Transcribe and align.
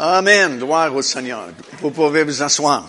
Amen. 0.00 0.58
Gloire 0.58 0.94
au 0.94 1.02
Seigneur. 1.02 1.48
Vous 1.80 1.90
pouvez 1.90 2.22
vous 2.22 2.40
asseoir. 2.40 2.88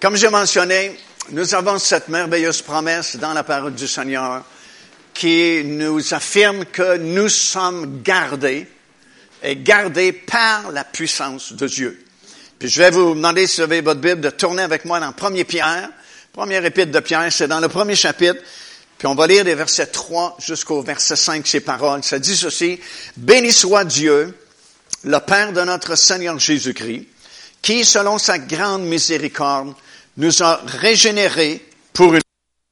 Comme 0.00 0.16
j'ai 0.16 0.30
mentionné, 0.30 0.98
nous 1.32 1.54
avons 1.54 1.78
cette 1.78 2.08
merveilleuse 2.08 2.62
promesse 2.62 3.16
dans 3.16 3.34
la 3.34 3.44
parole 3.44 3.74
du 3.74 3.86
Seigneur 3.86 4.42
qui 5.12 5.62
nous 5.66 6.14
affirme 6.14 6.64
que 6.64 6.96
nous 6.96 7.28
sommes 7.28 8.00
gardés 8.02 8.66
et 9.42 9.56
gardés 9.56 10.12
par 10.12 10.72
la 10.72 10.82
puissance 10.82 11.52
de 11.52 11.66
Dieu. 11.66 12.02
Puis 12.58 12.70
je 12.70 12.80
vais 12.80 12.90
vous 12.90 13.14
demander, 13.14 13.46
si 13.46 13.58
vous 13.58 13.64
avez 13.64 13.82
votre 13.82 14.00
Bible, 14.00 14.22
de 14.22 14.30
tourner 14.30 14.62
avec 14.62 14.86
moi 14.86 14.98
dans 14.98 15.12
1 15.12 15.44
Pierre. 15.44 15.90
Première 16.32 16.64
épître 16.64 16.90
de 16.90 17.00
Pierre, 17.00 17.30
c'est 17.30 17.48
dans 17.48 17.60
le 17.60 17.68
premier 17.68 17.96
chapitre. 17.96 18.40
Puis 18.96 19.06
on 19.08 19.14
va 19.14 19.26
lire 19.26 19.44
des 19.44 19.54
versets 19.54 19.88
3 19.88 20.38
jusqu'au 20.40 20.80
verset 20.80 21.16
5, 21.16 21.46
ces 21.46 21.60
paroles. 21.60 22.02
Ça 22.02 22.18
dit 22.18 22.34
ceci, 22.34 22.80
Béni 23.18 23.52
soit 23.52 23.84
Dieu, 23.84 24.34
le 25.06 25.20
Père 25.20 25.52
de 25.52 25.60
notre 25.62 25.94
Seigneur 25.94 26.36
Jésus-Christ, 26.36 27.06
qui, 27.62 27.84
selon 27.84 28.18
sa 28.18 28.38
grande 28.38 28.84
miséricorde, 28.84 29.72
nous 30.16 30.42
a 30.42 30.60
régénérés 30.66 31.64
pour 31.92 32.14
une 32.14 32.20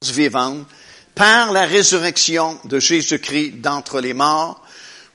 vie 0.03 0.11
vivante 0.11 0.67
par 1.15 1.53
la 1.53 1.65
résurrection 1.65 2.59
de 2.65 2.77
Jésus-Christ 2.77 3.61
d'entre 3.61 4.01
les 4.01 4.13
morts, 4.13 4.61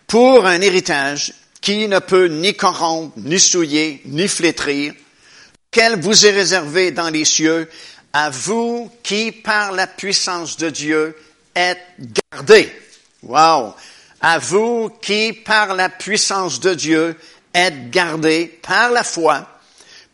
pour 0.06 0.46
un 0.46 0.62
héritage 0.62 1.34
qui 1.60 1.88
ne 1.88 1.98
peut 1.98 2.28
ni 2.28 2.54
corrompre, 2.54 3.12
ni 3.18 3.38
souiller, 3.38 4.00
ni 4.06 4.26
flétrir, 4.26 4.94
quel 5.70 6.00
vous 6.00 6.26
est 6.26 6.30
réservé 6.30 6.90
dans 6.90 7.10
les 7.10 7.26
cieux, 7.26 7.68
à 8.14 8.30
vous 8.30 8.90
qui, 9.02 9.30
par 9.30 9.72
la 9.72 9.86
puissance 9.86 10.56
de 10.56 10.70
Dieu, 10.70 11.14
êtes 11.54 11.84
gardés. 12.32 12.72
Wow! 13.22 13.74
À 14.20 14.38
vous 14.38 14.90
qui, 15.00 15.32
par 15.32 15.74
la 15.74 15.88
puissance 15.88 16.60
de 16.60 16.74
Dieu, 16.74 17.16
êtes 17.54 17.90
gardés 17.90 18.58
par 18.62 18.90
la 18.90 19.02
foi 19.02 19.46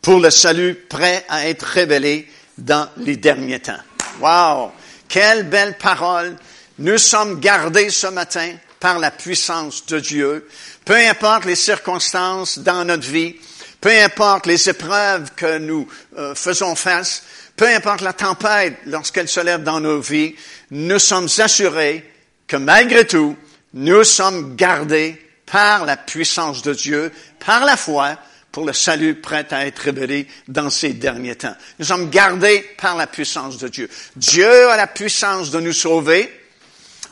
pour 0.01 0.19
le 0.19 0.29
salut 0.29 0.75
prêt 0.75 1.25
à 1.27 1.47
être 1.47 1.63
révélé 1.63 2.27
dans 2.57 2.89
les 2.97 3.17
derniers 3.17 3.59
temps. 3.59 3.81
Wow! 4.21 4.71
Quelle 5.09 5.43
belle 5.43 5.77
parole! 5.77 6.37
Nous 6.79 6.97
sommes 6.97 7.39
gardés 7.39 7.89
ce 7.89 8.07
matin 8.07 8.53
par 8.79 8.99
la 8.99 9.11
puissance 9.11 9.85
de 9.87 9.99
Dieu. 9.99 10.47
Peu 10.85 10.95
importe 10.95 11.45
les 11.45 11.55
circonstances 11.55 12.59
dans 12.59 12.85
notre 12.85 13.07
vie, 13.07 13.35
peu 13.81 13.89
importe 13.89 14.45
les 14.45 14.69
épreuves 14.69 15.31
que 15.35 15.57
nous 15.57 15.87
euh, 16.17 16.33
faisons 16.35 16.75
face, 16.75 17.23
peu 17.55 17.67
importe 17.67 18.01
la 18.01 18.13
tempête 18.13 18.77
lorsqu'elle 18.85 19.27
se 19.27 19.39
lève 19.39 19.63
dans 19.63 19.79
nos 19.79 19.99
vies, 19.99 20.35
nous 20.71 20.99
sommes 20.99 21.27
assurés 21.39 22.09
que 22.47 22.55
malgré 22.55 23.05
tout, 23.05 23.35
nous 23.73 24.03
sommes 24.03 24.55
gardés 24.55 25.21
par 25.45 25.85
la 25.85 25.97
puissance 25.97 26.61
de 26.61 26.73
Dieu, 26.73 27.11
par 27.39 27.65
la 27.65 27.77
foi, 27.77 28.17
pour 28.51 28.65
le 28.65 28.73
salut 28.73 29.15
prêt 29.15 29.45
à 29.51 29.67
être 29.67 29.79
révélé 29.79 30.27
dans 30.47 30.69
ces 30.69 30.93
derniers 30.93 31.35
temps. 31.35 31.55
Nous 31.79 31.85
sommes 31.85 32.09
gardés 32.09 32.65
par 32.77 32.95
la 32.95 33.07
puissance 33.07 33.57
de 33.57 33.67
Dieu. 33.67 33.89
Dieu 34.15 34.69
a 34.69 34.77
la 34.77 34.87
puissance 34.87 35.51
de 35.51 35.59
nous 35.59 35.73
sauver. 35.73 36.31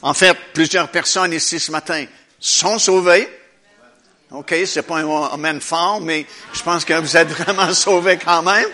En 0.01 0.13
fait, 0.13 0.35
plusieurs 0.53 0.89
personnes 0.89 1.33
ici 1.33 1.59
ce 1.59 1.71
matin 1.71 2.05
sont 2.39 2.79
sauvées. 2.79 3.29
OK, 4.31 4.55
c'est 4.65 4.81
pas 4.81 4.97
un 4.97 5.23
amen 5.25 5.61
fort, 5.61 6.01
mais 6.01 6.25
je 6.51 6.63
pense 6.63 6.83
que 6.83 6.93
vous 6.93 7.15
êtes 7.15 7.29
vraiment 7.29 7.71
sauvés 7.75 8.17
quand 8.17 8.41
même. 8.41 8.67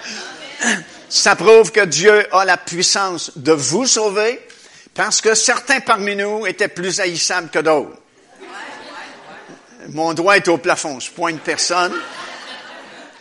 Ça 1.09 1.35
prouve 1.35 1.71
que 1.71 1.85
Dieu 1.85 2.25
a 2.33 2.45
la 2.45 2.55
puissance 2.55 3.31
de 3.35 3.51
vous 3.51 3.85
sauver 3.85 4.39
parce 4.93 5.21
que 5.21 5.33
certains 5.35 5.79
parmi 5.79 6.15
nous 6.15 6.45
étaient 6.45 6.67
plus 6.67 6.99
haïssables 6.99 7.49
que 7.49 7.59
d'autres. 7.59 7.97
Mon 9.89 10.13
doigt 10.13 10.37
est 10.37 10.47
au 10.47 10.57
plafond, 10.57 10.99
je 10.99 11.09
pointe 11.11 11.41
personne. 11.41 11.93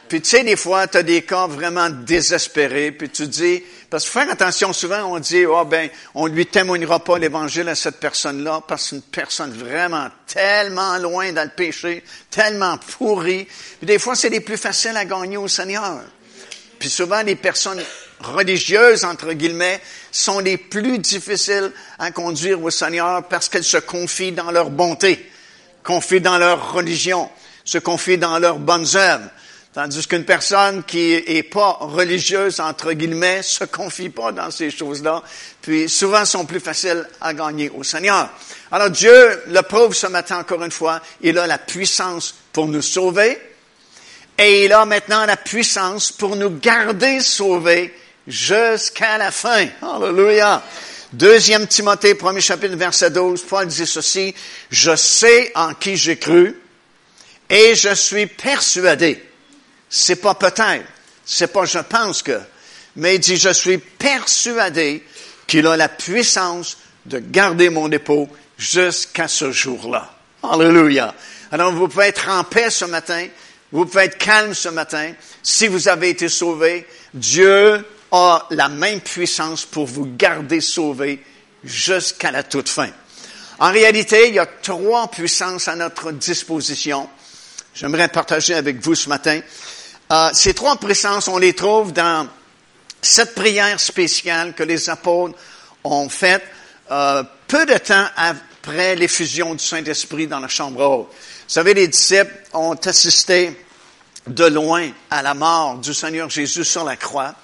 Puis 0.09 0.21
tu 0.21 0.31
sais, 0.31 0.43
des 0.43 0.57
fois, 0.57 0.89
tu 0.89 0.99
as 0.99 1.05
des 1.05 1.23
cas 1.23 1.47
vraiment 1.47 1.89
désespérés, 1.89 2.91
puis 2.91 3.09
tu 3.09 3.29
dis, 3.29 3.63
parce 3.89 4.05
que 4.05 4.11
faire 4.11 4.29
attention, 4.29 4.73
souvent 4.73 5.05
on 5.05 5.21
dit, 5.21 5.47
oh 5.47 5.65
ben, 5.65 5.89
on 6.17 6.27
lui 6.27 6.47
témoignera 6.47 6.99
pas 6.99 7.17
l'évangile 7.17 7.69
à 7.69 7.77
cette 7.77 8.01
personne-là, 8.01 8.63
parce 8.67 8.91
que 8.91 8.97
une 8.97 9.03
personne 9.03 9.53
vraiment 9.53 10.09
tellement 10.27 10.99
loin 10.99 11.33
dans 11.33 11.45
le 11.45 11.51
péché, 11.51 12.03
tellement 12.29 12.77
pourrie. 12.79 13.47
Puis 13.79 13.87
des 13.87 14.01
fois, 14.01 14.17
c'est 14.17 14.31
les 14.31 14.41
plus 14.41 14.57
faciles 14.57 14.97
à 14.97 15.05
gagner 15.05 15.37
au 15.37 15.47
Seigneur. 15.47 16.01
Puis 16.81 16.91
souvent, 16.91 17.23
les 17.23 17.37
personnes 17.37 17.81
religieuses, 18.21 19.05
entre 19.05 19.33
guillemets, 19.33 19.81
sont 20.13 20.41
les 20.41 20.57
plus 20.57 20.99
difficiles 20.99 21.73
à 21.99 22.11
conduire 22.11 22.63
au 22.63 22.71
Seigneur 22.71 23.25
parce 23.29 23.49
qu'elles 23.49 23.65
se 23.65 23.77
confient 23.77 24.33
dans 24.33 24.51
leur 24.51 24.71
bonté, 24.71 25.31
confient 25.83 26.21
dans 26.21 26.39
leur 26.39 26.73
religion, 26.73 27.31
se 27.65 27.79
confient 27.79 28.19
dans 28.19 28.39
leurs 28.39 28.59
bonnes 28.59 28.87
œuvres. 28.95 29.31
Tandis 29.73 30.05
qu'une 30.09 30.25
personne 30.25 30.83
qui 30.83 31.13
est 31.13 31.45
pas 31.45 31.77
religieuse, 31.81 32.59
entre 32.59 32.93
guillemets, 32.93 33.43
se 33.43 33.63
confie 33.63 34.09
pas 34.09 34.33
dans 34.33 34.51
ces 34.51 34.69
choses-là, 34.69 35.23
puis 35.63 35.89
souvent 35.89 36.25
sont 36.25 36.45
plus 36.45 36.59
faciles 36.59 37.07
à 37.21 37.33
gagner 37.33 37.71
au 37.71 37.85
Seigneur. 37.85 38.31
Alors 38.73 38.91
Dieu 38.91 39.43
le 39.47 39.63
prouve 39.63 39.95
ce 39.95 40.09
matin 40.09 40.41
encore 40.41 40.65
une 40.65 40.73
fois, 40.73 41.01
il 41.21 41.39
a 41.39 41.47
la 41.47 41.59
puissance 41.59 42.35
pour 42.53 42.67
nous 42.67 42.83
sauver, 42.83 43.41
et 44.37 44.65
il 44.65 44.73
a 44.73 44.85
maintenant 44.87 45.25
la 45.25 45.37
puissance 45.37 46.11
pour 46.11 46.35
nous 46.35 46.59
garder 46.59 47.21
sauvés 47.21 47.95
jusqu'à 48.31 49.19
la 49.19 49.31
fin. 49.31 49.67
Alléluia. 49.83 50.63
Deuxième 51.13 51.67
Timothée, 51.67 52.15
premier 52.15 52.41
chapitre, 52.41 52.77
verset 52.77 53.11
12, 53.11 53.43
Paul 53.43 53.67
dit 53.67 53.87
ceci, 53.87 54.35
je 54.71 54.95
sais 54.95 55.51
en 55.55 55.75
qui 55.75 55.97
j'ai 55.97 56.17
cru, 56.17 56.57
et 57.49 57.75
je 57.75 57.93
suis 57.95 58.27
persuadé 58.27 59.21
c'est 59.91 60.17
pas 60.17 60.35
peut-être, 60.35 60.87
c'est 61.27 61.53
pas 61.53 61.65
je 61.65 61.81
pense 61.81 62.23
que, 62.23 62.41
mais 62.97 63.17
il 63.17 63.19
dit 63.19 63.37
je 63.37 63.53
suis 63.53 63.79
persuadé 63.79 65.05
qu'il 65.49 65.67
a 65.67 65.77
la 65.77 65.89
puissance 65.89 66.79
de 67.05 67.19
garder 67.19 67.69
mon 67.69 67.89
dépôt 67.89 68.29
jusqu'à 68.57 69.27
ce 69.27 69.51
jour-là. 69.51 70.15
Alléluia. 70.45 71.15
Alors 71.51 71.73
vous 71.73 71.89
pouvez 71.89 72.07
être 72.07 72.29
en 72.31 72.45
paix 72.45 72.71
ce 72.71 72.85
matin, 72.85 73.27
vous 73.73 73.85
pouvez 73.85 74.05
être 74.05 74.19
calme 74.19 74.55
ce 74.55 74.69
matin. 74.69 75.13
Si 75.43 75.67
vous 75.67 75.89
avez 75.89 76.11
été 76.11 76.29
sauvé, 76.29 76.87
Dieu 77.13 77.85
a 78.13 78.47
la 78.51 78.69
même 78.69 79.01
puissance 79.01 79.65
pour 79.65 79.87
vous 79.87 80.07
garder 80.17 80.61
sauvé 80.61 81.23
jusqu'à 81.65 82.31
la 82.31 82.43
toute 82.43 82.69
fin. 82.69 82.91
En 83.59 83.71
réalité, 83.71 84.29
il 84.29 84.35
y 84.35 84.39
a 84.39 84.47
trois 84.47 85.09
puissances 85.09 85.69
à 85.69 85.77
notre 85.77 86.13
disposition. 86.13 87.09
J'aimerais 87.75 88.09
partager 88.09 88.55
avec 88.55 88.81
vous 88.81 88.95
ce 88.95 89.09
matin. 89.09 89.41
Euh, 90.11 90.31
ces 90.33 90.55
trois 90.55 90.77
puissances, 90.77 91.29
on 91.29 91.39
les 91.39 91.53
trouve 91.53 91.93
dans 91.93 92.27
cette 93.03 93.35
prière 93.35 93.79
spéciale 93.79 94.55
que 94.55 94.63
les 94.63 94.91
apôtres 94.91 95.39
ont 95.85 96.09
faite 96.09 96.43
euh, 96.91 97.23
peu 97.47 97.67
de 97.67 97.79
temps 97.79 98.07
après 98.17 98.97
l'effusion 98.97 99.55
du 99.55 99.65
Saint-Esprit 99.65 100.27
dans 100.27 100.41
la 100.41 100.49
chambre 100.49 100.83
haute. 100.83 101.09
Vous 101.09 101.55
savez, 101.55 101.75
les 101.75 101.89
disciples 101.89 102.35
ont 102.53 102.75
assisté 102.75 103.57
de 104.27 104.45
loin 104.45 104.89
à 105.11 105.23
la 105.23 105.35
mort 105.35 105.79
du 105.79 105.95
Seigneur 105.95 106.29
Jésus 106.29 106.65
sur 106.65 106.85
la 106.85 106.97
croix. 106.97 107.35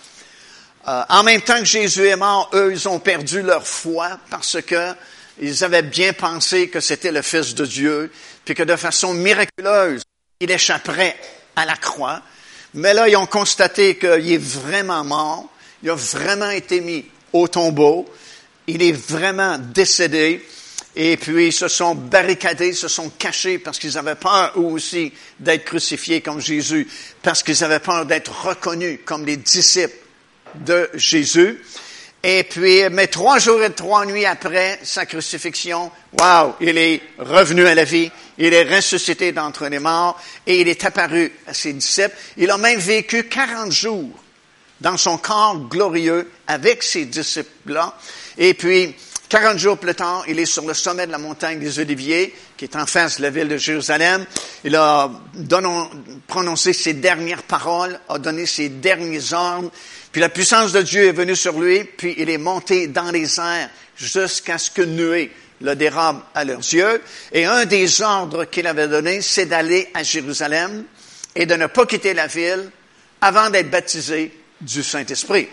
Euh, 0.89 1.03
en 1.09 1.25
même 1.25 1.41
temps 1.41 1.59
que 1.59 1.65
Jésus 1.65 2.07
est 2.07 2.17
mort, 2.17 2.49
eux, 2.55 2.71
ils 2.73 2.89
ont 2.89 3.01
perdu 3.01 3.43
leur 3.43 3.67
foi 3.67 4.21
parce 4.31 4.61
que 4.63 4.95
ils 5.41 5.65
avaient 5.65 5.83
bien 5.83 6.13
pensé 6.13 6.69
que 6.69 6.81
c'était 6.81 7.13
le 7.13 7.23
Fils 7.23 7.55
de 7.55 7.67
Dieu, 7.67 8.11
puis 8.45 8.55
que 8.55 8.63
de 8.63 8.77
façon 8.77 9.13
miraculeuse, 9.13 10.03
il 10.41 10.51
échapperait 10.51 11.17
à 11.57 11.67
la 11.67 11.77
croix. 11.77 12.23
Mais 12.75 12.95
là, 12.95 13.09
ils 13.09 13.17
ont 13.17 13.27
constaté 13.27 13.97
qu'il 13.97 14.33
est 14.33 14.43
vraiment 14.43 15.05
mort. 15.05 15.51
Il 15.83 15.91
a 15.91 15.95
vraiment 15.95 16.51
été 16.51 16.81
mis 16.81 17.05
au 17.33 17.49
tombeau. 17.49 18.07
Il 18.67 18.83
est 18.83 18.93
vraiment 18.93 19.59
décédé. 19.59 20.47
Et 20.95 21.19
puis, 21.19 21.49
ils 21.49 21.53
se 21.53 21.69
sont 21.69 21.95
barricadés, 21.95 22.73
se 22.73 22.89
sont 22.89 23.11
cachés 23.11 23.59
parce 23.59 23.79
qu'ils 23.79 23.99
avaient 23.99 24.15
peur, 24.15 24.53
eux 24.57 24.61
aussi, 24.61 25.13
d'être 25.39 25.65
crucifiés 25.65 26.23
comme 26.23 26.41
Jésus, 26.41 26.89
parce 27.23 27.43
qu'ils 27.43 27.63
avaient 27.63 27.81
peur 27.81 28.07
d'être 28.07 28.47
reconnus 28.47 29.01
comme 29.05 29.27
les 29.27 29.37
disciples 29.37 30.06
de 30.65 30.91
Jésus. 30.95 31.61
Et 32.23 32.43
puis, 32.45 32.83
mais 32.91 33.07
trois 33.07 33.39
jours 33.39 33.63
et 33.63 33.71
trois 33.71 34.05
nuits 34.05 34.27
après 34.27 34.81
sa 34.83 35.07
crucifixion, 35.07 35.91
wow, 36.21 36.57
il 36.61 36.77
est 36.77 37.01
revenu 37.19 37.65
à 37.67 37.75
la 37.75 37.85
vie, 37.85 38.11
il 38.39 38.53
est 38.53 38.75
ressuscité 38.75 39.31
d'entre 39.31 39.69
les 39.69 39.79
morts 39.79 40.21
et 40.47 40.61
il 40.61 40.69
est 40.69 40.85
apparu 40.85 41.33
à 41.47 41.55
ses 41.55 41.73
disciples. 41.73 42.17
Il 42.37 42.51
a 42.51 42.59
même 42.59 42.81
vécu 42.81 43.25
40 43.29 43.71
jours 43.71 44.11
dans 44.81 44.97
son 44.97 45.19
corps 45.19 45.69
glorieux 45.69 46.31
avec 46.47 46.83
ses 46.83 47.05
disciples-là. 47.05 47.97
Et 48.39 48.55
puis, 48.55 48.95
40 49.29 49.59
jours 49.59 49.79
plus 49.79 49.95
tard, 49.95 50.25
il 50.29 50.39
est 50.39 50.47
sur 50.47 50.65
le 50.67 50.75
sommet 50.75 51.07
de 51.07 51.13
la 51.13 51.19
montagne 51.19 51.59
des 51.59 51.79
Oliviers, 51.81 52.33
qui 52.57 52.65
est 52.65 52.77
en 52.77 52.87
face 52.87 53.19
de 53.19 53.23
la 53.23 53.31
ville 53.31 53.49
de 53.49 53.57
Jérusalem. 53.57 54.25
Il 54.63 54.77
a 54.77 55.11
prononcé 56.29 56.73
ses 56.73 56.95
dernières 56.95 57.43
paroles, 57.43 57.99
a 58.09 58.19
donné 58.19 58.47
ses 58.47 58.69
derniers 58.69 59.33
ordres. 59.33 59.71
Puis 60.17 60.23
la 60.23 60.31
puissance 60.31 60.73
de 60.73 60.81
Dieu 60.81 61.09
est 61.09 61.13
venue 61.13 61.37
sur 61.37 61.61
lui, 61.61 61.85
puis 61.85 62.15
il 62.17 62.31
est 62.31 62.39
monté 62.39 62.87
dans 62.87 63.11
les 63.11 63.39
airs 63.39 63.69
jusqu'à 63.99 64.57
ce 64.57 64.71
que 64.71 64.81
nuée 64.81 65.31
le 65.61 65.77
dérobe 65.77 66.23
à 66.35 66.43
leurs 66.43 66.61
yeux. 66.61 67.03
Et 67.33 67.45
un 67.45 67.67
des 67.67 68.01
ordres 68.01 68.47
qu'il 68.47 68.67
avait 68.67 68.89
donné, 68.89 69.21
c'est 69.21 69.45
d'aller 69.45 69.91
à 69.93 70.03
Jérusalem 70.03 70.85
et 71.35 71.45
de 71.45 71.55
ne 71.55 71.67
pas 71.67 71.85
quitter 71.85 72.15
la 72.15 72.29
ville 72.29 72.71
avant 73.21 73.51
d'être 73.51 73.71
baptisés 73.71 74.33
du 74.59 74.83
Saint-Esprit. 74.83 75.49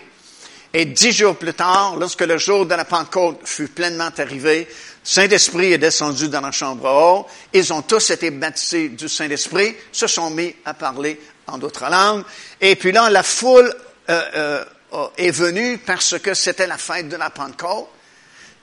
Et 0.72 0.86
dix 0.86 1.12
jours 1.12 1.36
plus 1.36 1.54
tard, 1.54 1.98
lorsque 1.98 2.22
le 2.22 2.38
jour 2.38 2.66
de 2.66 2.74
la 2.74 2.86
Pentecôte 2.86 3.42
fut 3.44 3.68
pleinement 3.68 4.12
arrivé, 4.18 4.70
Saint-Esprit 5.04 5.74
est 5.74 5.78
descendu 5.78 6.30
dans 6.30 6.40
la 6.40 6.54
chambre 6.54 6.90
haute. 6.90 7.26
Ils 7.52 7.74
ont 7.74 7.82
tous 7.82 8.12
été 8.12 8.32
baptisés 8.32 8.88
du 8.88 9.10
Saint-Esprit, 9.10 9.76
se 9.92 10.08
sont 10.08 10.30
mis 10.30 10.56
à 10.64 10.74
parler 10.74 11.20
en 11.48 11.58
d'autres 11.58 11.90
langues. 11.90 12.24
Et 12.62 12.78
puis 12.78 12.94
là, 12.94 13.10
la 13.10 13.24
foule 13.24 13.76
euh, 14.10 14.66
euh, 14.94 15.08
est 15.18 15.32
venue 15.32 15.78
parce 15.78 16.20
que 16.20 16.34
c'était 16.34 16.68
la 16.68 16.78
fête 16.78 17.10
de 17.10 17.16
la 17.16 17.30
Pentecôte. 17.30 17.88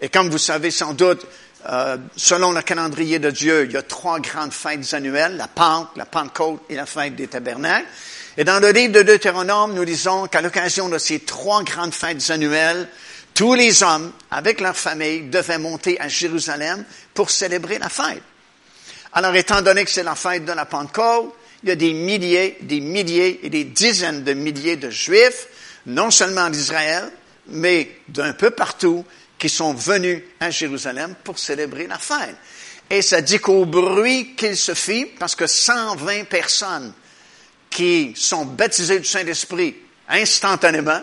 Et 0.01 0.09
comme 0.09 0.31
vous 0.31 0.39
savez 0.39 0.71
sans 0.71 0.93
doute, 0.93 1.27
euh, 1.69 1.97
selon 2.17 2.53
le 2.53 2.63
calendrier 2.63 3.19
de 3.19 3.31
Dieu, 3.31 3.65
il 3.65 3.73
y 3.73 3.77
a 3.77 3.83
trois 3.83 4.19
grandes 4.21 4.53
fêtes 4.53 4.95
annuelles, 4.95 5.37
la 5.37 5.49
Pente, 5.49 5.89
la 5.97 6.07
Pentecôte 6.07 6.63
et 6.71 6.75
la 6.75 6.87
fête 6.87 7.17
des 7.17 7.27
tabernacles. 7.27 7.87
Et 8.37 8.45
dans 8.45 8.61
le 8.61 8.71
livre 8.71 8.93
de 8.95 9.03
Deutéronome, 9.03 9.75
nous 9.75 9.85
disons 9.85 10.27
qu'à 10.27 10.41
l'occasion 10.41 10.89
de 10.89 10.99
ces 10.99 11.21
trois 11.21 11.63
grandes 11.63 11.93
fêtes 11.93 12.31
annuelles, 12.31 12.89
tous 13.35 13.55
les 13.55 13.83
hommes, 13.83 14.13
avec 14.31 14.61
leur 14.61 14.77
famille, 14.77 15.23
devaient 15.23 15.59
monter 15.59 16.01
à 16.01 16.09
Jérusalem 16.09 16.85
pour 17.13 17.31
célébrer 17.31 17.79
la 17.79 17.89
fête. 17.89 18.23
Alors, 19.13 19.35
étant 19.35 19.61
donné 19.61 19.85
que 19.85 19.91
c'est 19.91 20.03
la 20.03 20.15
fête 20.15 20.45
de 20.45 20.53
la 20.53 20.65
Pentecôte, 20.65 21.35
il 21.63 21.69
y 21.69 21.73
a 21.73 21.77
des 21.77 21.93
milliers, 21.93 22.57
des 22.63 22.81
milliers 22.81 23.41
et 23.43 23.51
des 23.51 23.65
dizaines 23.65 24.25
de 24.25 24.33
milliers 24.33 24.77
de 24.77 24.91
Juifs, 24.91 25.49
non 25.87 26.11
seulement 26.11 26.49
d'Israël, 26.51 27.11
mais 27.49 27.91
d'un 28.09 28.33
peu 28.33 28.51
partout, 28.51 29.05
qui 29.39 29.49
sont 29.49 29.73
venus 29.73 30.23
à 30.39 30.51
Jérusalem 30.51 31.15
pour 31.25 31.39
célébrer 31.39 31.87
la 31.87 31.99
fête. 31.99 32.37
Et 32.91 33.03
ça 33.03 33.23
dit 33.23 33.39
qu'au 33.39 33.65
bruit 33.65 34.35
qu'il 34.37 34.57
se 34.57 34.75
fit, 34.75 35.07
parce 35.07 35.35
que 35.35 35.47
120 35.47 36.25
personnes 36.25 36.93
qui 37.71 38.13
sont 38.17 38.45
baptisées 38.45 38.99
du 38.99 39.07
Saint-Esprit 39.07 39.77
instantanément 40.09 41.01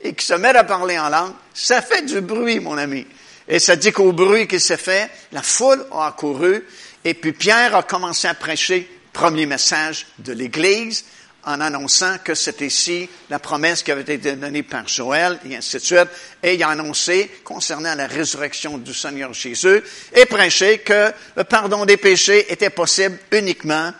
et 0.00 0.14
qui 0.14 0.24
se 0.24 0.34
mettent 0.34 0.56
à 0.56 0.64
parler 0.64 0.98
en 0.98 1.08
langue, 1.08 1.32
ça 1.54 1.82
fait 1.82 2.02
du 2.02 2.20
bruit, 2.20 2.60
mon 2.60 2.78
ami. 2.78 3.06
Et 3.48 3.58
ça 3.58 3.76
dit 3.76 3.92
qu'au 3.92 4.12
bruit 4.12 4.46
qu'il 4.46 4.60
s'est 4.60 4.76
fait, 4.76 5.10
la 5.32 5.42
foule 5.42 5.84
a 5.90 6.06
accouru, 6.06 6.64
et 7.04 7.14
puis 7.14 7.32
Pierre 7.32 7.74
a 7.74 7.82
commencé 7.82 8.28
à 8.28 8.34
prêcher 8.34 8.88
premier 9.12 9.46
message 9.46 10.06
de 10.18 10.32
l'Église, 10.32 11.04
en 11.44 11.60
annonçant 11.60 12.18
que 12.22 12.34
c'était 12.34 12.66
ici 12.66 13.08
la 13.28 13.38
promesse 13.38 13.82
qui 13.82 13.90
avait 13.90 14.02
été 14.02 14.36
donnée 14.36 14.62
par 14.62 14.86
Joël, 14.86 15.38
et 15.48 15.56
ainsi 15.56 15.76
de 15.76 15.82
suite. 15.82 16.08
Et 16.42 16.54
il 16.54 16.62
a 16.62 16.68
annoncé, 16.68 17.30
concernant 17.44 17.94
la 17.94 18.06
résurrection 18.06 18.78
du 18.78 18.94
Seigneur 18.94 19.32
Jésus, 19.32 19.82
et 20.14 20.26
prêché 20.26 20.78
que 20.78 21.12
le 21.36 21.44
pardon 21.44 21.84
des 21.84 21.96
péchés 21.96 22.52
était 22.52 22.70
possible 22.70 23.18
uniquement 23.32 23.92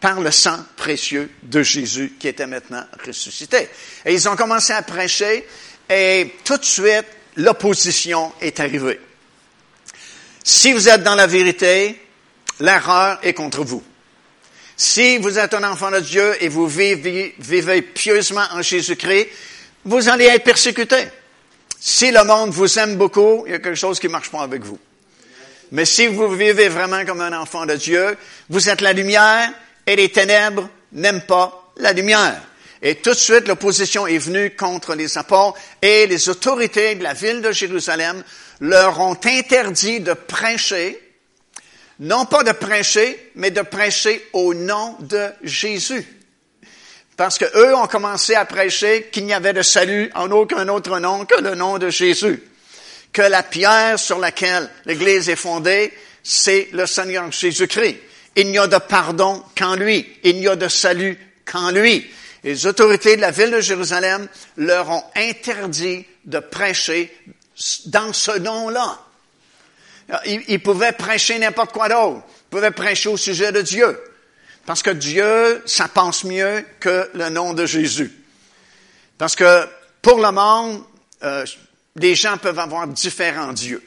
par 0.00 0.20
le 0.20 0.30
sang 0.30 0.58
précieux 0.76 1.30
de 1.42 1.62
Jésus 1.62 2.16
qui 2.18 2.28
était 2.28 2.46
maintenant 2.46 2.84
ressuscité. 3.04 3.68
Et 4.04 4.12
ils 4.12 4.28
ont 4.28 4.36
commencé 4.36 4.72
à 4.72 4.82
prêcher, 4.82 5.46
et 5.88 6.34
tout 6.44 6.58
de 6.58 6.64
suite, 6.64 7.06
l'opposition 7.36 8.32
est 8.40 8.58
arrivée. 8.60 9.00
Si 10.42 10.72
vous 10.72 10.88
êtes 10.88 11.02
dans 11.02 11.14
la 11.14 11.26
vérité, 11.26 12.00
l'erreur 12.60 13.18
est 13.22 13.34
contre 13.34 13.64
vous. 13.64 13.82
Si 14.76 15.16
vous 15.16 15.38
êtes 15.38 15.54
un 15.54 15.64
enfant 15.64 15.90
de 15.90 16.00
Dieu 16.00 16.36
et 16.40 16.48
vous 16.48 16.66
vivez, 16.66 17.82
pieusement 17.94 18.44
en 18.52 18.60
Jésus-Christ, 18.60 19.28
vous 19.84 20.08
allez 20.08 20.26
être 20.26 20.44
persécuté. 20.44 20.96
Si 21.80 22.10
le 22.10 22.24
monde 22.24 22.50
vous 22.50 22.78
aime 22.78 22.96
beaucoup, 22.96 23.44
il 23.46 23.52
y 23.52 23.54
a 23.54 23.58
quelque 23.58 23.74
chose 23.74 23.98
qui 23.98 24.06
ne 24.06 24.12
marche 24.12 24.30
pas 24.30 24.42
avec 24.42 24.62
vous. 24.62 24.78
Mais 25.72 25.84
si 25.84 26.06
vous 26.06 26.28
vivez 26.28 26.68
vraiment 26.68 27.04
comme 27.06 27.22
un 27.22 27.32
enfant 27.32 27.64
de 27.64 27.74
Dieu, 27.74 28.16
vous 28.50 28.68
êtes 28.68 28.82
la 28.82 28.92
lumière 28.92 29.50
et 29.86 29.96
les 29.96 30.10
ténèbres 30.10 30.68
n'aiment 30.92 31.22
pas 31.22 31.72
la 31.78 31.92
lumière. 31.92 32.42
Et 32.82 32.96
tout 32.96 33.10
de 33.10 33.16
suite, 33.16 33.48
l'opposition 33.48 34.06
est 34.06 34.18
venue 34.18 34.50
contre 34.50 34.94
les 34.94 35.16
apôtres 35.16 35.58
et 35.80 36.06
les 36.06 36.28
autorités 36.28 36.94
de 36.96 37.02
la 37.02 37.14
ville 37.14 37.40
de 37.40 37.50
Jérusalem 37.50 38.22
leur 38.60 39.00
ont 39.00 39.18
interdit 39.24 40.00
de 40.00 40.12
prêcher 40.12 41.00
non 41.98 42.26
pas 42.26 42.42
de 42.42 42.52
prêcher, 42.52 43.30
mais 43.34 43.50
de 43.50 43.62
prêcher 43.62 44.26
au 44.32 44.54
nom 44.54 44.96
de 45.00 45.30
Jésus. 45.42 46.06
Parce 47.16 47.38
que 47.38 47.46
eux 47.56 47.74
ont 47.74 47.86
commencé 47.86 48.34
à 48.34 48.44
prêcher 48.44 49.08
qu'il 49.10 49.24
n'y 49.24 49.32
avait 49.32 49.54
de 49.54 49.62
salut 49.62 50.10
en 50.14 50.30
aucun 50.30 50.68
autre 50.68 50.98
nom 50.98 51.24
que 51.24 51.40
le 51.40 51.54
nom 51.54 51.78
de 51.78 51.88
Jésus. 51.88 52.42
Que 53.12 53.22
la 53.22 53.42
pierre 53.42 53.98
sur 53.98 54.18
laquelle 54.18 54.68
l'Église 54.84 55.30
est 55.30 55.36
fondée, 55.36 55.92
c'est 56.22 56.68
le 56.72 56.84
Seigneur 56.84 57.32
Jésus-Christ. 57.32 57.96
Il 58.36 58.50
n'y 58.50 58.58
a 58.58 58.66
de 58.66 58.76
pardon 58.76 59.42
qu'en 59.56 59.76
lui. 59.76 60.06
Il 60.24 60.36
n'y 60.36 60.48
a 60.48 60.56
de 60.56 60.68
salut 60.68 61.18
qu'en 61.50 61.70
lui. 61.70 62.06
Les 62.44 62.66
autorités 62.66 63.16
de 63.16 63.22
la 63.22 63.30
ville 63.30 63.50
de 63.50 63.60
Jérusalem 63.60 64.28
leur 64.58 64.90
ont 64.90 65.04
interdit 65.16 66.04
de 66.26 66.38
prêcher 66.38 67.16
dans 67.86 68.12
ce 68.12 68.38
nom-là. 68.38 69.00
Il, 70.26 70.60
pouvait 70.60 70.92
prêcher 70.92 71.38
n'importe 71.38 71.72
quoi 71.72 71.88
d'autre. 71.88 72.22
Il 72.26 72.50
pouvait 72.50 72.70
prêcher 72.70 73.08
au 73.08 73.16
sujet 73.16 73.50
de 73.52 73.62
Dieu. 73.62 73.98
Parce 74.64 74.82
que 74.82 74.90
Dieu, 74.90 75.62
ça 75.66 75.88
pense 75.88 76.24
mieux 76.24 76.64
que 76.80 77.10
le 77.14 77.28
nom 77.28 77.54
de 77.54 77.66
Jésus. 77.66 78.12
Parce 79.18 79.34
que 79.34 79.66
pour 80.02 80.20
le 80.20 80.30
monde, 80.30 80.82
euh, 81.22 81.44
les 81.96 82.14
gens 82.14 82.36
peuvent 82.36 82.58
avoir 82.58 82.86
différents 82.86 83.52
dieux. 83.52 83.82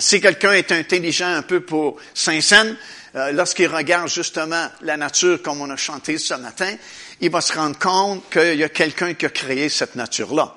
si 0.00 0.20
quelqu'un 0.20 0.52
est 0.52 0.72
intelligent 0.72 1.28
un 1.28 1.42
peu 1.42 1.60
pour 1.60 1.98
Saint-Saëns, 2.14 2.76
euh, 3.14 3.32
lorsqu'il 3.32 3.68
regarde 3.68 4.08
justement 4.08 4.68
la 4.82 4.96
nature 4.96 5.42
comme 5.42 5.60
on 5.60 5.70
a 5.70 5.76
chanté 5.76 6.18
ce 6.18 6.34
matin, 6.34 6.74
il 7.20 7.30
va 7.30 7.40
se 7.40 7.52
rendre 7.52 7.78
compte 7.78 8.28
qu'il 8.30 8.56
y 8.56 8.64
a 8.64 8.68
quelqu'un 8.68 9.14
qui 9.14 9.26
a 9.26 9.30
créé 9.30 9.68
cette 9.68 9.96
nature-là 9.96 10.56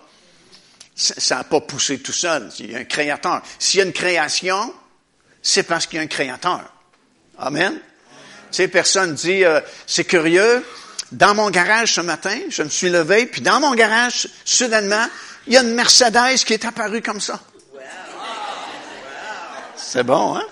ça 1.02 1.36
n'a 1.38 1.44
pas 1.44 1.62
poussé 1.62 2.00
tout 2.00 2.12
seul. 2.12 2.50
Il 2.60 2.72
y 2.72 2.76
a 2.76 2.80
un 2.80 2.84
créateur. 2.84 3.42
S'il 3.58 3.80
y 3.80 3.82
a 3.82 3.86
une 3.86 3.94
création, 3.94 4.74
c'est 5.42 5.64
parce 5.64 5.88
qu'il 5.88 5.98
y 5.98 6.00
a 6.00 6.04
un 6.04 6.08
créateur. 6.08 6.62
Amen. 7.40 7.74
Tu 8.52 8.58
sais, 8.58 8.68
personne 8.68 9.16
dit, 9.16 9.44
euh, 9.44 9.62
c'est 9.88 10.04
curieux, 10.04 10.64
dans 11.12 11.34
mon 11.34 11.50
garage 11.50 11.94
ce 11.94 12.02
matin, 12.02 12.38
je 12.50 12.64
me 12.64 12.70
suis 12.70 12.90
levé, 12.90 13.26
puis 13.26 13.42
dans 13.42 13.60
mon 13.60 13.74
garage, 13.74 14.28
soudainement, 14.46 15.08
il 15.48 15.54
y 15.54 15.58
a 15.58 15.62
une 15.62 15.74
Mercedes 15.74 16.44
qui 16.46 16.54
est 16.54 16.66
apparue 16.66 17.02
comme 17.02 17.22
ça. 17.22 17.40
C'est 19.76 20.04
bon, 20.04 20.36
hein? 20.36 20.44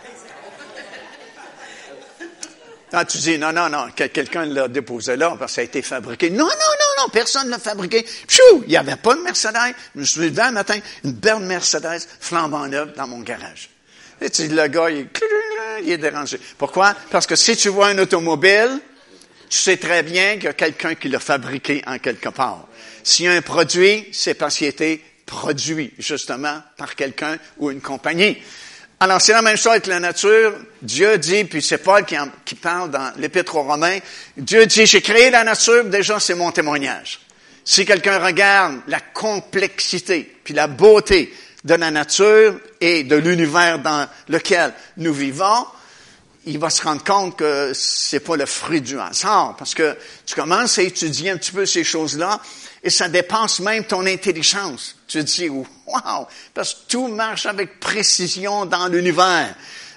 Ah, 2.91 3.05
tu 3.05 3.19
dis, 3.19 3.37
non, 3.37 3.53
non, 3.53 3.69
non, 3.69 3.89
quelqu'un 3.91 4.45
l'a 4.45 4.67
déposé 4.67 5.15
là 5.15 5.35
parce 5.37 5.51
que 5.51 5.55
ça 5.55 5.61
a 5.61 5.63
été 5.63 5.83
fabriqué. 5.83 6.31
Non, 6.31 6.45
non, 6.45 6.45
non, 6.47 6.88
non, 6.99 7.09
personne 7.09 7.45
ne 7.45 7.51
l'a 7.51 7.59
fabriqué. 7.59 8.03
Pfiou, 8.03 8.63
il 8.63 8.69
n'y 8.69 8.77
avait 8.77 8.95
pas 8.95 9.15
de 9.15 9.21
Mercedes. 9.21 9.75
Je 9.95 9.99
me 9.99 10.05
suis 10.05 10.21
levé 10.21 10.41
un 10.41 10.51
matin, 10.51 10.79
une 11.03 11.11
belle 11.11 11.39
Mercedes 11.39 12.07
flambant 12.19 12.67
neuve 12.67 12.93
dans 12.95 13.07
mon 13.07 13.19
garage. 13.19 13.69
Et 14.21 14.29
tu 14.29 14.47
le 14.47 14.67
gars, 14.67 14.89
il, 14.89 15.07
est 15.89 15.97
dérangé. 15.97 16.39
Pourquoi? 16.57 16.95
Parce 17.09 17.25
que 17.25 17.35
si 17.35 17.55
tu 17.55 17.69
vois 17.69 17.87
un 17.87 17.97
automobile, 17.99 18.79
tu 19.49 19.57
sais 19.57 19.77
très 19.77 20.03
bien 20.03 20.35
qu'il 20.35 20.45
y 20.45 20.47
a 20.47 20.53
quelqu'un 20.53 20.95
qui 20.95 21.07
l'a 21.07 21.19
fabriqué 21.19 21.81
en 21.87 21.99
quelque 21.99 22.29
part. 22.29 22.67
S'il 23.03 23.25
y 23.25 23.27
a 23.29 23.31
un 23.31 23.41
produit, 23.41 24.07
c'est 24.11 24.33
parce 24.33 24.57
qu'il 24.57 24.67
a 24.67 24.71
été 24.71 25.03
produit, 25.25 25.93
justement, 25.97 26.61
par 26.77 26.95
quelqu'un 26.95 27.37
ou 27.57 27.71
une 27.71 27.81
compagnie. 27.81 28.37
Alors, 29.01 29.21
c'est 29.21 29.31
la 29.31 29.41
même 29.41 29.55
chose 29.55 29.71
avec 29.71 29.87
la 29.87 30.01
nature. 30.01 30.55
Dieu 30.81 31.17
dit, 31.17 31.45
puis 31.45 31.61
c'est 31.61 31.77
Paul 31.77 32.03
qui, 32.05 32.55
parle 32.55 32.91
dans 32.91 33.13
l'Épître 33.15 33.55
aux 33.55 33.63
Romains, 33.63 33.99
Dieu 34.35 34.65
dit, 34.65 34.85
j'ai 34.85 35.01
créé 35.01 35.29
la 35.29 35.45
nature, 35.45 35.85
déjà 35.85 36.19
c'est 36.19 36.35
mon 36.35 36.51
témoignage. 36.51 37.21
Si 37.63 37.85
quelqu'un 37.85 38.19
regarde 38.19 38.81
la 38.87 38.99
complexité, 38.99 40.39
puis 40.43 40.53
la 40.53 40.67
beauté 40.67 41.33
de 41.63 41.75
la 41.75 41.91
nature 41.91 42.59
et 42.81 43.05
de 43.05 43.15
l'univers 43.15 43.79
dans 43.79 44.05
lequel 44.27 44.73
nous 44.97 45.13
vivons, 45.13 45.65
il 46.45 46.59
va 46.59 46.69
se 46.69 46.81
rendre 46.81 47.03
compte 47.03 47.37
que 47.37 47.71
c'est 47.73 48.19
pas 48.19 48.35
le 48.35 48.45
fruit 48.45 48.81
du 48.81 48.99
hasard, 48.99 49.55
parce 49.57 49.75
que 49.75 49.95
tu 50.25 50.35
commences 50.35 50.77
à 50.77 50.83
étudier 50.83 51.29
un 51.29 51.37
petit 51.37 51.53
peu 51.53 51.65
ces 51.65 51.85
choses-là, 51.85 52.41
et 52.83 52.89
ça 52.89 53.07
dépasse 53.07 53.61
même 53.61 53.85
ton 53.85 54.05
intelligence. 54.05 54.97
Tu 55.07 55.19
te 55.19 55.23
dis, 55.23 55.49
wow, 55.89 56.27
parce 56.53 56.73
que 56.73 56.79
tout 56.89 57.07
marche 57.07 57.45
avec 57.45 57.79
précision 57.79 58.65
dans 58.65 58.87
l'univers. 58.87 59.55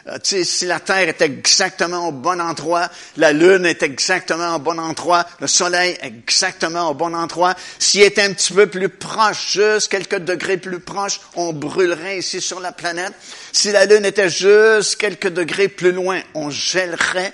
Euh, 0.09 0.19
si 0.23 0.67
la 0.67 0.81
Terre 0.81 1.09
est 1.09 1.23
exactement 1.23 2.09
au 2.09 2.13
bon 2.13 2.41
endroit, 2.41 2.89
la 3.17 3.33
Lune 3.33 3.67
est 3.67 3.85
exactement 3.85 4.57
au 4.57 4.59
bon 4.59 4.79
endroit, 4.81 5.25
le 5.41 5.47
Soleil 5.47 5.97
est 6.03 6.07
exactement 6.07 6.91
au 6.91 6.95
bon 6.95 7.15
endroit, 7.15 7.55
s'il 7.79 8.03
était 8.03 8.23
un 8.23 8.33
petit 8.33 8.53
peu 8.53 8.67
plus 8.67 8.89
proche, 8.89 9.53
juste 9.53 9.89
quelques 9.89 10.19
degrés 10.19 10.57
plus 10.57 10.81
proche, 10.81 11.21
on 11.37 11.53
brûlerait 11.53 12.19
ici 12.19 12.41
sur 12.41 12.59
la 12.59 12.73
planète. 12.73 13.13
Si 13.53 13.71
la 13.71 13.87
Lune 13.87 14.05
était 14.05 14.31
juste 14.31 14.97
quelques 14.97 15.29
degrés 15.29 15.69
plus 15.69 15.93
loin, 15.93 16.21
on 16.35 16.51
gèlerait. 16.51 17.33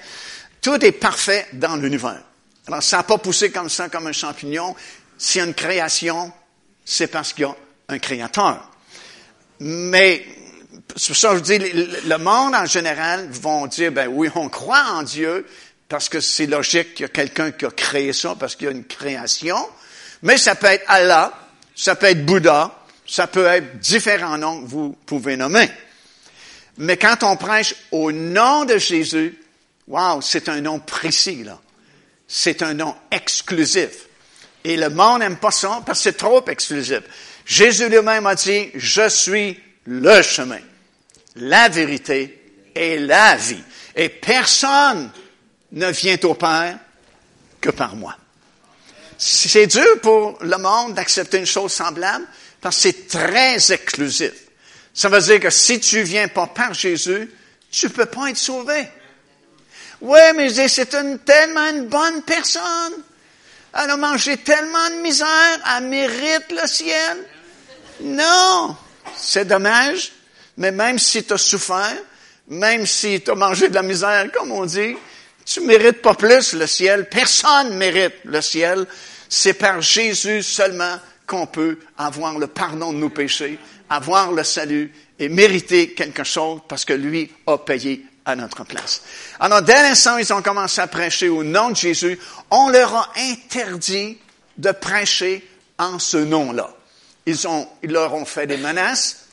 Tout 0.61 0.85
est 0.85 0.93
parfait 0.93 1.47
dans 1.55 1.77
l'univers. 1.77 2.23
Alors, 2.67 2.83
ça 2.83 2.99
n'a 2.99 3.03
pas 3.03 3.17
poussé 3.17 3.51
comme 3.51 3.71
ça, 3.71 3.89
comme 3.89 4.09
un 4.09 4.13
champignon. 4.13 4.77
S'il 5.17 5.39
y 5.39 5.43
a 5.43 5.47
une 5.47 5.55
création, 5.55 6.31
c'est 6.85 7.07
parce 7.07 7.33
qu'il 7.33 7.45
y 7.45 7.47
a 7.47 7.57
un 7.89 7.99
créateur. 7.99 8.71
Mais 9.61 10.27
c'est 10.95 11.09
pour 11.09 11.17
ça 11.17 11.31
que 11.31 11.37
je 11.37 11.43
dis, 11.43 11.59
le 11.59 12.17
monde 12.19 12.55
en 12.55 12.67
général 12.67 13.29
vont 13.31 13.67
dire, 13.67 13.93
ben 13.93 14.09
oui, 14.09 14.29
on 14.35 14.49
croit 14.49 14.85
en 14.93 15.03
Dieu, 15.03 15.47
parce 15.89 16.11
que 16.11 16.21
c'est 16.21 16.47
logique 16.47 16.95
qu'il 16.95 17.05
y 17.05 17.07
a 17.07 17.09
quelqu'un 17.09 17.51
qui 17.51 17.65
a 17.65 17.71
créé 17.71 18.13
ça, 18.13 18.37
parce 18.39 18.57
qu'il 18.57 18.67
y 18.67 18.69
a 18.69 18.73
une 18.73 18.85
création. 18.85 19.57
Mais 20.23 20.37
ça 20.37 20.55
peut 20.55 20.67
être 20.67 20.85
Allah, 20.87 21.33
ça 21.75 21.95
peut 21.95 22.07
être 22.07 22.27
Bouddha, 22.27 22.75
ça 23.07 23.27
peut 23.27 23.47
être 23.47 23.79
différents 23.79 24.37
noms 24.37 24.63
que 24.63 24.69
vous 24.69 24.97
pouvez 25.07 25.37
nommer. 25.39 25.71
Mais 26.77 26.99
quand 26.99 27.23
on 27.23 27.37
prêche 27.37 27.75
au 27.91 28.13
nom 28.13 28.67
de 28.67 28.77
Jésus, 28.77 29.41
wow, 29.87 30.21
c'est 30.21 30.51
un 30.51 30.61
nom 30.61 30.79
précis, 30.79 31.43
là. 31.43 31.59
C'est 32.31 32.63
un 32.63 32.75
nom 32.75 32.95
exclusif. 33.11 34.08
Et 34.69 34.77
le 34.77 34.91
monde 34.91 35.21
n'aime 35.21 35.39
pas 35.39 35.51
ça 35.51 35.83
parce 35.87 36.01
que 36.01 36.03
c'est 36.03 36.19
trop 36.19 36.45
exclusif. 36.45 37.01
Jésus 37.47 37.89
lui-même 37.89 38.27
a 38.27 38.35
dit, 38.35 38.69
je 38.75 39.09
suis 39.09 39.59
le 39.87 40.21
chemin, 40.21 40.61
la 41.37 41.71
vérité 41.71 42.69
et 42.75 42.99
la 42.99 43.37
vie. 43.37 43.63
Et 43.97 44.11
personne 44.11 45.11
ne 45.73 45.91
vient 45.91 46.19
au 46.25 46.35
Père 46.35 46.79
que 47.59 47.71
par 47.71 47.97
moi. 47.97 48.15
C'est 49.17 49.67
dur 49.69 50.01
pour 50.03 50.37
le 50.43 50.59
monde 50.59 50.93
d'accepter 50.93 51.39
une 51.39 51.47
chose 51.47 51.73
semblable 51.73 52.27
parce 52.61 52.77
que 52.77 52.83
c'est 52.83 53.09
très 53.09 53.73
exclusif. 53.73 54.35
Ça 54.93 55.09
veut 55.09 55.23
dire 55.23 55.41
que 55.41 55.49
si 55.49 55.81
tu 55.81 56.03
viens 56.03 56.29
pas 56.29 56.47
par 56.47 56.75
Jésus, 56.75 57.33
tu 57.71 57.89
peux 57.89 58.05
pas 58.05 58.29
être 58.29 58.37
sauvé. 58.37 58.87
Oui, 60.03 60.21
mais 60.37 60.69
c'est 60.69 60.93
une, 60.93 61.21
tellement 61.21 61.71
une 61.71 61.87
bonne 61.87 62.21
personne. 62.21 63.03
Elle 63.75 63.91
a 63.91 63.97
mangé 63.97 64.37
tellement 64.39 64.91
de 64.91 65.03
misère, 65.03 65.59
elle 65.77 65.85
mérite 65.85 66.51
le 66.51 66.67
ciel. 66.67 67.19
Non, 68.01 68.77
c'est 69.17 69.45
dommage, 69.45 70.13
mais 70.57 70.73
même 70.73 70.99
si 70.99 71.25
tu 71.25 71.33
as 71.33 71.39
souffert, 71.39 71.97
même 72.49 72.87
si 72.87 73.21
tu 73.21 73.31
as 73.31 73.35
mangé 73.35 73.69
de 73.69 73.75
la 73.75 73.83
misère, 73.83 74.31
comme 74.33 74.53
on 74.53 74.65
dit, 74.65 74.97
tu 75.45 75.61
mérites 75.61 76.03
pas 76.03 76.15
plus 76.15 76.53
le 76.55 76.67
ciel. 76.67 77.09
Personne 77.09 77.75
mérite 77.77 78.17
le 78.25 78.41
ciel. 78.41 78.87
C'est 79.29 79.55
par 79.55 79.81
Jésus 79.81 80.43
seulement 80.43 80.99
qu'on 81.27 81.47
peut 81.47 81.79
avoir 81.97 82.39
le 82.39 82.47
pardon 82.47 82.93
de 82.93 82.99
nos 82.99 83.11
péchés, 83.11 83.59
avoir 83.91 84.33
le 84.33 84.45
salut 84.45 84.93
et 85.19 85.29
mériter 85.29 85.93
quelque 85.93 86.25
chose 86.25 86.61
parce 86.69 86.85
que 86.85 86.95
lui 86.95 87.31
a 87.47 87.59
payé 87.59 88.05
à 88.29 88.37
notre 88.37 88.65
place. 88.65 89.03
Alors, 89.41 89.63
dès 89.63 89.83
l'instant 89.83 90.19
ils 90.19 90.33
ont 90.33 90.43
commencé 90.43 90.81
à 90.81 90.87
prêcher 90.87 91.29
au 91.29 91.43
nom 91.43 91.71
de 91.71 91.77
Jésus, 91.77 92.19
on 92.51 92.69
leur 92.69 92.95
a 92.95 93.11
interdit 93.17 94.19
de 94.59 94.71
prêcher 94.71 95.49
en 95.79 95.99
ce 95.99 96.19
nom-là. 96.19 96.71
Ils, 97.25 97.49
ont, 97.49 97.67
ils 97.83 97.91
leur 97.91 98.15
ont 98.15 98.27
fait 98.27 98.47
des 98.47 98.59
menaces, 98.59 99.25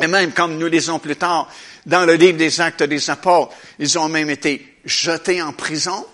et 0.00 0.08
même 0.08 0.32
comme 0.32 0.58
nous 0.58 0.66
lisons 0.66 0.98
plus 0.98 1.16
tard 1.16 1.48
dans 1.86 2.04
le 2.04 2.14
livre 2.14 2.38
des 2.38 2.60
Actes 2.60 2.82
des 2.82 3.10
Apôtres, 3.10 3.54
ils 3.78 3.98
ont 3.98 4.08
même 4.08 4.30
été 4.30 4.78
jetés 4.84 5.40
en 5.40 5.52
prison. 5.52 6.04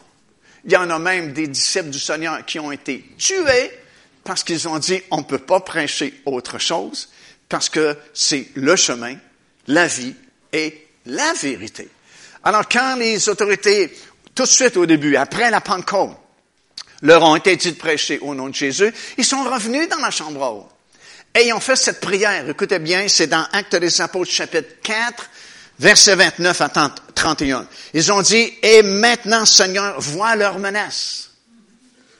Il 0.64 0.73
y 0.73 0.76
en 0.76 0.90
a 0.90 0.99
même 0.99 1.32
des 1.32 1.47
disciples 1.47 1.90
du 1.90 1.99
Seigneur 1.99 2.44
qui 2.44 2.58
ont 2.58 2.73
été 2.73 3.04
tués 3.16 3.70
parce 4.25 4.44
qu'ils 4.44 4.68
ont 4.68 4.78
dit 4.78 5.00
on 5.11 5.18
ne 5.18 5.23
peut 5.23 5.38
pas 5.38 5.61
prêcher 5.61 6.20
autre 6.26 6.58
chose 6.58 7.08
parce 7.49 7.70
que 7.70 7.97
c'est 8.12 8.49
le 8.54 8.76
chemin, 8.76 9.16
la 9.66 9.87
vie 9.87 10.14
et 10.52 10.87
la 11.06 11.32
vérité. 11.35 11.88
Alors 12.49 12.67
quand 12.67 12.97
les 12.97 13.28
autorités, 13.28 13.95
tout 14.35 14.45
de 14.45 14.49
suite 14.49 14.78
au 14.78 14.87
début, 14.87 15.17
après 15.17 15.50
la 15.50 15.61
Pentecôte, 15.61 16.17
leur 17.02 17.23
ont 17.23 17.37
été 17.37 17.55
dit 17.57 17.73
de 17.73 17.76
prêcher 17.76 18.19
au 18.21 18.35
nom 18.35 18.49
de 18.49 18.55
Jésus, 18.55 18.90
ils 19.19 19.25
sont 19.26 19.45
revenus 19.45 19.87
dans 19.90 19.99
la 19.99 20.11
chambre 20.11 20.40
haute. 20.40 20.71
Et 21.38 21.49
ils 21.49 21.52
ont 21.52 21.61
fait 21.61 21.76
cette 21.76 22.00
prière. 22.00 22.49
Écoutez 22.49 22.78
bien, 22.78 23.07
c'est 23.07 23.26
dans 23.26 23.47
Actes 23.52 23.76
des 23.76 24.00
Apôtres 24.00 24.31
chapitre 24.31 24.76
4, 24.83 25.28
verset 25.78 26.14
29 26.14 26.61
à 26.62 26.71
31. 27.14 27.69
Ils 27.93 28.11
ont 28.11 28.23
dit, 28.23 28.55
et 28.62 28.83
maintenant, 28.83 29.45
Seigneur, 29.45 30.00
vois 30.00 30.35
leurs 30.35 30.59
menaces. 30.59 31.28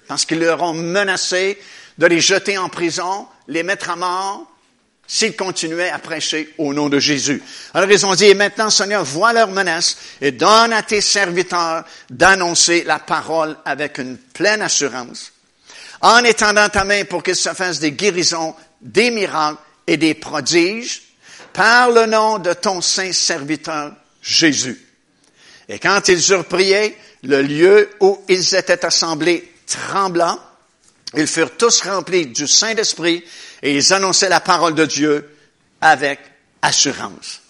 Parce 0.08 0.26
qu'ils 0.26 0.40
leur 0.40 0.61
ont 0.62 0.75
menacé 0.75 1.58
de 1.97 2.04
les 2.04 2.20
jeter 2.20 2.58
en 2.58 2.68
prison, 2.68 3.26
les 3.47 3.62
mettre 3.62 3.88
à 3.88 3.97
mort, 3.97 4.47
s'ils 5.10 5.34
continuaient 5.34 5.88
à 5.88 5.98
prêcher 5.98 6.54
au 6.58 6.74
nom 6.74 6.90
de 6.90 6.98
Jésus. 6.98 7.42
Alors 7.72 7.90
ils 7.90 8.04
ont 8.04 8.14
dit, 8.14 8.26
et 8.26 8.34
maintenant 8.34 8.68
Seigneur, 8.68 9.04
vois 9.04 9.32
leurs 9.32 9.50
menaces 9.50 9.96
et 10.20 10.32
donne 10.32 10.74
à 10.74 10.82
tes 10.82 11.00
serviteurs 11.00 11.84
d'annoncer 12.10 12.84
la 12.84 12.98
parole 12.98 13.56
avec 13.64 13.98
une 13.98 14.18
pleine 14.18 14.60
assurance, 14.60 15.32
en 16.02 16.22
étendant 16.24 16.68
ta 16.68 16.84
main 16.84 17.04
pour 17.06 17.22
qu'ils 17.22 17.36
se 17.36 17.48
fassent 17.54 17.80
des 17.80 17.92
guérisons, 17.92 18.54
des 18.82 19.10
miracles 19.10 19.58
et 19.86 19.96
des 19.96 20.14
prodiges, 20.14 21.02
par 21.54 21.90
le 21.90 22.04
nom 22.06 22.38
de 22.38 22.52
ton 22.52 22.80
saint 22.82 23.12
serviteur 23.12 23.92
Jésus. 24.20 24.86
Et 25.70 25.78
quand 25.78 26.06
ils 26.08 26.30
eurent 26.30 26.44
prié, 26.44 26.96
le 27.22 27.42
lieu 27.42 27.90
où 28.00 28.22
ils 28.28 28.54
étaient 28.54 28.84
assemblés 28.84 29.52
tremblant, 29.66 30.38
ils 31.14 31.26
furent 31.26 31.56
tous 31.56 31.82
remplis 31.82 32.26
du 32.26 32.46
Saint-Esprit 32.46 33.24
et 33.62 33.74
ils 33.74 33.92
annonçaient 33.92 34.28
la 34.28 34.40
parole 34.40 34.74
de 34.74 34.84
Dieu 34.84 35.28
avec 35.80 36.20
assurance. 36.62 37.40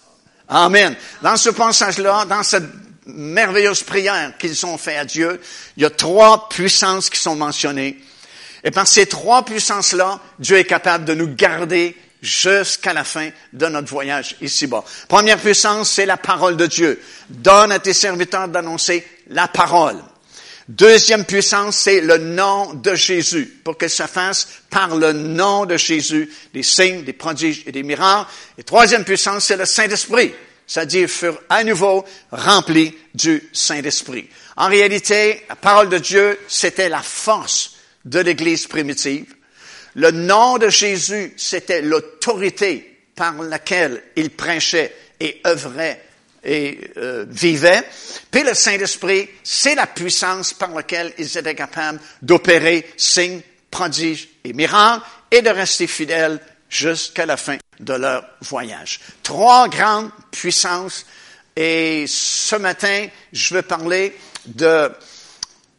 Amen. 0.47 0.95
Dans 1.21 1.37
ce 1.37 1.49
passage-là, 1.49 2.25
dans 2.25 2.43
cette 2.43 2.65
merveilleuse 3.05 3.83
prière 3.83 4.33
qu'ils 4.37 4.65
ont 4.65 4.77
fait 4.77 4.97
à 4.97 5.05
Dieu, 5.05 5.39
il 5.77 5.83
y 5.83 5.85
a 5.85 5.89
trois 5.89 6.49
puissances 6.49 7.09
qui 7.09 7.19
sont 7.19 7.35
mentionnées. 7.35 7.97
Et 8.63 8.71
par 8.71 8.87
ces 8.87 9.05
trois 9.05 9.43
puissances-là, 9.45 10.19
Dieu 10.37 10.57
est 10.57 10.65
capable 10.65 11.05
de 11.05 11.13
nous 11.13 11.33
garder 11.33 11.95
jusqu'à 12.21 12.93
la 12.93 13.03
fin 13.03 13.29
de 13.53 13.65
notre 13.67 13.89
voyage 13.89 14.35
ici-bas. 14.41 14.83
Première 15.07 15.37
puissance, 15.37 15.91
c'est 15.91 16.05
la 16.05 16.17
parole 16.17 16.57
de 16.57 16.65
Dieu. 16.65 17.01
Donne 17.29 17.71
à 17.71 17.79
tes 17.79 17.93
serviteurs 17.93 18.47
d'annoncer 18.47 19.07
la 19.29 19.47
parole. 19.47 19.97
Deuxième 20.69 21.25
puissance, 21.25 21.77
c'est 21.77 21.99
le 21.99 22.19
nom 22.19 22.75
de 22.75 22.93
Jésus, 22.93 23.59
pour 23.63 23.75
que 23.75 23.87
ça 23.87 24.07
fasse 24.07 24.47
par 24.69 24.95
le 24.95 25.13
nom 25.13 25.65
de 25.65 25.77
Jésus 25.77 26.31
des 26.53 26.61
signes, 26.61 27.03
des 27.03 27.13
prodiges 27.13 27.63
et 27.65 27.71
des 27.71 27.81
miracles. 27.81 28.29
Et 28.55 28.61
troisième 28.61 29.03
puissance, 29.03 29.45
c'est 29.45 29.57
le 29.57 29.65
Saint-Esprit, 29.65 30.31
c'est-à-dire 30.67 31.09
furent 31.09 31.41
à 31.49 31.63
nouveau 31.63 32.05
remplis 32.31 32.95
du 33.15 33.49
Saint-Esprit. 33.51 34.29
En 34.57 34.67
réalité, 34.67 35.43
la 35.49 35.55
parole 35.55 35.89
de 35.89 35.97
Dieu, 35.97 36.37
c'était 36.47 36.87
la 36.87 37.01
force 37.01 37.77
de 38.05 38.19
l'Église 38.19 38.67
primitive. 38.67 39.33
Le 39.95 40.11
nom 40.11 40.59
de 40.59 40.69
Jésus, 40.69 41.33
c'était 41.35 41.81
l'autorité 41.81 43.07
par 43.15 43.41
laquelle 43.41 44.03
il 44.15 44.29
prêchait 44.29 44.93
et 45.19 45.41
œuvrait 45.47 45.99
et 46.43 46.91
euh, 46.97 47.25
vivaient. 47.27 47.83
Puis 48.31 48.43
le 48.43 48.53
Saint-Esprit, 48.53 49.29
c'est 49.43 49.75
la 49.75 49.87
puissance 49.87 50.53
par 50.53 50.73
laquelle 50.73 51.13
ils 51.17 51.37
étaient 51.37 51.55
capables 51.55 51.99
d'opérer 52.21 52.89
signes, 52.97 53.41
prodiges 53.69 54.29
et 54.43 54.53
miracles 54.53 55.05
et 55.31 55.41
de 55.41 55.49
rester 55.49 55.87
fidèles 55.87 56.39
jusqu'à 56.69 57.25
la 57.25 57.37
fin 57.37 57.57
de 57.79 57.93
leur 57.93 58.25
voyage. 58.41 58.99
Trois 59.23 59.67
grandes 59.67 60.11
puissances. 60.31 61.05
Et 61.55 62.05
ce 62.07 62.55
matin, 62.55 63.07
je 63.33 63.53
veux 63.53 63.61
parler 63.61 64.15
de 64.45 64.91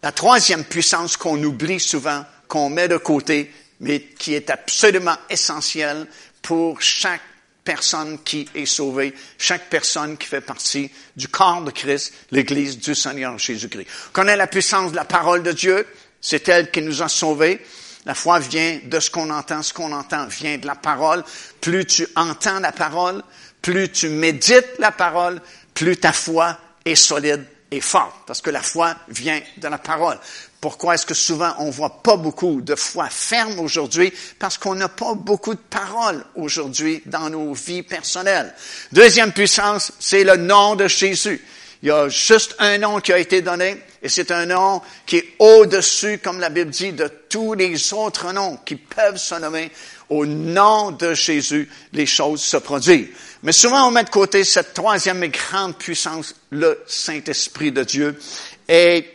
la 0.02 0.12
troisième 0.12 0.64
puissance 0.64 1.16
qu'on 1.16 1.42
oublie 1.42 1.80
souvent, 1.80 2.24
qu'on 2.48 2.68
met 2.68 2.88
de 2.88 2.96
côté, 2.96 3.52
mais 3.80 4.00
qui 4.00 4.34
est 4.34 4.50
absolument 4.50 5.16
essentielle 5.28 6.06
pour 6.42 6.80
chaque 6.82 7.22
personne 7.64 8.18
qui 8.24 8.48
est 8.54 8.66
sauvée, 8.66 9.14
chaque 9.38 9.68
personne 9.68 10.16
qui 10.16 10.26
fait 10.26 10.40
partie 10.40 10.90
du 11.16 11.28
corps 11.28 11.62
de 11.62 11.70
Christ, 11.70 12.12
l'Église 12.30 12.78
du 12.78 12.94
Seigneur 12.94 13.38
Jésus-Christ. 13.38 13.86
Connaît 14.12 14.36
la 14.36 14.46
puissance 14.46 14.92
de 14.92 14.96
la 14.96 15.04
parole 15.04 15.42
de 15.42 15.52
Dieu, 15.52 15.86
c'est 16.20 16.48
elle 16.48 16.70
qui 16.70 16.82
nous 16.82 17.02
a 17.02 17.08
sauvés. 17.08 17.64
La 18.06 18.14
foi 18.14 18.38
vient 18.38 18.80
de 18.82 18.98
ce 18.98 19.10
qu'on 19.10 19.30
entend, 19.30 19.62
ce 19.62 19.74
qu'on 19.74 19.92
entend 19.92 20.26
vient 20.26 20.56
de 20.56 20.66
la 20.66 20.74
parole. 20.74 21.22
Plus 21.60 21.84
tu 21.84 22.06
entends 22.16 22.60
la 22.60 22.72
parole, 22.72 23.22
plus 23.60 23.90
tu 23.90 24.08
médites 24.08 24.78
la 24.78 24.90
parole, 24.90 25.40
plus 25.74 25.96
ta 25.96 26.12
foi 26.12 26.58
est 26.84 26.94
solide 26.94 27.44
et 27.70 27.80
forte, 27.80 28.14
parce 28.26 28.40
que 28.40 28.50
la 28.50 28.62
foi 28.62 28.96
vient 29.08 29.40
de 29.58 29.68
la 29.68 29.78
parole. 29.78 30.18
Pourquoi 30.60 30.94
est-ce 30.94 31.06
que 31.06 31.14
souvent 31.14 31.54
on 31.58 31.70
voit 31.70 32.02
pas 32.02 32.16
beaucoup 32.16 32.60
de 32.60 32.74
foi 32.74 33.08
ferme 33.08 33.60
aujourd'hui? 33.60 34.12
Parce 34.38 34.58
qu'on 34.58 34.74
n'a 34.74 34.90
pas 34.90 35.14
beaucoup 35.14 35.54
de 35.54 35.60
paroles 35.60 36.22
aujourd'hui 36.34 37.02
dans 37.06 37.30
nos 37.30 37.54
vies 37.54 37.82
personnelles. 37.82 38.54
Deuxième 38.92 39.32
puissance, 39.32 39.92
c'est 39.98 40.22
le 40.22 40.36
nom 40.36 40.76
de 40.76 40.86
Jésus. 40.86 41.42
Il 41.82 41.88
y 41.88 41.92
a 41.92 42.10
juste 42.10 42.56
un 42.58 42.76
nom 42.76 43.00
qui 43.00 43.10
a 43.10 43.18
été 43.18 43.40
donné, 43.40 43.82
et 44.02 44.10
c'est 44.10 44.30
un 44.32 44.44
nom 44.44 44.82
qui 45.06 45.16
est 45.16 45.34
au-dessus, 45.38 46.18
comme 46.18 46.38
la 46.38 46.50
Bible 46.50 46.70
dit, 46.70 46.92
de 46.92 47.10
tous 47.30 47.54
les 47.54 47.94
autres 47.94 48.30
noms 48.32 48.58
qui 48.66 48.76
peuvent 48.76 49.16
se 49.16 49.36
nommer. 49.36 49.70
Au 50.10 50.26
nom 50.26 50.90
de 50.90 51.14
Jésus, 51.14 51.70
les 51.94 52.04
choses 52.04 52.42
se 52.42 52.58
produisent. 52.58 53.08
Mais 53.42 53.52
souvent, 53.52 53.88
on 53.88 53.92
met 53.92 54.04
de 54.04 54.10
côté 54.10 54.44
cette 54.44 54.74
troisième 54.74 55.22
et 55.22 55.30
grande 55.30 55.78
puissance, 55.78 56.34
le 56.50 56.82
Saint-Esprit 56.86 57.72
de 57.72 57.84
Dieu. 57.84 58.20
Et 58.68 59.14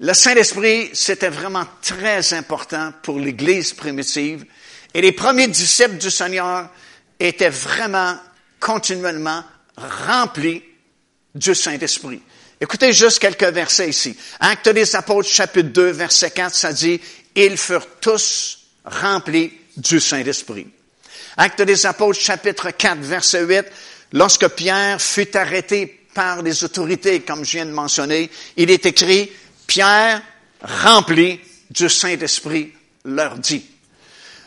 le 0.00 0.12
Saint-Esprit, 0.12 0.90
c'était 0.92 1.30
vraiment 1.30 1.66
très 1.80 2.34
important 2.34 2.92
pour 3.02 3.18
l'Église 3.18 3.72
primitive. 3.72 4.44
Et 4.92 5.00
les 5.00 5.12
premiers 5.12 5.48
disciples 5.48 5.96
du 5.96 6.10
Seigneur 6.10 6.68
étaient 7.18 7.48
vraiment 7.48 8.16
continuellement 8.60 9.42
remplis 9.76 10.62
du 11.34 11.54
Saint-Esprit. 11.54 12.20
Écoutez 12.60 12.92
juste 12.92 13.18
quelques 13.18 13.44
versets 13.44 13.90
ici. 13.90 14.16
Acte 14.40 14.68
des 14.70 14.96
Apôtres, 14.96 15.28
chapitre 15.28 15.68
2, 15.68 15.90
verset 15.90 16.30
4, 16.30 16.54
ça 16.54 16.72
dit, 16.72 17.00
ils 17.34 17.56
furent 17.56 17.86
tous 18.00 18.58
remplis 18.84 19.52
du 19.76 20.00
Saint-Esprit. 20.00 20.66
Acte 21.36 21.62
des 21.62 21.84
Apôtres, 21.84 22.20
chapitre 22.20 22.70
4, 22.70 22.98
verset 23.00 23.44
8, 23.44 23.66
lorsque 24.12 24.48
Pierre 24.48 25.00
fut 25.00 25.36
arrêté 25.36 26.00
par 26.14 26.40
les 26.42 26.64
autorités, 26.64 27.20
comme 27.20 27.44
je 27.44 27.52
viens 27.52 27.66
de 27.66 27.72
mentionner, 27.72 28.30
il 28.56 28.70
est 28.70 28.86
écrit, 28.86 29.30
Pierre, 29.66 30.22
rempli 30.62 31.40
du 31.70 31.88
Saint-Esprit, 31.88 32.72
leur 33.04 33.38
dit. 33.38 33.64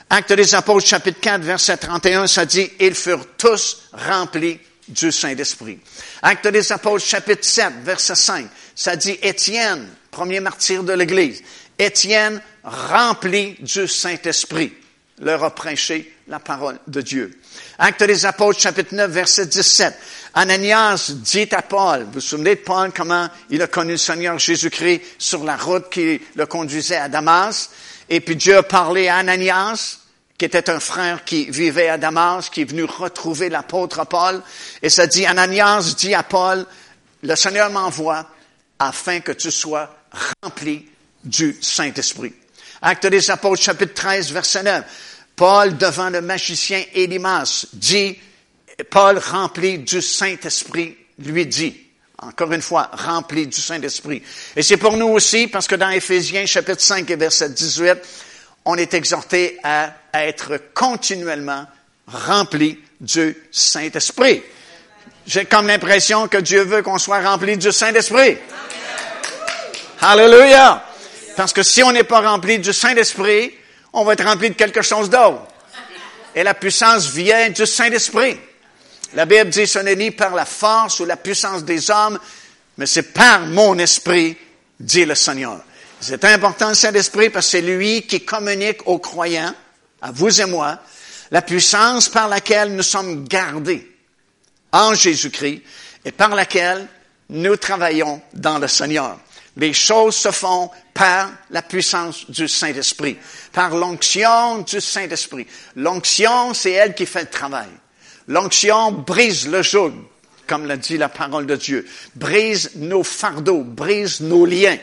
Acte 0.10 0.34
des 0.34 0.56
Apôtres, 0.56 0.88
chapitre 0.88 1.20
4, 1.20 1.42
verset 1.42 1.78
31, 1.78 2.26
ça 2.28 2.46
dit, 2.46 2.70
ils 2.80 2.96
furent 2.96 3.28
tous 3.38 3.90
remplis 3.94 4.60
du 4.88 5.12
Saint-Esprit. 5.12 5.80
Acte 6.22 6.48
des 6.48 6.72
Apôtres, 6.72 7.06
chapitre 7.06 7.46
7, 7.46 7.74
verset 7.84 8.16
5, 8.16 8.48
ça 8.74 8.96
dit 8.96 9.18
Étienne, 9.22 9.88
premier 10.10 10.40
martyr 10.40 10.84
de 10.84 10.94
l'Église. 10.94 11.44
Étienne, 11.78 12.42
rempli 12.64 13.56
du 13.60 13.88
Saint-Esprit, 13.88 14.74
leur 15.20 15.44
a 15.44 15.54
prêché 15.54 16.16
la 16.28 16.40
parole 16.40 16.80
de 16.88 17.02
Dieu. 17.02 17.40
Acte 17.78 18.04
des 18.04 18.26
Apôtres, 18.26 18.60
chapitre 18.60 18.96
9, 18.96 19.10
verset 19.12 19.48
17. 19.48 19.94
Ananias 20.34 21.12
dit 21.16 21.50
à 21.52 21.62
Paul, 21.62 22.04
vous 22.04 22.12
vous 22.14 22.22
souvenez 22.22 22.56
de 22.56 22.62
Paul, 22.62 22.92
comment 22.96 23.28
il 23.50 23.62
a 23.62 23.68
connu 23.68 23.92
le 23.92 23.98
Seigneur 23.98 24.38
Jésus-Christ 24.38 25.02
sur 25.18 25.44
la 25.44 25.58
route 25.58 25.90
qui 25.90 26.22
le 26.36 26.46
conduisait 26.46 26.98
à 26.98 27.10
Damas? 27.10 27.70
Et 28.10 28.22
puis 28.22 28.36
Dieu 28.36 28.58
a 28.58 28.64
parlé 28.64 29.08
à 29.08 29.18
Ananias, 29.18 30.00
qui 30.38 30.46
était 30.46 30.70
un 30.70 30.80
frère 30.80 31.26
qui 31.26 31.50
vivait 31.50 31.90
à 31.90 31.98
Damas, 31.98 32.50
qui 32.50 32.62
est 32.62 32.70
venu 32.70 32.84
retrouver 32.84 33.50
l'apôtre 33.50 34.06
Paul. 34.06 34.42
Et 34.82 34.90
ça 34.90 35.08
dit, 35.08 35.26
Ananias 35.26 35.96
dit 35.98 36.14
à 36.14 36.24
Paul, 36.24 36.66
le 37.24 37.36
Seigneur 37.36 37.70
m'envoie 37.70 38.26
afin 38.78 39.20
que 39.20 39.34
tu 39.34 39.52
sois 39.52 39.94
rempli 40.42 40.88
du 41.24 41.58
Saint-Esprit. 41.62 42.34
Acte 42.82 43.08
des 43.08 43.30
Apôtres, 43.30 43.62
chapitre 43.62 43.94
13, 43.94 44.32
verset 44.32 44.64
9. 44.64 44.84
Paul, 45.40 45.78
devant 45.78 46.10
le 46.10 46.20
magicien 46.20 46.84
Élimas, 46.94 47.68
dit, 47.72 48.20
Paul 48.90 49.18
rempli 49.18 49.80
du 49.80 50.02
Saint-Esprit, 50.02 50.98
lui 51.18 51.46
dit, 51.46 51.80
encore 52.18 52.52
une 52.52 52.62
fois, 52.62 52.92
rempli 52.92 53.48
du 53.48 53.62
Saint-Esprit. 53.62 54.22
Et 54.58 54.62
c'est 54.62 54.76
pour 54.76 54.98
nous 54.98 55.08
aussi, 55.08 55.48
parce 55.48 55.66
que 55.66 55.76
dans 55.76 55.92
Éphésiens, 55.92 56.46
chapitre 56.46 56.82
5 56.82 57.10
et 57.10 57.16
verset 57.16 57.52
18, 57.52 58.00
on 58.66 58.76
est 58.76 58.94
exhorté 58.94 59.58
à 59.64 59.94
être 60.14 60.60
continuellement 60.74 61.66
rempli 62.06 62.78
du 63.00 63.38
Saint-Esprit. 63.50 64.44
J'ai 65.26 65.46
comme 65.46 65.68
l'impression 65.68 66.28
que 66.28 66.40
Dieu 66.40 66.64
veut 66.64 66.82
qu'on 66.82 66.98
soit 66.98 67.22
rempli 67.22 67.56
du 67.56 67.72
Saint-Esprit. 67.72 68.38
Hallelujah! 70.02 70.84
Parce 71.38 71.54
que 71.54 71.64
si 71.64 71.82
on 71.82 71.94
n'est 71.94 72.04
pas 72.04 72.30
rempli 72.30 72.60
du 72.60 72.74
Saint-Esprit, 72.74 73.54
on 73.94 74.04
va 74.04 74.14
être 74.14 74.26
rempli 74.26 74.50
de 74.50 74.56
quelque 74.56 74.82
chose 74.82 75.10
d'autre. 75.10 75.48
Et 76.36 76.44
la 76.44 76.54
puissance 76.54 77.08
vient 77.08 77.50
du 77.50 77.66
Saint-Esprit. 77.66 78.38
La 79.14 79.26
Bible 79.26 79.50
dit, 79.50 79.66
ce 79.66 79.80
n'est 79.80 79.96
ni 79.96 80.12
par 80.12 80.36
la 80.36 80.46
force 80.46 81.00
ou 81.00 81.06
la 81.06 81.18
puissance 81.18 81.64
des 81.64 81.90
hommes, 81.90 82.20
mais 82.78 82.86
c'est 82.86 83.14
par 83.14 83.42
mon 83.42 83.78
esprit, 83.80 84.38
dit 84.80 85.06
le 85.06 85.16
Seigneur. 85.16 85.60
C'est 86.00 86.24
important 86.26 86.70
le 86.70 86.76
Saint-Esprit 86.76 87.30
parce 87.30 87.48
que 87.48 87.52
c'est 87.52 87.62
lui 87.62 88.04
qui 88.04 88.24
communique 88.24 88.88
aux 88.88 89.00
croyants, 89.00 89.54
à 90.02 90.12
vous 90.12 90.40
et 90.40 90.46
moi, 90.46 90.80
la 91.32 91.42
puissance 91.42 92.10
par 92.10 92.28
laquelle 92.28 92.74
nous 92.76 92.84
sommes 92.84 93.28
gardés 93.28 93.90
en 94.72 94.94
Jésus-Christ 94.94 95.64
et 96.06 96.12
par 96.12 96.36
laquelle 96.36 96.88
nous 97.30 97.56
travaillons 97.58 98.22
dans 98.34 98.60
le 98.60 98.68
Seigneur. 98.68 99.20
Les 99.58 99.74
choses 99.74 100.16
se 100.16 100.32
font 100.32 100.72
par 101.00 101.32
la 101.52 101.62
puissance 101.62 102.30
du 102.30 102.50
Saint-Esprit, 102.50 103.16
par 103.54 103.74
l'onction 103.74 104.60
du 104.64 104.82
Saint-Esprit. 104.82 105.48
L'onction, 105.78 106.54
c'est 106.54 106.74
elle 106.74 106.94
qui 106.94 107.06
fait 107.06 107.22
le 107.22 107.30
travail. 107.30 107.70
L'onction 108.28 108.92
brise 108.92 109.48
le 109.48 109.62
joug, 109.62 109.94
comme 110.46 110.66
l'a 110.66 110.76
dit 110.76 110.98
la 110.98 111.08
parole 111.08 111.46
de 111.46 111.56
Dieu, 111.56 111.88
brise 112.16 112.72
nos 112.76 113.04
fardeaux, 113.04 113.64
brise 113.64 114.20
nos 114.20 114.46
liens. 114.46 114.78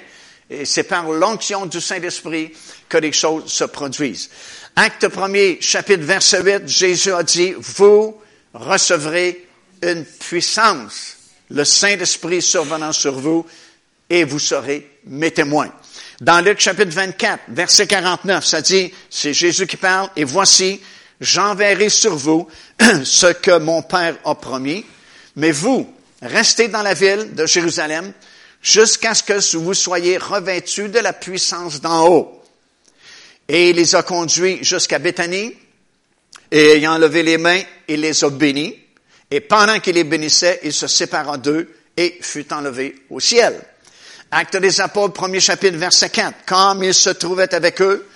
Et 0.49 0.65
c'est 0.65 0.85
par 0.85 1.11
l'onction 1.11 1.67
du 1.67 1.83
Saint-Esprit 1.83 2.51
que 2.89 2.97
les 2.97 3.13
choses 3.13 3.53
se 3.53 3.65
produisent. 3.65 4.31
Acte 4.75 5.09
premier, 5.09 5.59
chapitre 5.61 6.05
verset 6.05 6.43
8, 6.43 6.67
Jésus 6.67 7.13
a 7.13 7.25
dit, 7.25 7.53
vous 7.59 8.19
recevrez 8.55 9.47
une 9.83 10.07
puissance, 10.07 11.19
le 11.51 11.65
Saint-Esprit 11.65 12.41
survenant 12.41 12.93
sur 12.93 13.19
vous, 13.21 13.45
et 14.09 14.25
vous 14.25 14.39
serez 14.39 14.99
mes 15.05 15.31
témoins. 15.31 15.71
Dans 16.21 16.43
Luc 16.43 16.61
chapitre 16.61 16.95
24, 16.95 17.43
verset 17.49 17.87
49, 17.87 18.45
ça 18.45 18.63
dit, 18.63 18.91
c'est 19.11 19.35
Jésus 19.35 19.67
qui 19.67 19.77
parle, 19.77 20.09
et 20.17 20.25
voici, 20.25 20.81
j'enverrai 21.21 21.91
sur 21.91 22.17
vous 22.17 22.49
ce 23.05 23.33
que 23.35 23.59
mon 23.59 23.83
Père 23.83 24.17
a 24.25 24.35
promis, 24.35 24.87
mais 25.37 25.51
vous, 25.51 25.93
restez 26.23 26.69
dans 26.69 26.81
la 26.81 26.95
ville 26.95 27.35
de 27.35 27.45
Jérusalem, 27.45 28.15
jusqu'à 28.63 29.13
ce 29.13 29.23
que 29.23 29.57
vous 29.59 29.75
soyez 29.75 30.17
revêtus 30.17 30.89
de 30.89 31.01
la 31.01 31.13
puissance 31.13 31.83
d'en 31.83 32.09
haut. 32.09 32.43
Et 33.47 33.71
il 33.71 33.77
les 33.77 33.95
a 33.95 34.03
conduits 34.03 34.65
jusqu'à 34.65 34.99
Béthanie, 34.99 35.53
et 36.51 36.77
ayant 36.77 36.97
levé 36.97 37.25
les 37.25 37.37
mains, 37.37 37.61
il 37.89 38.01
les 38.01 38.25
a 38.25 38.31
bénis, 38.31 38.75
et 39.31 39.41
pendant 39.41 39.81
qu'il 39.81 39.97
les 39.97 40.05
bénissait, 40.05 40.61
il 40.63 40.73
se 40.73 40.87
sépara 40.87 41.37
d'eux 41.37 41.69
et 41.95 42.17
fut 42.23 42.51
enlevé 42.55 43.03
au 43.11 43.21
ciel. 43.21 43.61
Acte 44.31 44.57
des 44.57 44.81
Apôtres, 44.81 45.15
premier 45.15 45.41
chapitre, 45.41 45.79
verset 45.79 46.11
4. 46.11 46.45
Comme 46.47 46.83
il 46.83 46.95
se 46.95 47.11
trouvait 47.11 47.55
avec 47.55 47.81
eux, 47.81 48.09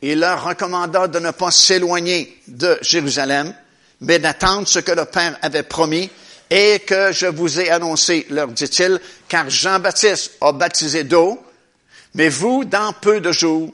il 0.00 0.20
leur 0.20 0.44
recommanda 0.44 1.08
de 1.08 1.18
ne 1.18 1.32
pas 1.32 1.50
s'éloigner 1.50 2.40
de 2.46 2.78
Jérusalem, 2.82 3.52
mais 4.00 4.18
d'attendre 4.18 4.68
ce 4.68 4.78
que 4.78 4.92
le 4.92 5.06
Père 5.06 5.36
avait 5.42 5.64
promis, 5.64 6.08
et 6.48 6.80
que 6.86 7.10
je 7.10 7.26
vous 7.26 7.60
ai 7.60 7.70
annoncé, 7.70 8.26
leur 8.30 8.48
dit-il, 8.48 9.00
car 9.28 9.50
Jean-Baptiste 9.50 10.34
a 10.40 10.52
baptisé 10.52 11.02
d'eau, 11.02 11.42
mais 12.14 12.28
vous, 12.28 12.64
dans 12.64 12.92
peu 12.92 13.20
de 13.20 13.32
jours, 13.32 13.72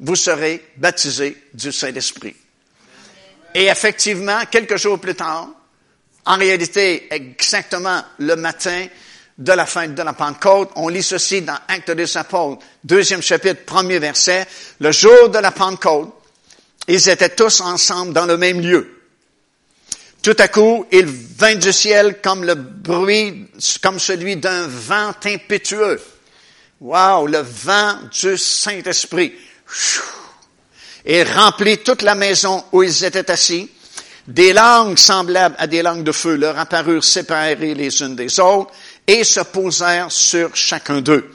vous 0.00 0.16
serez 0.16 0.64
baptisés 0.76 1.36
du 1.54 1.70
Saint-Esprit. 1.70 2.34
Et 3.54 3.66
effectivement, 3.66 4.40
quelques 4.50 4.76
jours 4.76 4.98
plus 4.98 5.14
tard, 5.14 5.48
en 6.26 6.36
réalité, 6.36 7.06
exactement 7.10 8.02
le 8.18 8.34
matin 8.34 8.86
de 9.38 9.52
la 9.52 9.66
fin 9.66 9.86
de 9.86 10.02
la 10.02 10.12
Pentecôte, 10.12 10.70
on 10.74 10.88
lit 10.88 11.02
ceci 11.02 11.42
dans 11.42 11.58
Actes 11.68 11.92
des 11.92 12.16
Apôtres, 12.16 12.64
deuxième 12.82 13.22
chapitre, 13.22 13.64
premier 13.64 14.00
verset, 14.00 14.46
le 14.80 14.90
jour 14.90 15.28
de 15.28 15.38
la 15.38 15.52
Pentecôte, 15.52 16.12
ils 16.88 17.08
étaient 17.08 17.28
tous 17.28 17.60
ensemble 17.60 18.12
dans 18.12 18.26
le 18.26 18.36
même 18.36 18.60
lieu. 18.60 18.98
Tout 20.22 20.36
à 20.38 20.48
coup, 20.48 20.84
il 20.90 21.06
vint 21.06 21.54
du 21.54 21.72
ciel 21.72 22.20
comme 22.20 22.44
le 22.44 22.56
bruit, 22.56 23.46
comme 23.80 24.00
celui 24.00 24.36
d'un 24.36 24.66
vent 24.66 25.14
impétueux. 25.24 26.00
Wow, 26.80 27.26
le 27.26 27.38
vent 27.38 27.98
du 28.10 28.36
Saint-Esprit. 28.36 29.34
Et 31.04 31.22
remplit 31.22 31.78
toute 31.78 32.02
la 32.02 32.14
maison 32.14 32.64
où 32.72 32.82
ils 32.82 33.04
étaient 33.04 33.30
assis. 33.30 33.70
Des 34.26 34.52
langues 34.52 34.98
semblables 34.98 35.56
à 35.58 35.66
des 35.66 35.82
langues 35.82 36.02
de 36.02 36.12
feu 36.12 36.36
leur 36.36 36.58
apparurent 36.58 37.04
séparées 37.04 37.54
les 37.54 38.02
unes 38.02 38.16
des 38.16 38.38
autres 38.40 38.72
et 39.08 39.24
se 39.24 39.40
posèrent 39.40 40.12
sur 40.12 40.54
chacun 40.54 41.00
d'eux. 41.00 41.32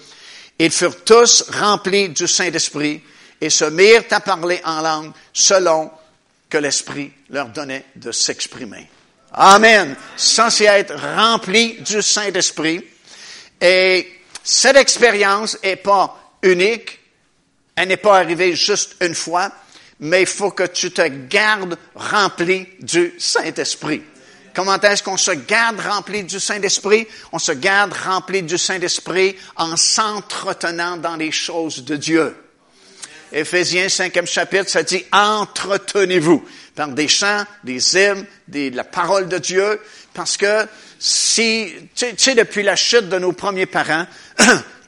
Ils 0.59 0.71
furent 0.71 1.03
tous 1.03 1.49
remplis 1.49 2.09
du 2.09 2.27
Saint-Esprit 2.27 3.01
et 3.41 3.49
se 3.49 3.65
mirent 3.65 4.05
à 4.11 4.19
parler 4.19 4.61
en 4.63 4.81
langue 4.81 5.11
selon 5.33 5.91
que 6.49 6.59
l'Esprit 6.59 7.11
leur 7.31 7.49
donnait 7.49 7.85
de 7.95 8.11
s'exprimer. 8.11 8.87
Amen. 9.33 9.95
Censé 10.15 10.65
être 10.65 10.93
rempli 10.95 11.79
du 11.81 12.03
Saint-Esprit. 12.03 12.85
Et 13.59 14.21
cette 14.43 14.77
expérience 14.77 15.57
est 15.63 15.77
pas 15.77 16.37
unique. 16.43 16.99
Elle 17.75 17.87
n'est 17.87 17.97
pas 17.97 18.19
arrivée 18.19 18.55
juste 18.55 18.97
une 19.01 19.15
fois, 19.15 19.51
mais 19.99 20.21
il 20.21 20.27
faut 20.27 20.51
que 20.51 20.67
tu 20.67 20.91
te 20.91 21.07
gardes 21.07 21.79
rempli 21.95 22.67
du 22.79 23.15
Saint-Esprit. 23.17 24.03
Comment 24.53 24.79
est-ce 24.79 25.01
qu'on 25.01 25.17
se 25.17 25.31
garde 25.31 25.79
rempli 25.79 26.23
du 26.23 26.39
Saint-Esprit? 26.39 27.07
On 27.31 27.39
se 27.39 27.51
garde 27.51 27.93
rempli 27.93 28.43
du 28.43 28.57
Saint-Esprit 28.57 29.35
en 29.55 29.75
s'entretenant 29.75 30.97
dans 30.97 31.15
les 31.15 31.31
choses 31.31 31.83
de 31.83 31.95
Dieu. 31.95 32.35
Éphésiens 33.31 33.87
5e 33.87 34.27
chapitre, 34.27 34.69
ça 34.69 34.83
dit 34.83 35.03
entretenez-vous 35.11 36.45
par 36.75 36.89
des 36.89 37.07
chants, 37.07 37.45
des 37.63 37.97
hymnes, 37.97 38.25
des, 38.47 38.69
la 38.69 38.83
parole 38.83 39.27
de 39.27 39.39
Dieu, 39.39 39.81
parce 40.13 40.37
que 40.37 40.67
si, 40.99 41.73
tu 41.95 42.05
sais, 42.15 42.35
depuis 42.35 42.61
la 42.61 42.75
chute 42.75 43.09
de 43.09 43.17
nos 43.17 43.31
premiers 43.33 43.65
parents, 43.65 44.05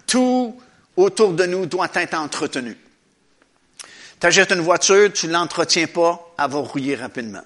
tout 0.08 0.56
autour 0.96 1.34
de 1.34 1.46
nous 1.46 1.66
doit 1.66 1.90
être 1.96 2.14
entretenu. 2.14 2.78
Tu 4.20 4.28
achètes 4.28 4.52
une 4.52 4.62
voiture, 4.62 5.12
tu 5.12 5.28
l'entretiens 5.28 5.88
pas, 5.88 6.34
elle 6.38 6.52
va 6.52 6.60
rouiller 6.60 6.96
rapidement. 6.96 7.44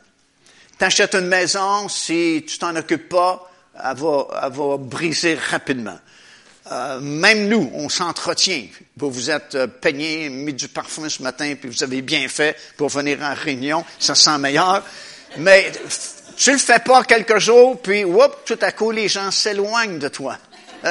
Tu 0.79 0.85
achètes 0.85 1.13
une 1.15 1.27
maison, 1.27 1.89
si 1.89 2.45
tu 2.47 2.57
t'en 2.57 2.73
occupes 2.73 3.09
pas, 3.09 3.51
elle 3.75 3.97
va, 3.97 4.27
elle 4.43 4.53
va 4.53 4.77
briser 4.77 5.35
rapidement. 5.35 5.99
euh, 6.71 6.99
même 7.01 7.49
nous, 7.49 7.69
on 7.73 7.89
s'entretient. 7.89 8.65
Vous 8.95 9.11
vous 9.11 9.29
êtes 9.29 9.55
euh, 9.55 9.67
peigné, 9.67 10.29
mis 10.29 10.53
du 10.53 10.69
parfum 10.69 11.09
ce 11.09 11.21
matin, 11.21 11.53
puis 11.59 11.69
vous 11.69 11.83
avez 11.83 12.01
bien 12.01 12.29
fait 12.29 12.55
pour 12.77 12.87
venir 12.89 13.19
en 13.21 13.33
réunion, 13.33 13.83
ça 13.99 14.15
sent 14.15 14.37
meilleur. 14.37 14.81
Mais 15.37 15.69
tu 16.37 16.51
le 16.53 16.57
fais 16.57 16.79
pas 16.79 17.03
quelques 17.03 17.39
jours, 17.39 17.81
puis 17.81 18.05
whoop, 18.05 18.45
tout 18.45 18.59
à 18.61 18.71
coup, 18.71 18.91
les 18.91 19.09
gens 19.09 19.31
s'éloignent 19.31 19.99
de 19.99 20.07
toi. 20.07 20.37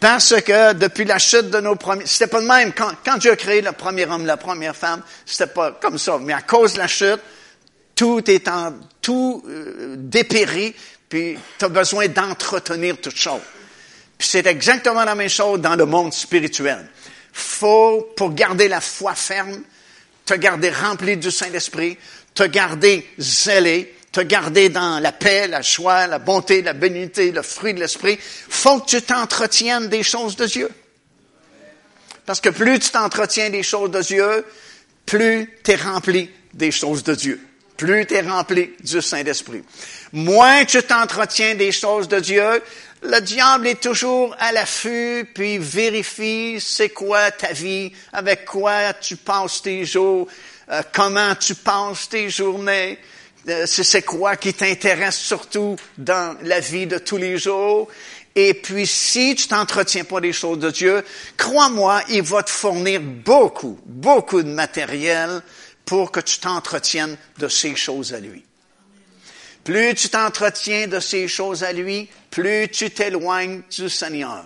Parce 0.00 0.34
que 0.42 0.74
depuis 0.74 1.06
la 1.06 1.18
chute 1.18 1.48
de 1.48 1.60
nos 1.60 1.76
premiers, 1.76 2.04
c'était 2.04 2.26
pas 2.26 2.40
le 2.40 2.46
même. 2.46 2.74
Quand, 2.74 2.92
quand 3.02 3.16
Dieu 3.16 3.30
a 3.32 3.36
créé 3.36 3.62
le 3.62 3.72
premier 3.72 4.04
homme, 4.04 4.26
la 4.26 4.36
première 4.36 4.76
femme, 4.76 5.00
c'était 5.24 5.50
pas 5.50 5.72
comme 5.72 5.96
ça. 5.98 6.18
Mais 6.20 6.34
à 6.34 6.42
cause 6.42 6.74
de 6.74 6.78
la 6.78 6.86
chute, 6.86 7.20
tout 7.96 8.30
est 8.30 8.46
en, 8.46 8.74
tout 9.02 9.42
euh, 9.48 9.96
dépérit, 9.98 10.74
puis 11.08 11.36
tu 11.58 11.64
as 11.64 11.68
besoin 11.68 12.06
d'entretenir 12.06 13.00
toute 13.00 13.16
chose. 13.16 13.40
Puis 14.16 14.28
c'est 14.28 14.46
exactement 14.46 15.04
la 15.04 15.14
même 15.14 15.28
chose 15.28 15.60
dans 15.60 15.74
le 15.74 15.86
monde 15.86 16.12
spirituel. 16.12 16.88
Faut, 17.32 18.12
pour 18.16 18.32
garder 18.34 18.68
la 18.68 18.80
foi 18.80 19.14
ferme, 19.14 19.62
te 20.24 20.34
garder 20.34 20.70
rempli 20.70 21.16
du 21.16 21.30
Saint-Esprit, 21.30 21.96
te 22.34 22.42
garder 22.44 23.08
zélé, 23.18 23.94
te 24.12 24.20
garder 24.20 24.68
dans 24.68 24.98
la 24.98 25.12
paix, 25.12 25.46
la 25.46 25.62
joie, 25.62 26.06
la 26.06 26.18
bonté, 26.18 26.62
la 26.62 26.72
bénité, 26.72 27.32
le 27.32 27.42
fruit 27.42 27.74
de 27.74 27.80
l'esprit, 27.80 28.18
faut 28.20 28.80
que 28.80 28.86
tu 28.86 29.02
t'entretiennes 29.02 29.88
des 29.88 30.02
choses 30.02 30.36
de 30.36 30.46
Dieu. 30.46 30.70
Parce 32.24 32.40
que 32.40 32.48
plus 32.48 32.78
tu 32.78 32.90
t'entretiens 32.90 33.50
des 33.50 33.62
choses 33.62 33.90
de 33.90 34.02
Dieu, 34.02 34.44
plus 35.06 35.48
tu 35.62 35.70
es 35.70 35.76
rempli 35.76 36.30
des 36.52 36.70
choses 36.70 37.04
de 37.04 37.14
Dieu. 37.14 37.45
Plus 37.76 38.06
tu 38.06 38.14
es 38.14 38.20
rempli 38.22 38.70
du 38.82 39.02
Saint-Esprit. 39.02 39.62
Moins 40.12 40.64
tu 40.64 40.82
t'entretiens 40.82 41.54
des 41.54 41.72
choses 41.72 42.08
de 42.08 42.20
Dieu, 42.20 42.62
le 43.02 43.20
diable 43.20 43.68
est 43.68 43.80
toujours 43.80 44.34
à 44.38 44.52
l'affût, 44.52 45.28
puis 45.34 45.58
vérifie 45.58 46.58
c'est 46.60 46.88
quoi 46.88 47.30
ta 47.30 47.52
vie, 47.52 47.92
avec 48.12 48.44
quoi 48.44 48.94
tu 48.94 49.16
passes 49.16 49.62
tes 49.62 49.84
jours, 49.84 50.26
euh, 50.70 50.82
comment 50.92 51.34
tu 51.34 51.54
passes 51.54 52.08
tes 52.08 52.30
journées, 52.30 52.98
euh, 53.48 53.66
c'est 53.66 54.02
quoi 54.02 54.36
qui 54.36 54.54
t'intéresse 54.54 55.18
surtout 55.18 55.76
dans 55.98 56.36
la 56.42 56.60
vie 56.60 56.86
de 56.86 56.98
tous 56.98 57.18
les 57.18 57.38
jours. 57.38 57.88
Et 58.34 58.54
puis, 58.54 58.86
si 58.86 59.34
tu 59.34 59.48
t'entretiens 59.48 60.04
pas 60.04 60.20
des 60.20 60.32
choses 60.32 60.58
de 60.58 60.70
Dieu, 60.70 61.04
crois-moi, 61.36 62.02
il 62.10 62.22
va 62.22 62.42
te 62.42 62.50
fournir 62.50 63.00
beaucoup, 63.00 63.78
beaucoup 63.86 64.42
de 64.42 64.50
matériel 64.50 65.42
pour 65.86 66.12
que 66.12 66.20
tu 66.20 66.38
t'entretiennes 66.40 67.16
de 67.38 67.48
ces 67.48 67.74
choses 67.76 68.12
à 68.12 68.20
lui. 68.20 68.44
Plus 69.64 69.94
tu 69.94 70.08
t'entretiens 70.08 70.86
de 70.86 71.00
ces 71.00 71.26
choses 71.26 71.64
à 71.64 71.72
lui, 71.72 72.08
plus 72.30 72.68
tu 72.68 72.90
t'éloignes 72.90 73.62
du 73.70 73.88
Seigneur. 73.88 74.44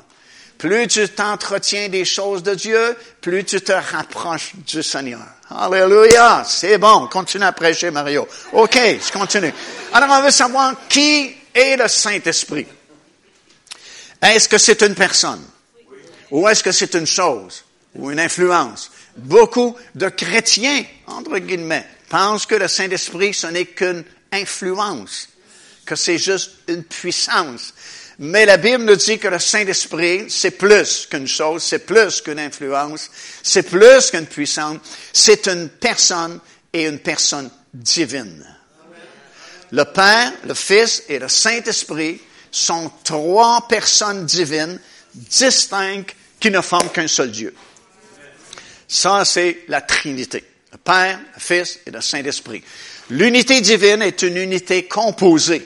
Plus 0.56 0.86
tu 0.88 1.08
t'entretiens 1.08 1.88
des 1.88 2.04
choses 2.04 2.42
de 2.42 2.54
Dieu, 2.54 2.96
plus 3.22 3.44
tu 3.44 3.60
te 3.60 3.72
rapproches 3.72 4.52
du 4.66 4.82
Seigneur. 4.82 5.26
Alléluia, 5.48 6.44
c'est 6.46 6.78
bon, 6.78 7.08
continue 7.08 7.44
à 7.44 7.52
prêcher 7.52 7.90
Mario. 7.90 8.28
OK, 8.52 8.76
je 8.76 9.12
continue. 9.12 9.52
Alors 9.92 10.10
on 10.10 10.22
veut 10.22 10.30
savoir 10.30 10.74
qui 10.88 11.34
est 11.54 11.76
le 11.76 11.88
Saint-Esprit. 11.88 12.66
Est-ce 14.22 14.48
que 14.48 14.58
c'est 14.58 14.82
une 14.82 14.94
personne? 14.94 15.42
Ou 16.30 16.46
est-ce 16.48 16.62
que 16.62 16.72
c'est 16.72 16.94
une 16.94 17.06
chose? 17.06 17.64
Ou 17.94 18.10
une 18.10 18.20
influence? 18.20 18.90
Beaucoup 19.16 19.76
de 19.94 20.08
chrétiens, 20.08 20.84
entre 21.06 21.38
guillemets, 21.38 21.86
pensent 22.08 22.46
que 22.46 22.54
le 22.54 22.68
Saint-Esprit, 22.68 23.34
ce 23.34 23.46
n'est 23.48 23.66
qu'une 23.66 24.04
influence, 24.32 25.28
que 25.84 25.96
c'est 25.96 26.18
juste 26.18 26.52
une 26.68 26.84
puissance. 26.84 27.74
Mais 28.18 28.44
la 28.44 28.58
Bible 28.58 28.84
nous 28.84 28.96
dit 28.96 29.18
que 29.18 29.28
le 29.28 29.38
Saint-Esprit, 29.38 30.26
c'est 30.28 30.52
plus 30.52 31.06
qu'une 31.10 31.26
chose, 31.26 31.62
c'est 31.62 31.86
plus 31.86 32.20
qu'une 32.20 32.38
influence, 32.38 33.10
c'est 33.42 33.62
plus 33.62 34.10
qu'une 34.10 34.26
puissance, 34.26 34.78
c'est 35.12 35.48
une 35.48 35.68
personne 35.68 36.38
et 36.72 36.86
une 36.86 36.98
personne 36.98 37.50
divine. 37.72 38.44
Le 39.72 39.84
Père, 39.84 40.32
le 40.44 40.54
Fils 40.54 41.04
et 41.08 41.18
le 41.18 41.28
Saint-Esprit 41.28 42.20
sont 42.50 42.90
trois 43.04 43.66
personnes 43.68 44.26
divines 44.26 44.78
distinctes 45.14 46.14
qui 46.38 46.50
ne 46.50 46.60
forment 46.60 46.90
qu'un 46.90 47.08
seul 47.08 47.30
Dieu. 47.30 47.54
Ça, 48.92 49.24
c'est 49.24 49.58
la 49.68 49.80
Trinité. 49.82 50.44
Le 50.72 50.78
Père, 50.78 51.20
le 51.34 51.40
Fils 51.40 51.78
et 51.86 51.92
le 51.92 52.00
Saint-Esprit. 52.00 52.60
L'unité 53.08 53.60
divine 53.60 54.02
est 54.02 54.22
une 54.22 54.36
unité 54.36 54.88
composée. 54.88 55.64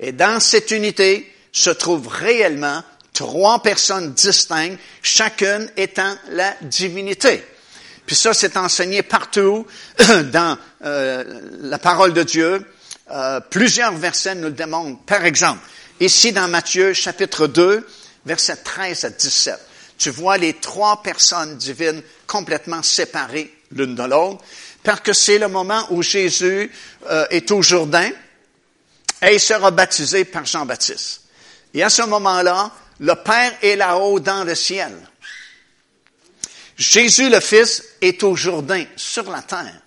Et 0.00 0.10
dans 0.10 0.40
cette 0.40 0.72
unité, 0.72 1.32
se 1.52 1.70
trouvent 1.70 2.08
réellement 2.08 2.82
trois 3.12 3.62
personnes 3.62 4.14
distinctes, 4.14 4.80
chacune 5.00 5.70
étant 5.76 6.14
la 6.30 6.56
divinité. 6.62 7.44
Puis 8.04 8.16
ça, 8.16 8.34
c'est 8.34 8.56
enseigné 8.56 9.02
partout 9.02 9.64
dans 10.32 10.58
euh, 10.84 11.40
la 11.60 11.78
parole 11.78 12.12
de 12.12 12.24
Dieu. 12.24 12.64
Euh, 13.12 13.38
plusieurs 13.48 13.92
versets 13.92 14.34
nous 14.34 14.48
le 14.48 14.50
démontrent. 14.50 15.00
Par 15.04 15.24
exemple, 15.24 15.60
ici 16.00 16.32
dans 16.32 16.48
Matthieu 16.48 16.94
chapitre 16.94 17.46
2, 17.46 17.86
versets 18.26 18.56
13 18.56 19.04
à 19.04 19.10
17, 19.10 19.54
tu 19.98 20.10
vois 20.10 20.38
les 20.38 20.54
trois 20.54 21.02
personnes 21.02 21.56
divines 21.56 22.02
complètement 22.30 22.82
séparées 22.84 23.52
l'une 23.72 23.96
de 23.96 24.04
l'autre, 24.04 24.44
parce 24.84 25.00
que 25.00 25.12
c'est 25.12 25.38
le 25.38 25.48
moment 25.48 25.84
où 25.90 26.00
Jésus 26.00 26.70
euh, 27.10 27.26
est 27.30 27.50
au 27.50 27.60
Jourdain 27.60 28.08
et 29.20 29.34
il 29.34 29.40
sera 29.40 29.72
baptisé 29.72 30.24
par 30.24 30.46
Jean-Baptiste. 30.46 31.22
Et 31.74 31.82
à 31.82 31.90
ce 31.90 32.02
moment-là, 32.02 32.70
le 33.00 33.14
Père 33.16 33.54
est 33.62 33.74
là-haut 33.74 34.20
dans 34.20 34.44
le 34.44 34.54
ciel. 34.54 34.92
Jésus 36.76 37.28
le 37.28 37.40
Fils 37.40 37.82
est 38.00 38.22
au 38.22 38.36
Jourdain, 38.36 38.84
sur 38.94 39.28
la 39.28 39.42
terre. 39.42 39.80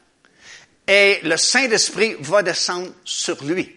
Et 0.85 1.21
le 1.23 1.37
Saint-Esprit 1.37 2.17
va 2.19 2.43
descendre 2.43 2.91
sur 3.05 3.41
lui. 3.43 3.73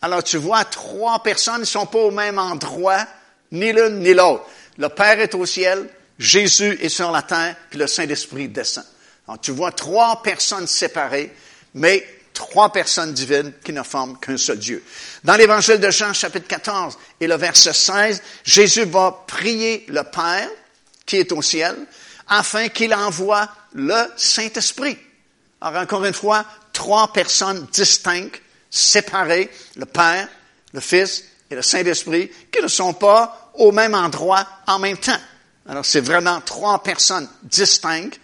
Alors 0.00 0.22
tu 0.22 0.36
vois, 0.36 0.64
trois 0.64 1.20
personnes 1.22 1.60
ne 1.60 1.64
sont 1.64 1.86
pas 1.86 1.98
au 1.98 2.12
même 2.12 2.38
endroit, 2.38 3.04
ni 3.50 3.72
l'une 3.72 3.98
ni 3.98 4.14
l'autre. 4.14 4.46
Le 4.78 4.88
Père 4.88 5.18
est 5.18 5.34
au 5.34 5.44
ciel, 5.44 5.88
Jésus 6.18 6.78
est 6.80 6.88
sur 6.88 7.10
la 7.10 7.22
terre, 7.22 7.56
puis 7.70 7.78
le 7.78 7.86
Saint-Esprit 7.86 8.48
descend. 8.48 8.84
Alors 9.26 9.40
tu 9.40 9.52
vois 9.52 9.72
trois 9.72 10.22
personnes 10.22 10.66
séparées, 10.66 11.34
mais 11.74 12.06
trois 12.32 12.72
personnes 12.72 13.12
divines 13.12 13.52
qui 13.64 13.72
ne 13.72 13.82
forment 13.82 14.18
qu'un 14.18 14.36
seul 14.36 14.58
Dieu. 14.58 14.82
Dans 15.24 15.36
l'évangile 15.36 15.78
de 15.78 15.90
Jean, 15.90 16.12
chapitre 16.12 16.48
14 16.48 16.98
et 17.20 17.26
le 17.26 17.36
verset 17.36 17.72
16, 17.72 18.22
Jésus 18.44 18.84
va 18.84 19.24
prier 19.26 19.84
le 19.88 20.02
Père 20.02 20.48
qui 21.06 21.16
est 21.16 21.32
au 21.32 21.42
ciel 21.42 21.76
afin 22.28 22.68
qu'il 22.68 22.94
envoie 22.94 23.48
le 23.74 24.04
Saint-Esprit. 24.16 24.98
Alors 25.60 25.82
encore 25.82 26.04
une 26.04 26.14
fois, 26.14 26.44
trois 26.72 27.12
personnes 27.12 27.66
distinctes, 27.72 28.40
séparées, 28.70 29.50
le 29.76 29.86
Père, 29.86 30.28
le 30.72 30.80
Fils 30.80 31.24
et 31.50 31.54
le 31.54 31.62
Saint-Esprit, 31.62 32.30
qui 32.50 32.62
ne 32.62 32.68
sont 32.68 32.94
pas 32.94 33.50
au 33.54 33.70
même 33.70 33.94
endroit 33.94 34.46
en 34.66 34.78
même 34.78 34.96
temps. 34.96 35.20
Alors 35.68 35.84
c'est 35.84 36.00
vraiment 36.00 36.40
trois 36.40 36.82
personnes 36.82 37.28
distinctes 37.42 38.20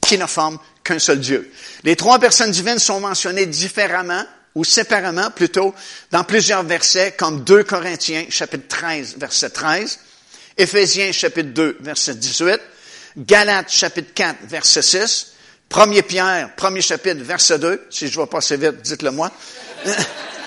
qui 0.00 0.18
ne 0.18 0.26
forment 0.26 0.58
qu'un 0.82 0.98
seul 0.98 1.20
Dieu. 1.20 1.52
Les 1.84 1.96
trois 1.96 2.18
personnes 2.18 2.50
divines 2.50 2.78
sont 2.78 3.00
mentionnées 3.00 3.46
différemment 3.46 4.24
ou 4.54 4.64
séparément 4.64 5.30
plutôt 5.30 5.74
dans 6.10 6.24
plusieurs 6.24 6.62
versets 6.62 7.12
comme 7.12 7.44
2 7.44 7.64
Corinthiens 7.64 8.24
chapitre 8.28 8.68
13 8.68 9.16
verset 9.18 9.50
13, 9.50 9.98
Éphésiens 10.58 11.12
chapitre 11.12 11.50
2 11.50 11.78
verset 11.80 12.14
18, 12.16 12.60
Galates 13.18 13.70
chapitre 13.70 14.12
4 14.14 14.36
verset 14.44 14.82
6, 14.82 15.32
1 15.74 16.02
Pierre, 16.02 16.54
premier 16.54 16.82
chapitre 16.82 17.22
verset 17.22 17.58
2, 17.58 17.86
si 17.90 18.08
je 18.08 18.20
vais 18.20 18.26
passer 18.26 18.56
vite, 18.56 18.82
dites-le 18.82 19.10
moi. 19.10 19.30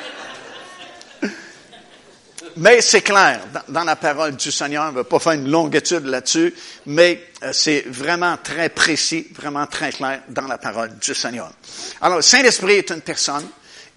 Mais 2.57 2.81
c'est 2.81 3.01
clair 3.01 3.41
dans, 3.67 3.83
la 3.83 3.97
parole 3.97 4.35
du 4.37 4.49
Seigneur. 4.49 4.85
On 4.85 4.91
ne 4.91 4.95
va 4.95 5.03
pas 5.03 5.19
faire 5.19 5.33
une 5.33 5.49
longue 5.49 5.75
étude 5.75 6.05
là-dessus, 6.05 6.53
mais 6.85 7.27
euh, 7.43 7.51
c'est 7.51 7.83
vraiment 7.87 8.37
très 8.41 8.69
précis, 8.69 9.27
vraiment 9.33 9.67
très 9.67 9.91
clair 9.91 10.21
dans 10.29 10.47
la 10.47 10.57
parole 10.57 10.97
du 10.97 11.13
Seigneur. 11.13 11.51
Alors, 11.99 12.23
Saint-Esprit 12.23 12.75
est 12.75 12.91
une 12.91 13.01
personne. 13.01 13.45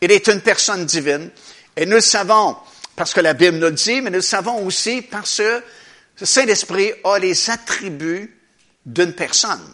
Il 0.00 0.10
est 0.10 0.26
une 0.26 0.40
personne 0.40 0.84
divine. 0.84 1.30
Et 1.76 1.86
nous 1.86 1.96
le 1.96 2.00
savons 2.00 2.56
parce 2.96 3.14
que 3.14 3.20
la 3.20 3.34
Bible 3.34 3.58
nous 3.58 3.66
le 3.66 3.72
dit, 3.72 4.00
mais 4.00 4.10
nous 4.10 4.16
le 4.16 4.22
savons 4.22 4.66
aussi 4.66 5.02
parce 5.02 5.36
que 5.36 5.62
le 6.20 6.26
Saint-Esprit 6.26 6.90
a 7.04 7.18
les 7.20 7.50
attributs 7.50 8.36
d'une 8.84 9.12
personne. 9.12 9.72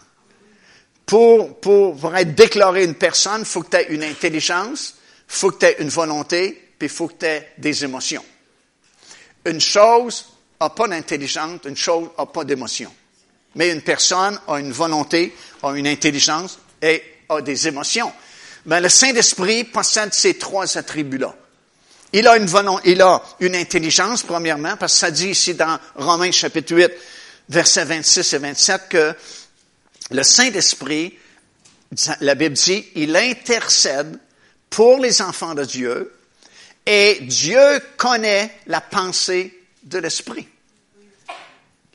Pour, 1.07 1.59
pour, 1.59 1.97
pour 1.97 2.15
être 2.15 2.35
déclaré 2.35 2.83
une 2.83 2.95
personne, 2.95 3.39
il 3.39 3.45
faut 3.45 3.63
que 3.63 3.75
tu 3.75 3.77
aies 3.77 3.87
une 3.89 4.03
intelligence, 4.03 4.95
il 5.27 5.35
faut 5.35 5.49
que 5.49 5.57
tu 5.57 5.65
aies 5.65 5.77
une 5.79 5.89
volonté, 5.89 6.73
puis 6.77 6.87
il 6.87 6.93
faut 6.93 7.07
que 7.07 7.13
tu 7.19 7.25
aies 7.25 7.53
des 7.57 7.83
émotions. 7.83 8.23
Une 9.45 9.61
chose 9.61 10.25
n'a 10.59 10.69
pas 10.69 10.87
d'intelligence, 10.87 11.61
une 11.65 11.77
chose 11.77 12.09
n'a 12.17 12.25
pas 12.25 12.43
d'émotion. 12.43 12.91
Mais 13.55 13.71
une 13.71 13.81
personne 13.81 14.39
a 14.47 14.59
une 14.59 14.71
volonté, 14.71 15.35
a 15.63 15.71
une 15.71 15.87
intelligence 15.87 16.59
et 16.81 17.01
a 17.29 17.41
des 17.41 17.67
émotions. 17.67 18.11
Mais 18.65 18.81
le 18.81 18.89
Saint-Esprit 18.89 19.63
possède 19.63 20.13
ces 20.13 20.37
trois 20.37 20.77
attributs-là. 20.77 21.35
Il 22.13 22.27
a 22.27 22.37
une 22.37 22.47
il 22.85 23.01
a 23.01 23.21
une 23.39 23.55
intelligence, 23.55 24.23
premièrement, 24.23 24.77
parce 24.77 24.93
que 24.93 24.99
ça 24.99 25.11
dit 25.11 25.29
ici 25.29 25.53
dans 25.53 25.79
Romains 25.95 26.31
chapitre 26.31 26.73
8, 26.73 26.91
versets 27.49 27.85
26 27.85 28.33
et 28.33 28.37
27 28.37 28.81
que 28.89 29.13
le 30.11 30.23
Saint-Esprit, 30.23 31.17
la 32.21 32.35
Bible 32.35 32.55
dit, 32.55 32.85
il 32.95 33.15
intercède 33.15 34.17
pour 34.69 34.99
les 34.99 35.21
enfants 35.21 35.55
de 35.55 35.65
Dieu 35.65 36.13
et 36.85 37.19
Dieu 37.21 37.79
connaît 37.97 38.59
la 38.67 38.81
pensée 38.81 39.59
de 39.83 39.97
l'Esprit. 39.97 40.47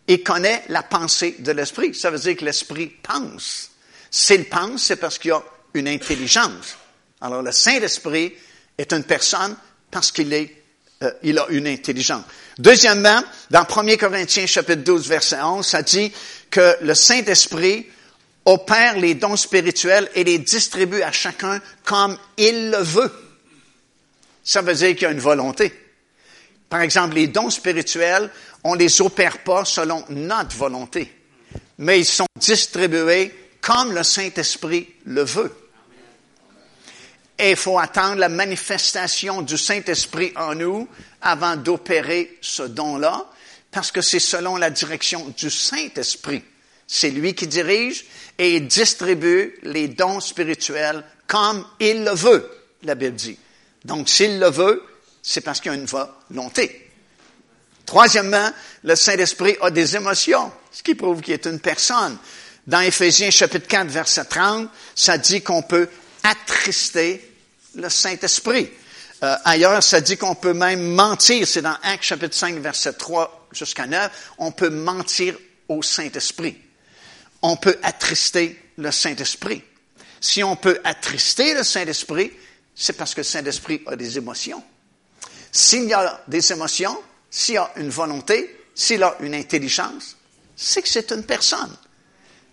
Il 0.09 0.23
connaît 0.25 0.65
la 0.69 0.83
pensée 0.83 1.37
de 1.39 1.53
l'Esprit. 1.53 1.95
Ça 1.95 2.11
veut 2.11 2.19
dire 2.19 2.37
que 2.37 2.45
l'Esprit 2.45 2.89
pense. 3.03 3.71
S'il 4.11 4.47
pense, 4.47 4.83
c'est 4.83 4.97
parce 4.97 5.19
qu'il 5.19 5.33
a 5.33 5.43
une 5.75 5.87
intelligence. 5.87 6.77
Alors 7.21 7.43
le 7.43 7.53
Saint-Esprit 7.53 8.33
est 8.77 8.93
une 8.93 9.05
personne 9.05 9.57
parce 9.91 10.11
qu'il 10.11 10.33
est, 10.33 10.63
euh, 11.03 11.39
a 11.39 11.47
une 11.51 11.69
intelligence. 11.69 12.25
Deuxièmement, 12.59 13.23
dans 13.51 13.65
1 13.65 13.97
Corinthiens 13.97 14.47
chapitre 14.47 14.83
12 14.83 15.09
verset 15.09 15.41
11, 15.41 15.65
ça 15.65 15.83
dit 15.83 16.13
que 16.51 16.77
le 16.83 16.95
Saint-Esprit 16.95 17.87
opère 18.45 18.99
les 18.99 19.15
dons 19.15 19.37
spirituels 19.37 20.11
et 20.15 20.25
les 20.25 20.39
distribue 20.39 21.03
à 21.03 21.13
chacun 21.13 21.61
comme 21.85 22.19
il 22.37 22.71
le 22.71 22.79
veut. 22.79 23.13
Ça 24.43 24.63
veut 24.63 24.75
dire 24.75 24.95
qu'il 24.95 25.03
y 25.03 25.07
a 25.07 25.11
une 25.11 25.21
volonté. 25.21 25.73
Par 26.69 26.83
exemple, 26.83 27.15
les 27.17 27.27
dons 27.27 27.51
spirituels, 27.51 28.31
on 28.63 28.75
les 28.75 29.01
opère 29.01 29.39
pas 29.43 29.65
selon 29.65 30.05
notre 30.09 30.57
volonté, 30.57 31.13
mais 31.79 31.99
ils 31.99 32.07
sont 32.07 32.27
distribués 32.39 33.35
comme 33.61 33.93
le 33.93 34.05
Saint-Esprit 34.05 34.89
le 35.05 35.23
veut. 35.23 35.53
Et 37.39 37.51
il 37.51 37.57
faut 37.57 37.79
attendre 37.79 38.17
la 38.17 38.29
manifestation 38.29 39.43
du 39.43 39.57
Saint-Esprit 39.57 40.33
en 40.37 40.55
nous 40.55 40.89
avant 41.23 41.57
d'opérer 41.57 42.39
ce 42.41 42.63
don-là, 42.63 43.27
parce 43.71 43.91
que 43.91 44.03
c'est 44.03 44.21
selon 44.21 44.57
la 44.57 44.71
direction 44.71 45.33
du 45.37 45.51
Saint-Esprit. 45.51 46.45
C'est 46.87 47.11
lui 47.11 47.35
qui 47.35 47.47
dirige 47.47 48.05
et 48.37 48.57
il 48.57 48.67
distribue 48.67 49.59
les 49.63 49.89
dons 49.89 50.21
spirituels 50.21 51.05
comme 51.27 51.65
il 51.79 52.05
le 52.05 52.11
veut, 52.11 52.51
la 52.83 52.95
Bible 52.95 53.17
dit. 53.17 53.39
Donc, 53.85 54.09
s'il 54.09 54.39
le 54.39 54.51
veut, 54.51 54.83
c'est 55.23 55.41
parce 55.41 55.61
qu'il 55.61 55.71
a 55.71 55.75
une 55.75 55.87
volonté. 55.87 56.91
Troisièmement, 57.87 58.51
le 58.85 58.95
Saint-Esprit 58.95 59.57
a 59.61 59.71
des 59.71 59.97
émotions, 59.97 60.53
ce 60.71 60.83
qui 60.83 60.95
prouve 60.95 61.21
qu'il 61.21 61.35
est 61.35 61.47
une 61.47 61.61
personne. 61.61 62.17
Dans 62.67 62.81
Éphésiens 62.81 63.31
chapitre 63.31 63.67
4, 63.67 63.89
verset 63.89 64.25
30, 64.27 64.69
ça 64.95 65.19
dit 65.19 65.43
qu'on 65.43 65.63
peut 65.63 65.89
attrister 66.23 67.35
le 67.75 67.89
Saint-Esprit. 67.89 68.71
Euh, 69.23 69.37
ailleurs, 69.45 69.83
ça 69.83 70.01
dit 70.01 70.17
qu'on 70.17 70.35
peut 70.35 70.55
même 70.55 70.95
mentir. 70.95 71.47
C'est 71.47 71.63
dans 71.63 71.77
Actes 71.83 72.05
chapitre 72.05 72.35
5, 72.35 72.59
verset 72.59 72.93
3 72.93 73.49
jusqu'à 73.53 73.87
9. 73.87 74.11
On 74.39 74.53
peut 74.53 74.71
mentir 74.71 75.35
au 75.69 75.83
Saint-Esprit. 75.83 76.57
On 77.43 77.57
peut 77.57 77.79
attrister 77.83 78.61
le 78.77 78.91
Saint-Esprit. 78.91 79.63
Si 80.21 80.43
on 80.45 80.57
peut 80.57 80.81
attrister 80.85 81.55
le 81.55 81.65
Saint-Esprit, 81.65 82.33
c'est 82.81 82.95
parce 82.95 83.13
que 83.13 83.21
le 83.21 83.25
Saint-Esprit 83.25 83.83
a 83.87 83.95
des 83.95 84.17
émotions. 84.17 84.65
S'il 85.53 85.85
y 85.85 85.93
a 85.93 86.25
des 86.27 86.51
émotions, 86.51 86.99
s'il 87.31 87.57
y 87.57 87.59
a 87.59 87.71
une 87.77 87.91
volonté, 87.91 88.59
s'il 88.75 89.03
a 89.03 89.17
une 89.21 89.35
intelligence, 89.35 90.17
c'est 90.57 90.81
que 90.81 90.89
c'est 90.89 91.13
une 91.13 91.25
personne. 91.25 91.77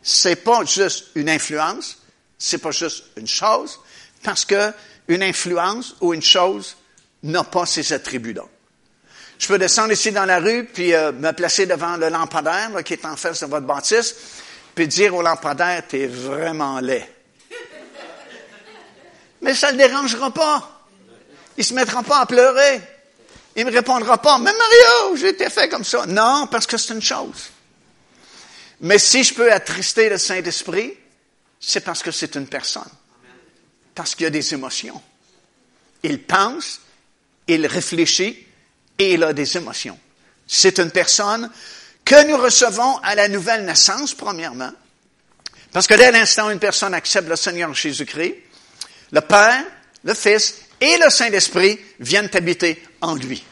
C'est 0.04 0.36
pas 0.36 0.66
juste 0.66 1.12
une 1.16 1.30
influence, 1.30 2.00
c'est 2.38 2.58
pas 2.58 2.72
juste 2.72 3.06
une 3.16 3.28
chose, 3.28 3.80
parce 4.22 4.44
que 4.44 4.74
une 5.08 5.24
influence 5.24 5.96
ou 6.02 6.14
une 6.14 6.22
chose 6.22 6.76
n'a 7.24 7.46
pas 7.46 7.66
ces 7.66 7.94
attributs-là. 7.94 8.44
Je 9.40 9.48
peux 9.48 9.58
descendre 9.58 9.94
ici 9.94 10.12
dans 10.12 10.26
la 10.26 10.40
rue, 10.40 10.66
puis 10.66 10.94
euh, 10.94 11.14
me 11.14 11.32
placer 11.32 11.68
devant 11.68 11.96
le 11.96 12.10
lampadaire 12.10 12.84
qui 12.84 12.94
est 12.94 13.06
en 13.06 13.16
face 13.16 13.40
de 13.40 13.46
votre 13.46 13.66
bâtisse, 13.66 14.14
puis 14.76 14.90
dire 14.90 15.16
au 15.16 15.22
lampadaire, 15.22 15.88
t'es 15.88 16.06
vraiment 16.06 16.82
laid. 16.82 17.17
Mais 19.48 19.56
ça 19.56 19.72
ne 19.72 19.78
le 19.78 19.88
dérangera 19.88 20.30
pas. 20.30 20.84
Il 21.58 21.64
se 21.64 21.74
mettra 21.74 22.04
pas 22.04 22.20
à 22.20 22.26
pleurer. 22.26 22.82
Il 23.56 23.66
me 23.66 23.72
répondra 23.72 24.22
pas, 24.22 24.38
mais 24.40 24.52
Mario, 24.52 25.16
j'ai 25.16 25.30
été 25.30 25.50
fait 25.50 25.70
comme 25.70 25.86
ça. 25.86 26.06
Non, 26.06 26.48
parce 26.52 26.68
que 26.68 26.78
c'est 26.78 26.94
une 26.94 27.02
chose. 27.02 27.50
Mais 28.82 29.00
si 29.00 29.24
je 29.24 29.34
peux 29.34 29.50
attrister 29.50 30.10
le 30.10 30.18
Saint-Esprit, 30.18 30.94
c'est 31.62 31.80
parce 31.80 32.04
que 32.04 32.12
c'est 32.12 32.36
une 32.36 32.46
personne 32.46 32.90
parce 33.96 34.16
qu'il 34.16 34.26
y 34.26 34.28
a 34.28 34.32
des 34.32 34.54
émotions. 34.54 35.02
Il 36.04 36.22
pense, 36.24 36.82
il 37.48 37.66
réfléchit 37.66 38.46
et 39.00 39.14
il 39.14 39.24
a 39.24 39.32
des 39.32 39.56
émotions. 39.56 39.98
C'est 40.46 40.78
une 40.78 40.92
personne 40.92 41.50
que 42.04 42.28
nous 42.28 42.38
recevons 42.38 42.98
à 42.98 43.16
la 43.16 43.30
nouvelle 43.30 43.64
naissance, 43.64 44.14
premièrement, 44.14 44.74
parce 45.72 45.88
que 45.88 45.94
dès 45.94 46.12
l'instant 46.12 46.48
où 46.48 46.52
une 46.52 46.60
personne 46.60 46.94
accepte 46.94 47.30
le 47.30 47.38
Seigneur 47.38 47.74
Jésus-Christ, 47.74 48.36
le 49.12 49.22
Père, 49.22 49.64
le 50.04 50.14
Fils 50.14 50.62
et 50.80 50.98
le 50.98 51.10
Saint-Esprit 51.10 51.80
viennent 52.00 52.30
habiter 52.34 52.82
en 53.02 53.16
lui. 53.16 53.44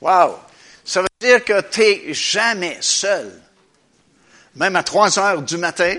Wow! 0.00 0.38
Ça 0.84 1.02
veut 1.02 1.08
dire 1.20 1.44
que 1.44 1.60
tu 1.60 1.80
n'es 1.80 2.14
jamais 2.14 2.78
seul. 2.80 3.30
Même 4.56 4.76
à 4.76 4.82
3 4.82 5.18
heures 5.18 5.42
du 5.42 5.56
matin, 5.56 5.96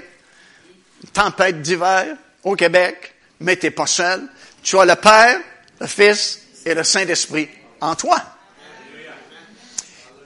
tempête 1.14 1.62
d'hiver 1.62 2.18
au 2.44 2.56
Québec, 2.56 3.14
mais 3.40 3.58
tu 3.58 3.68
n'es 3.68 3.72
pas 3.72 3.88
seul. 3.88 4.28
Tu 4.64 4.78
as 4.78 4.86
le 4.86 4.96
Père, 4.96 5.40
le 5.80 5.88
Fils 5.88 6.42
et 6.66 6.74
le 6.74 6.84
Saint-Esprit 6.84 7.50
en 7.80 7.96
toi. 7.96 8.22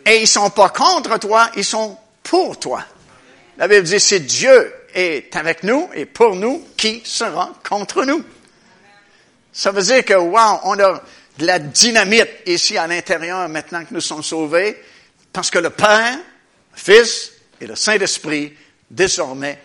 Et 0.05 0.21
ils 0.21 0.27
sont 0.27 0.49
pas 0.49 0.69
contre 0.69 1.19
toi, 1.19 1.49
ils 1.55 1.65
sont 1.65 1.97
pour 2.23 2.59
toi. 2.59 2.83
La 3.57 3.67
Bible 3.67 3.83
dit, 3.83 3.99
si 3.99 4.19
Dieu 4.21 4.73
est 4.95 5.35
avec 5.35 5.63
nous 5.63 5.89
et 5.93 6.05
pour 6.05 6.35
nous, 6.35 6.65
qui 6.77 7.01
sera 7.03 7.53
contre 7.67 8.05
nous? 8.05 8.23
Ça 9.51 9.71
veut 9.71 9.83
dire 9.83 10.03
que, 10.03 10.13
wow, 10.13 10.59
on 10.63 10.79
a 10.79 11.01
de 11.37 11.45
la 11.45 11.59
dynamite 11.59 12.29
ici 12.45 12.77
à 12.77 12.87
l'intérieur 12.87 13.47
maintenant 13.49 13.83
que 13.83 13.93
nous 13.93 14.01
sommes 14.01 14.23
sauvés, 14.23 14.81
parce 15.31 15.51
que 15.51 15.59
le 15.59 15.69
Père, 15.69 16.17
le 16.17 16.77
Fils 16.77 17.31
et 17.59 17.67
le 17.67 17.75
Saint-Esprit, 17.75 18.53
désormais, 18.89 19.59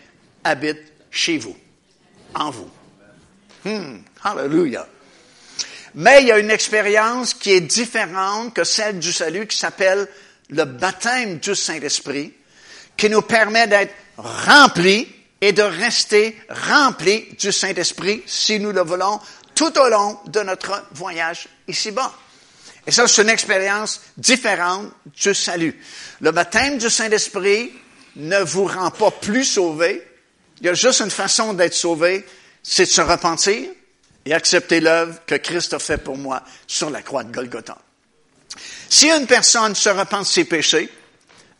habitent 0.44 0.92
chez 1.10 1.38
vous, 1.38 1.56
en 2.34 2.50
vous. 2.50 2.70
Hmm, 3.64 3.98
hallelujah. 4.24 4.86
Mais 5.94 6.22
il 6.22 6.28
y 6.28 6.32
a 6.32 6.38
une 6.38 6.50
expérience 6.50 7.34
qui 7.34 7.52
est 7.52 7.60
différente 7.60 8.54
que 8.54 8.64
celle 8.64 8.98
du 8.98 9.12
salut 9.12 9.46
qui 9.46 9.58
s'appelle 9.58 10.08
le 10.48 10.64
baptême 10.64 11.38
du 11.38 11.54
Saint-Esprit, 11.54 12.32
qui 12.96 13.10
nous 13.10 13.22
permet 13.22 13.66
d'être 13.66 13.94
remplis 14.16 15.08
et 15.40 15.52
de 15.52 15.62
rester 15.62 16.36
remplis 16.48 17.26
du 17.38 17.52
Saint-Esprit 17.52 18.22
si 18.26 18.60
nous 18.60 18.72
le 18.72 18.82
voulons 18.82 19.20
tout 19.54 19.78
au 19.78 19.88
long 19.88 20.18
de 20.26 20.40
notre 20.40 20.84
voyage 20.92 21.48
ici-bas. 21.68 22.12
Et 22.86 22.90
ça, 22.90 23.06
c'est 23.06 23.22
une 23.22 23.28
expérience 23.28 24.00
différente 24.16 24.90
du 25.16 25.34
salut. 25.34 25.78
Le 26.20 26.30
baptême 26.30 26.78
du 26.78 26.88
Saint-Esprit 26.88 27.72
ne 28.16 28.38
vous 28.38 28.64
rend 28.64 28.90
pas 28.90 29.10
plus 29.10 29.44
sauvé. 29.44 30.06
Il 30.60 30.66
y 30.66 30.68
a 30.68 30.74
juste 30.74 31.00
une 31.00 31.10
façon 31.10 31.54
d'être 31.54 31.74
sauvé, 31.74 32.24
c'est 32.62 32.84
de 32.84 32.90
se 32.90 33.00
repentir 33.00 33.68
et 34.24 34.34
accepter 34.34 34.80
l'œuvre 34.80 35.20
que 35.26 35.34
Christ 35.34 35.74
a 35.74 35.78
fait 35.78 35.98
pour 35.98 36.16
moi 36.16 36.42
sur 36.66 36.90
la 36.90 37.02
croix 37.02 37.24
de 37.24 37.32
Golgotha. 37.32 37.78
Si 38.88 39.08
une 39.08 39.26
personne 39.26 39.74
se 39.74 39.88
repent 39.88 40.20
de 40.20 40.26
ses 40.26 40.44
péchés, 40.44 40.90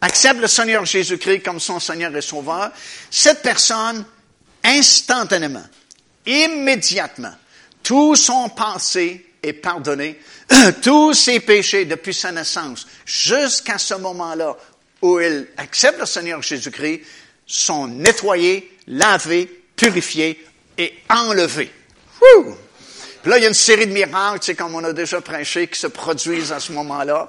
accepte 0.01 0.41
le 0.41 0.47
Seigneur 0.47 0.85
Jésus-Christ 0.85 1.43
comme 1.43 1.61
son 1.61 1.81
Seigneur 1.81 2.15
et 2.17 2.23
Sauveur, 2.23 2.71
cette 3.11 3.43
personne, 3.43 4.05
instantanément, 4.65 5.65
immédiatement, 6.27 7.35
tout 7.83 8.15
son 8.15 8.49
passé 8.49 9.27
est 9.43 9.53
pardonné, 9.55 10.19
tous 10.83 11.15
ses 11.15 11.41
péchés 11.41 11.85
depuis 11.85 12.15
sa 12.15 12.33
naissance, 12.33 12.87
jusqu'à 13.05 13.79
ce 13.79 13.95
moment-là 13.95 14.57
où 15.03 15.19
il 15.19 15.49
accepte 15.57 15.99
le 15.99 16.07
Seigneur 16.07 16.43
Jésus-Christ, 16.43 17.03
sont 17.47 17.87
nettoyés, 17.87 18.77
lavés, 18.87 19.47
purifiés 19.75 20.47
et 20.77 20.95
enlevé. 21.09 21.73
Puis 23.23 23.31
là, 23.31 23.39
il 23.39 23.43
y 23.43 23.45
a 23.45 23.49
une 23.49 23.55
série 23.55 23.87
de 23.87 23.93
miracles, 23.93 24.41
tu 24.41 24.55
comme 24.55 24.75
on 24.75 24.85
a 24.85 24.93
déjà 24.93 25.21
prêché, 25.21 25.67
qui 25.67 25.79
se 25.79 25.87
produisent 25.87 26.53
à 26.53 26.61
ce 26.61 26.73
moment-là, 26.73 27.29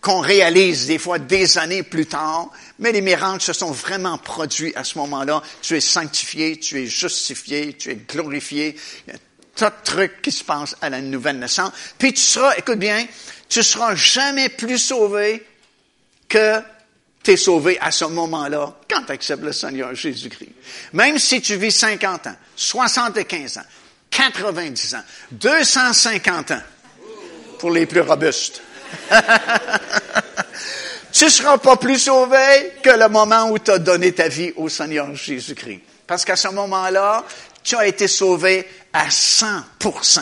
qu'on 0.00 0.20
réalise 0.20 0.86
des 0.86 0.98
fois 0.98 1.18
des 1.18 1.58
années 1.58 1.82
plus 1.82 2.06
tard, 2.06 2.50
mais 2.78 2.92
les 2.92 3.00
miracles 3.00 3.42
se 3.42 3.52
sont 3.52 3.72
vraiment 3.72 4.16
produits 4.18 4.72
à 4.76 4.84
ce 4.84 4.98
moment-là. 4.98 5.42
Tu 5.60 5.76
es 5.76 5.80
sanctifié, 5.80 6.58
tu 6.58 6.82
es 6.82 6.86
justifié, 6.86 7.74
tu 7.74 7.90
es 7.90 7.96
glorifié. 7.96 8.76
Il 9.06 9.12
y 9.12 9.16
a 9.16 9.18
tas 9.56 9.70
de 9.70 9.84
trucs 9.84 10.22
qui 10.22 10.30
se 10.30 10.44
passent 10.44 10.76
à 10.80 10.88
la 10.88 11.00
nouvelle 11.00 11.38
naissance. 11.38 11.72
Puis 11.98 12.12
tu 12.12 12.22
seras, 12.22 12.56
écoute 12.56 12.78
bien, 12.78 13.06
tu 13.48 13.62
seras 13.62 13.94
jamais 13.96 14.48
plus 14.48 14.78
sauvé 14.78 15.44
que 16.28 16.60
tu 17.24 17.32
es 17.32 17.36
sauvé 17.36 17.76
à 17.80 17.90
ce 17.90 18.04
moment-là 18.04 18.76
quand 18.88 19.02
tu 19.02 19.12
acceptes 19.12 19.42
le 19.42 19.52
Seigneur 19.52 19.94
Jésus-Christ. 19.94 20.52
Même 20.92 21.18
si 21.18 21.40
tu 21.40 21.56
vis 21.56 21.72
50 21.72 22.28
ans, 22.28 22.36
75 22.54 23.58
ans, 23.58 23.66
90 24.10 24.94
ans, 24.94 25.04
250 25.32 26.52
ans, 26.52 26.62
pour 27.58 27.70
les 27.72 27.86
plus 27.86 28.00
robustes. 28.00 28.62
tu 31.12 31.24
ne 31.24 31.30
seras 31.30 31.58
pas 31.58 31.76
plus 31.76 31.98
sauvé 31.98 32.72
que 32.82 32.90
le 32.90 33.08
moment 33.08 33.50
où 33.50 33.58
tu 33.58 33.70
as 33.70 33.78
donné 33.78 34.12
ta 34.12 34.28
vie 34.28 34.52
au 34.56 34.68
Seigneur 34.68 35.14
Jésus-Christ. 35.14 35.80
Parce 36.06 36.24
qu'à 36.24 36.36
ce 36.36 36.48
moment-là, 36.48 37.24
tu 37.62 37.76
as 37.76 37.86
été 37.86 38.08
sauvé 38.08 38.66
à 38.92 39.08
100% 39.08 40.20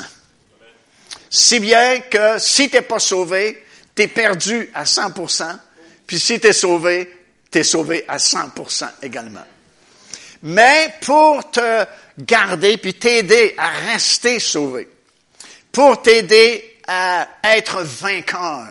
Si 1.31 1.61
bien 1.61 2.01
que 2.01 2.39
si 2.39 2.69
tu 2.69 2.77
n'es 2.77 2.83
pas 2.83 2.99
sauvé, 2.99 3.65
tu 3.95 4.03
es 4.03 4.09
perdu 4.09 4.71
à 4.75 4.85
100% 4.85 5.59
puis 6.07 6.21
si 6.21 6.39
tu 6.39 6.47
es 6.47 6.53
sauvé, 6.53 7.11
tu 7.51 7.59
es 7.59 7.65
sauvé 7.65 8.05
à 8.07 8.19
100% 8.19 8.89
également. 9.03 9.45
Mais 10.43 10.95
pour 11.01 11.51
te 11.51 11.85
garder 12.19 12.77
puis 12.77 12.95
t'aider 12.95 13.55
à 13.59 13.71
rester 13.93 14.39
sauvé, 14.39 14.89
pour 15.73 16.01
t'aider 16.01 16.76
à 16.87 17.29
être 17.45 17.83
vainqueur, 17.83 18.67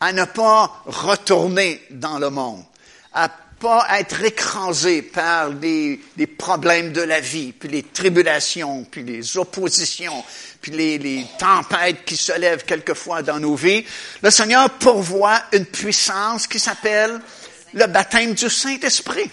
à 0.00 0.12
ne 0.12 0.24
pas 0.24 0.82
retourner 0.86 1.82
dans 1.90 2.18
le 2.18 2.30
monde, 2.30 2.64
à 3.12 3.28
pas 3.58 3.86
être 3.98 4.22
écrasé 4.22 5.02
par 5.02 5.48
les, 5.50 6.00
problèmes 6.38 6.92
de 6.92 7.00
la 7.00 7.20
vie, 7.20 7.52
puis 7.52 7.68
les 7.68 7.82
tribulations, 7.82 8.86
puis 8.88 9.02
les 9.02 9.36
oppositions, 9.36 10.24
puis 10.60 10.72
les, 10.72 10.98
les 10.98 11.26
tempêtes 11.38 12.04
qui 12.04 12.16
se 12.16 12.38
lèvent 12.38 12.64
quelquefois 12.64 13.22
dans 13.22 13.40
nos 13.40 13.56
vies. 13.56 13.84
Le 14.22 14.30
Seigneur 14.30 14.70
pourvoit 14.70 15.40
une 15.52 15.66
puissance 15.66 16.46
qui 16.46 16.60
s'appelle 16.60 17.20
le 17.74 17.86
baptême 17.86 18.34
du 18.34 18.48
Saint-Esprit, 18.48 19.30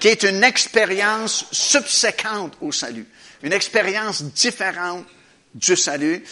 qui 0.00 0.08
est 0.08 0.22
une 0.22 0.42
expérience 0.42 1.44
subséquente 1.52 2.54
au 2.60 2.72
salut, 2.72 3.06
une 3.42 3.52
expérience 3.52 4.22
différente 4.22 5.04
du 5.54 5.76
salut, 5.76 6.24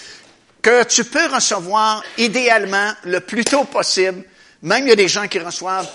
que 0.63 0.85
tu 0.85 1.05
peux 1.05 1.27
recevoir 1.27 2.03
idéalement 2.19 2.93
le 3.05 3.21
plus 3.21 3.45
tôt 3.45 3.65
possible. 3.65 4.25
Même 4.63 4.85
il 4.85 4.91
y 4.91 4.93
a 4.93 4.97
des 4.97 5.09
gens 5.09 5.27
qui 5.27 5.39
reçoivent 5.39 5.91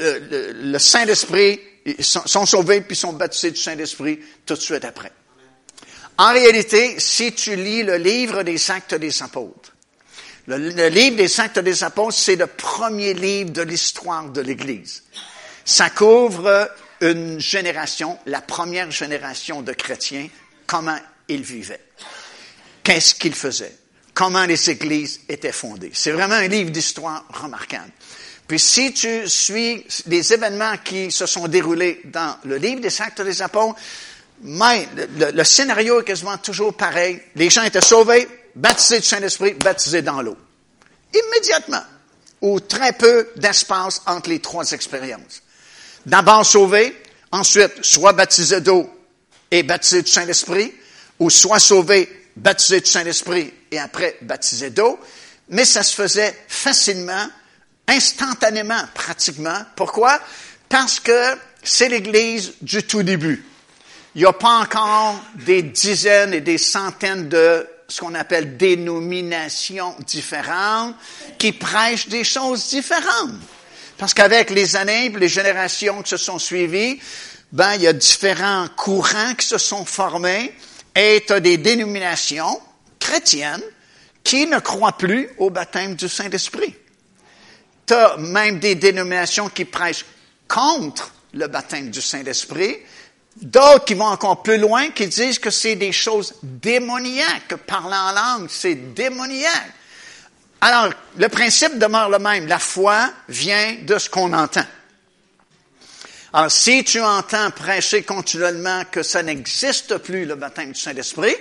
euh, 0.00 0.52
le, 0.54 0.78
Saint-Esprit, 0.78 1.60
sont, 2.00 2.26
sont, 2.26 2.46
sauvés 2.46 2.80
puis 2.80 2.96
sont 2.96 3.12
baptisés 3.12 3.52
du 3.52 3.60
Saint-Esprit 3.60 4.18
tout 4.44 4.54
de 4.54 4.60
suite 4.60 4.84
après. 4.84 5.12
En 6.16 6.32
réalité, 6.32 6.98
si 6.98 7.32
tu 7.32 7.54
lis 7.54 7.84
le 7.84 7.96
livre 7.96 8.42
des 8.42 8.70
actes 8.70 8.94
des 8.94 9.22
apôtres, 9.22 9.72
le, 10.48 10.56
le 10.56 10.88
livre 10.88 11.16
des 11.16 11.40
actes 11.40 11.60
des 11.60 11.84
apôtres, 11.84 12.16
c'est 12.16 12.34
le 12.34 12.48
premier 12.48 13.14
livre 13.14 13.50
de 13.50 13.62
l'histoire 13.62 14.28
de 14.28 14.40
l'Église. 14.40 15.04
Ça 15.64 15.90
couvre 15.90 16.68
une 17.00 17.38
génération, 17.38 18.18
la 18.26 18.40
première 18.40 18.90
génération 18.90 19.62
de 19.62 19.72
chrétiens, 19.72 20.28
comment 20.66 20.98
ils 21.28 21.42
vivaient 21.42 21.84
qu'est-ce 22.88 23.14
qu'il 23.16 23.34
faisait, 23.34 23.76
comment 24.14 24.46
les 24.46 24.70
églises 24.70 25.20
étaient 25.28 25.52
fondées? 25.52 25.90
C'est 25.92 26.10
vraiment 26.10 26.36
un 26.36 26.48
livre 26.48 26.70
d'histoire 26.70 27.22
remarquable. 27.28 27.90
Puis 28.46 28.58
si 28.58 28.94
tu 28.94 29.28
suis 29.28 29.84
les 30.06 30.32
événements 30.32 30.72
qui 30.82 31.10
se 31.10 31.26
sont 31.26 31.48
déroulés 31.48 32.00
dans 32.06 32.38
le 32.44 32.56
livre 32.56 32.80
des 32.80 33.02
actes 33.02 33.20
des 33.20 33.42
apôtres, 33.42 33.78
mais 34.40 34.88
le, 35.18 35.44
scénario 35.44 36.00
est 36.00 36.04
quasiment 36.04 36.38
toujours 36.38 36.74
pareil. 36.74 37.20
Les 37.36 37.50
gens 37.50 37.62
étaient 37.64 37.82
sauvés, 37.82 38.26
baptisés 38.54 39.00
du 39.00 39.06
Saint-Esprit, 39.06 39.52
baptisés 39.52 40.00
dans 40.00 40.22
l'eau. 40.22 40.38
Immédiatement. 41.12 41.82
Ou 42.40 42.58
très 42.60 42.94
peu 42.94 43.28
d'espace 43.36 44.00
entre 44.06 44.30
les 44.30 44.38
trois 44.38 44.70
expériences. 44.70 45.42
D'abord 46.06 46.46
sauvés, 46.46 46.96
ensuite 47.32 47.84
soit 47.84 48.14
baptisés 48.14 48.62
d'eau 48.62 48.88
et 49.50 49.62
baptisés 49.62 50.02
du 50.02 50.10
Saint-Esprit, 50.10 50.72
ou 51.18 51.28
soit 51.28 51.58
sauvés 51.58 52.08
baptisé 52.38 52.80
du 52.80 52.90
Saint-Esprit 52.90 53.52
et 53.70 53.78
après 53.78 54.16
baptisé 54.22 54.70
d'eau, 54.70 54.98
mais 55.48 55.64
ça 55.64 55.82
se 55.82 55.94
faisait 55.94 56.34
facilement, 56.48 57.26
instantanément, 57.86 58.82
pratiquement. 58.94 59.60
Pourquoi? 59.76 60.20
Parce 60.68 61.00
que 61.00 61.36
c'est 61.62 61.88
l'Église 61.88 62.52
du 62.62 62.82
tout 62.82 63.02
début. 63.02 63.44
Il 64.14 64.22
n'y 64.22 64.26
a 64.26 64.32
pas 64.32 64.60
encore 64.60 65.22
des 65.34 65.62
dizaines 65.62 66.34
et 66.34 66.40
des 66.40 66.58
centaines 66.58 67.28
de 67.28 67.66
ce 67.88 68.00
qu'on 68.00 68.14
appelle 68.14 68.56
dénominations 68.56 69.94
différentes 70.06 70.94
qui 71.38 71.52
prêchent 71.52 72.08
des 72.08 72.24
choses 72.24 72.68
différentes. 72.68 73.34
Parce 73.96 74.14
qu'avec 74.14 74.50
les 74.50 74.76
années, 74.76 75.08
les 75.08 75.28
générations 75.28 76.02
qui 76.02 76.10
se 76.10 76.16
sont 76.18 76.38
suivies, 76.38 77.00
ben, 77.50 77.74
il 77.74 77.82
y 77.82 77.86
a 77.86 77.92
différents 77.92 78.68
courants 78.76 79.34
qui 79.34 79.46
se 79.46 79.58
sont 79.58 79.84
formés 79.84 80.54
et 80.98 81.22
tu 81.24 81.32
as 81.32 81.38
des 81.38 81.58
dénominations 81.58 82.60
chrétiennes 82.98 83.62
qui 84.24 84.48
ne 84.48 84.58
croient 84.58 84.98
plus 84.98 85.30
au 85.38 85.48
baptême 85.48 85.94
du 85.94 86.08
Saint-Esprit. 86.08 86.74
Tu 87.86 87.94
as 87.94 88.16
même 88.16 88.58
des 88.58 88.74
dénominations 88.74 89.48
qui 89.48 89.64
prêchent 89.64 90.04
contre 90.48 91.12
le 91.34 91.46
baptême 91.46 91.90
du 91.90 92.02
Saint-Esprit, 92.02 92.78
d'autres 93.36 93.84
qui 93.84 93.94
vont 93.94 94.06
encore 94.06 94.42
plus 94.42 94.58
loin, 94.58 94.90
qui 94.90 95.06
disent 95.06 95.38
que 95.38 95.50
c'est 95.50 95.76
des 95.76 95.92
choses 95.92 96.34
démoniaques, 96.42 97.46
que 97.46 97.54
parler 97.54 97.96
en 97.96 98.12
langue, 98.12 98.48
c'est 98.50 98.74
démoniaque. 98.74 99.72
Alors, 100.60 100.92
le 101.16 101.28
principe 101.28 101.78
demeure 101.78 102.10
le 102.10 102.18
même. 102.18 102.48
La 102.48 102.58
foi 102.58 103.12
vient 103.28 103.76
de 103.82 103.96
ce 103.98 104.10
qu'on 104.10 104.32
entend. 104.32 104.64
Alors, 106.32 106.50
si 106.50 106.84
tu 106.84 107.00
entends 107.00 107.50
prêcher 107.50 108.02
continuellement 108.02 108.84
que 108.90 109.02
ça 109.02 109.22
n'existe 109.22 109.96
plus, 109.98 110.26
le 110.26 110.34
baptême 110.34 110.72
du 110.72 110.80
Saint-Esprit, 110.80 111.34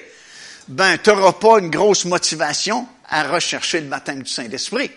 ben, 0.69 0.97
tu 0.97 1.09
n'auras 1.09 1.33
pas 1.33 1.59
une 1.59 1.69
grosse 1.69 2.05
motivation 2.05 2.87
à 3.09 3.23
rechercher 3.23 3.81
le 3.81 3.87
baptême 3.87 4.23
du 4.23 4.31
Saint-Esprit. 4.31 4.89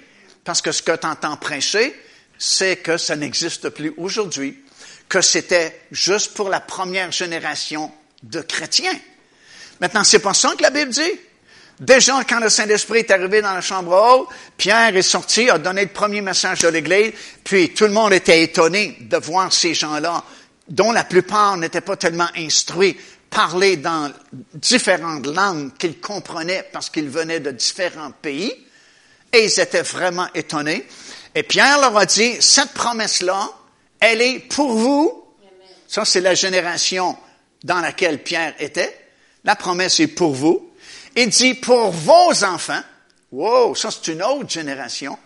Parce 0.45 0.63
que 0.63 0.71
ce 0.71 0.83
que 0.83 0.97
tu 0.97 1.07
entends 1.07 1.37
prêcher, 1.37 2.01
c'est 2.39 2.77
que 2.77 2.97
ça 2.99 3.17
n'existe 3.17 3.69
plus 3.71 3.93
aujourd'hui, 3.97 4.63
que 5.09 5.21
c'était 5.21 5.81
juste 5.91 6.35
pour 6.35 6.49
la 6.51 6.61
première 6.61 7.11
génération 7.11 7.93
de 8.23 8.41
chrétiens. 8.43 8.99
Maintenant, 9.81 10.05
c'est 10.05 10.21
pas 10.21 10.35
ça 10.35 10.55
que 10.57 10.63
la 10.63 10.71
Bible 10.71 10.91
dit. 10.91 11.21
Déjà, 11.81 12.23
quand 12.29 12.41
le 12.41 12.51
Saint-Esprit 12.51 12.99
est 12.99 13.11
arrivé 13.11 13.41
dans 13.41 13.55
la 13.55 13.63
chambre 13.63 13.93
haute, 13.93 14.29
Pierre 14.59 14.95
est 14.95 15.03
sorti, 15.03 15.49
a 15.49 15.57
donné 15.57 15.83
le 15.83 15.89
premier 15.89 16.21
message 16.21 16.61
de 16.61 16.69
l'Église, 16.69 17.13
puis 17.43 17.73
tout 17.73 17.85
le 17.85 17.91
monde 17.91 18.13
était 18.13 18.43
étonné 18.43 18.99
de 19.01 19.17
voir 19.17 19.51
ces 19.51 19.73
gens-là, 19.73 20.23
dont 20.69 20.93
la 20.93 21.05
plupart 21.05 21.57
n'étaient 21.57 21.81
pas 21.81 21.97
tellement 21.97 22.29
instruits, 22.37 22.99
parler 23.31 23.79
dans 23.79 24.13
différentes 24.53 25.27
langues 25.27 25.73
qu'ils 25.79 26.01
comprenaient 26.01 26.69
parce 26.71 26.91
qu'ils 26.91 27.09
venaient 27.09 27.41
de 27.41 27.53
différents 27.53 28.11
pays, 28.11 28.53
et 29.33 29.45
ils 29.45 29.61
étaient 29.61 29.83
vraiment 29.83 30.29
étonnés. 30.35 30.87
Et 31.35 31.45
Pierre 31.45 31.81
leur 31.81 31.97
a 31.97 32.05
dit, 32.05 32.37
cette 32.41 32.75
promesse-là, 32.75 33.49
elle 34.01 34.21
est 34.21 34.41
pour 34.41 34.73
vous. 34.73 35.25
Ça, 35.89 36.05
c'est 36.05 36.21
la 36.21 36.35
génération 36.35 37.17
dans 37.65 37.81
laquelle 37.81 38.23
Pierre 38.23 38.55
était. 38.59 38.99
La 39.45 39.57
promesse 39.57 39.99
est 40.01 40.09
pour 40.09 40.35
vous. 40.35 40.70
Il 41.17 41.29
dit 41.29 41.55
pour 41.55 41.91
vos 41.91 42.45
enfants. 42.45 42.83
Wow, 43.33 43.75
ça 43.75 43.91
c'est 43.91 44.13
une 44.13 44.23
autre 44.23 44.51
génération. 44.51 45.19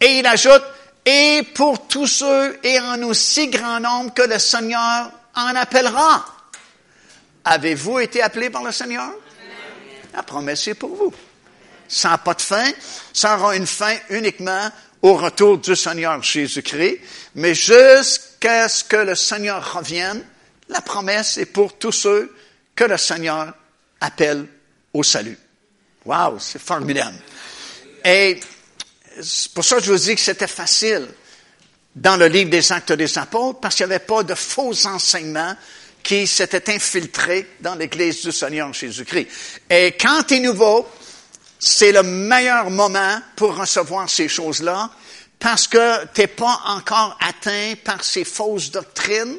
Et 0.00 0.18
il 0.18 0.26
ajoute, 0.26 0.62
et 1.04 1.42
pour 1.54 1.86
tous 1.86 2.06
ceux 2.06 2.58
et 2.62 2.78
en 2.80 3.02
aussi 3.04 3.48
grand 3.48 3.80
nombre 3.80 4.12
que 4.12 4.22
le 4.22 4.38
Seigneur 4.38 5.10
en 5.34 5.54
appellera. 5.54 6.24
Avez-vous 7.44 8.00
été 8.00 8.22
appelés 8.22 8.50
par 8.50 8.64
le 8.64 8.72
Seigneur? 8.72 9.10
La 10.14 10.22
promesse 10.22 10.66
est 10.68 10.74
pour 10.74 10.94
vous. 10.94 11.14
Ça 11.88 12.10
n'a 12.10 12.18
pas 12.18 12.34
de 12.34 12.42
fin. 12.42 12.70
Ça 13.12 13.36
aura 13.36 13.54
une 13.54 13.66
fin 13.66 13.94
uniquement 14.10 14.70
au 15.02 15.14
retour 15.14 15.58
du 15.58 15.76
Seigneur 15.76 16.20
Jésus-Christ. 16.22 17.00
Mais 17.36 17.54
jusqu'à 17.54 18.68
ce 18.68 18.82
que 18.82 18.96
le 18.96 19.14
Seigneur 19.14 19.74
revienne, 19.74 20.24
la 20.68 20.80
promesse 20.80 21.38
est 21.38 21.46
pour 21.46 21.78
tous 21.78 21.92
ceux 21.92 22.34
que 22.74 22.84
le 22.84 22.96
Seigneur 22.96 23.52
appelle 24.00 24.46
au 24.96 25.02
salut. 25.02 25.38
Wow, 26.04 26.38
c'est 26.38 26.60
formidable. 26.60 27.18
Et 28.04 28.40
c'est 29.20 29.52
pour 29.52 29.64
ça 29.64 29.76
que 29.76 29.84
je 29.84 29.92
vous 29.92 29.98
dis 29.98 30.14
que 30.14 30.20
c'était 30.20 30.46
facile 30.46 31.06
dans 31.94 32.16
le 32.16 32.28
livre 32.28 32.50
des 32.50 32.72
Actes 32.72 32.92
des 32.92 33.18
Apôtres, 33.18 33.60
parce 33.60 33.74
qu'il 33.74 33.86
n'y 33.86 33.92
avait 33.92 34.04
pas 34.04 34.22
de 34.22 34.34
faux 34.34 34.86
enseignements 34.86 35.54
qui 36.02 36.26
s'étaient 36.26 36.72
infiltrés 36.74 37.48
dans 37.60 37.74
l'Église 37.74 38.22
du 38.22 38.32
Seigneur 38.32 38.72
Jésus-Christ. 38.72 39.28
Et 39.68 39.96
quand 40.00 40.22
tu 40.22 40.36
es 40.36 40.40
nouveau, 40.40 40.86
c'est 41.58 41.92
le 41.92 42.02
meilleur 42.02 42.70
moment 42.70 43.20
pour 43.34 43.56
recevoir 43.56 44.08
ces 44.08 44.28
choses-là, 44.28 44.90
parce 45.38 45.66
que 45.66 46.04
tu 46.14 46.20
n'es 46.20 46.26
pas 46.26 46.60
encore 46.66 47.18
atteint 47.20 47.74
par 47.84 48.04
ces 48.04 48.24
fausses 48.24 48.70
doctrines. 48.70 49.36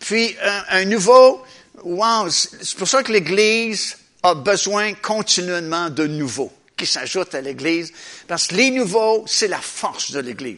Puis 0.00 0.36
un, 0.42 0.64
un 0.80 0.84
nouveau, 0.84 1.42
wow, 1.82 2.28
c'est 2.28 2.76
pour 2.76 2.88
ça 2.88 3.02
que 3.02 3.12
l'Église 3.12 3.96
a 4.24 4.34
besoin 4.34 4.94
continuellement 4.94 5.90
de 5.90 6.06
nouveau. 6.06 6.52
qui 6.76 6.86
s'ajoutent 6.86 7.36
à 7.36 7.40
l'Église, 7.40 7.92
parce 8.26 8.48
que 8.48 8.56
les 8.56 8.70
nouveaux, 8.72 9.24
c'est 9.28 9.46
la 9.46 9.60
force 9.60 10.10
de 10.10 10.18
l'Église. 10.18 10.56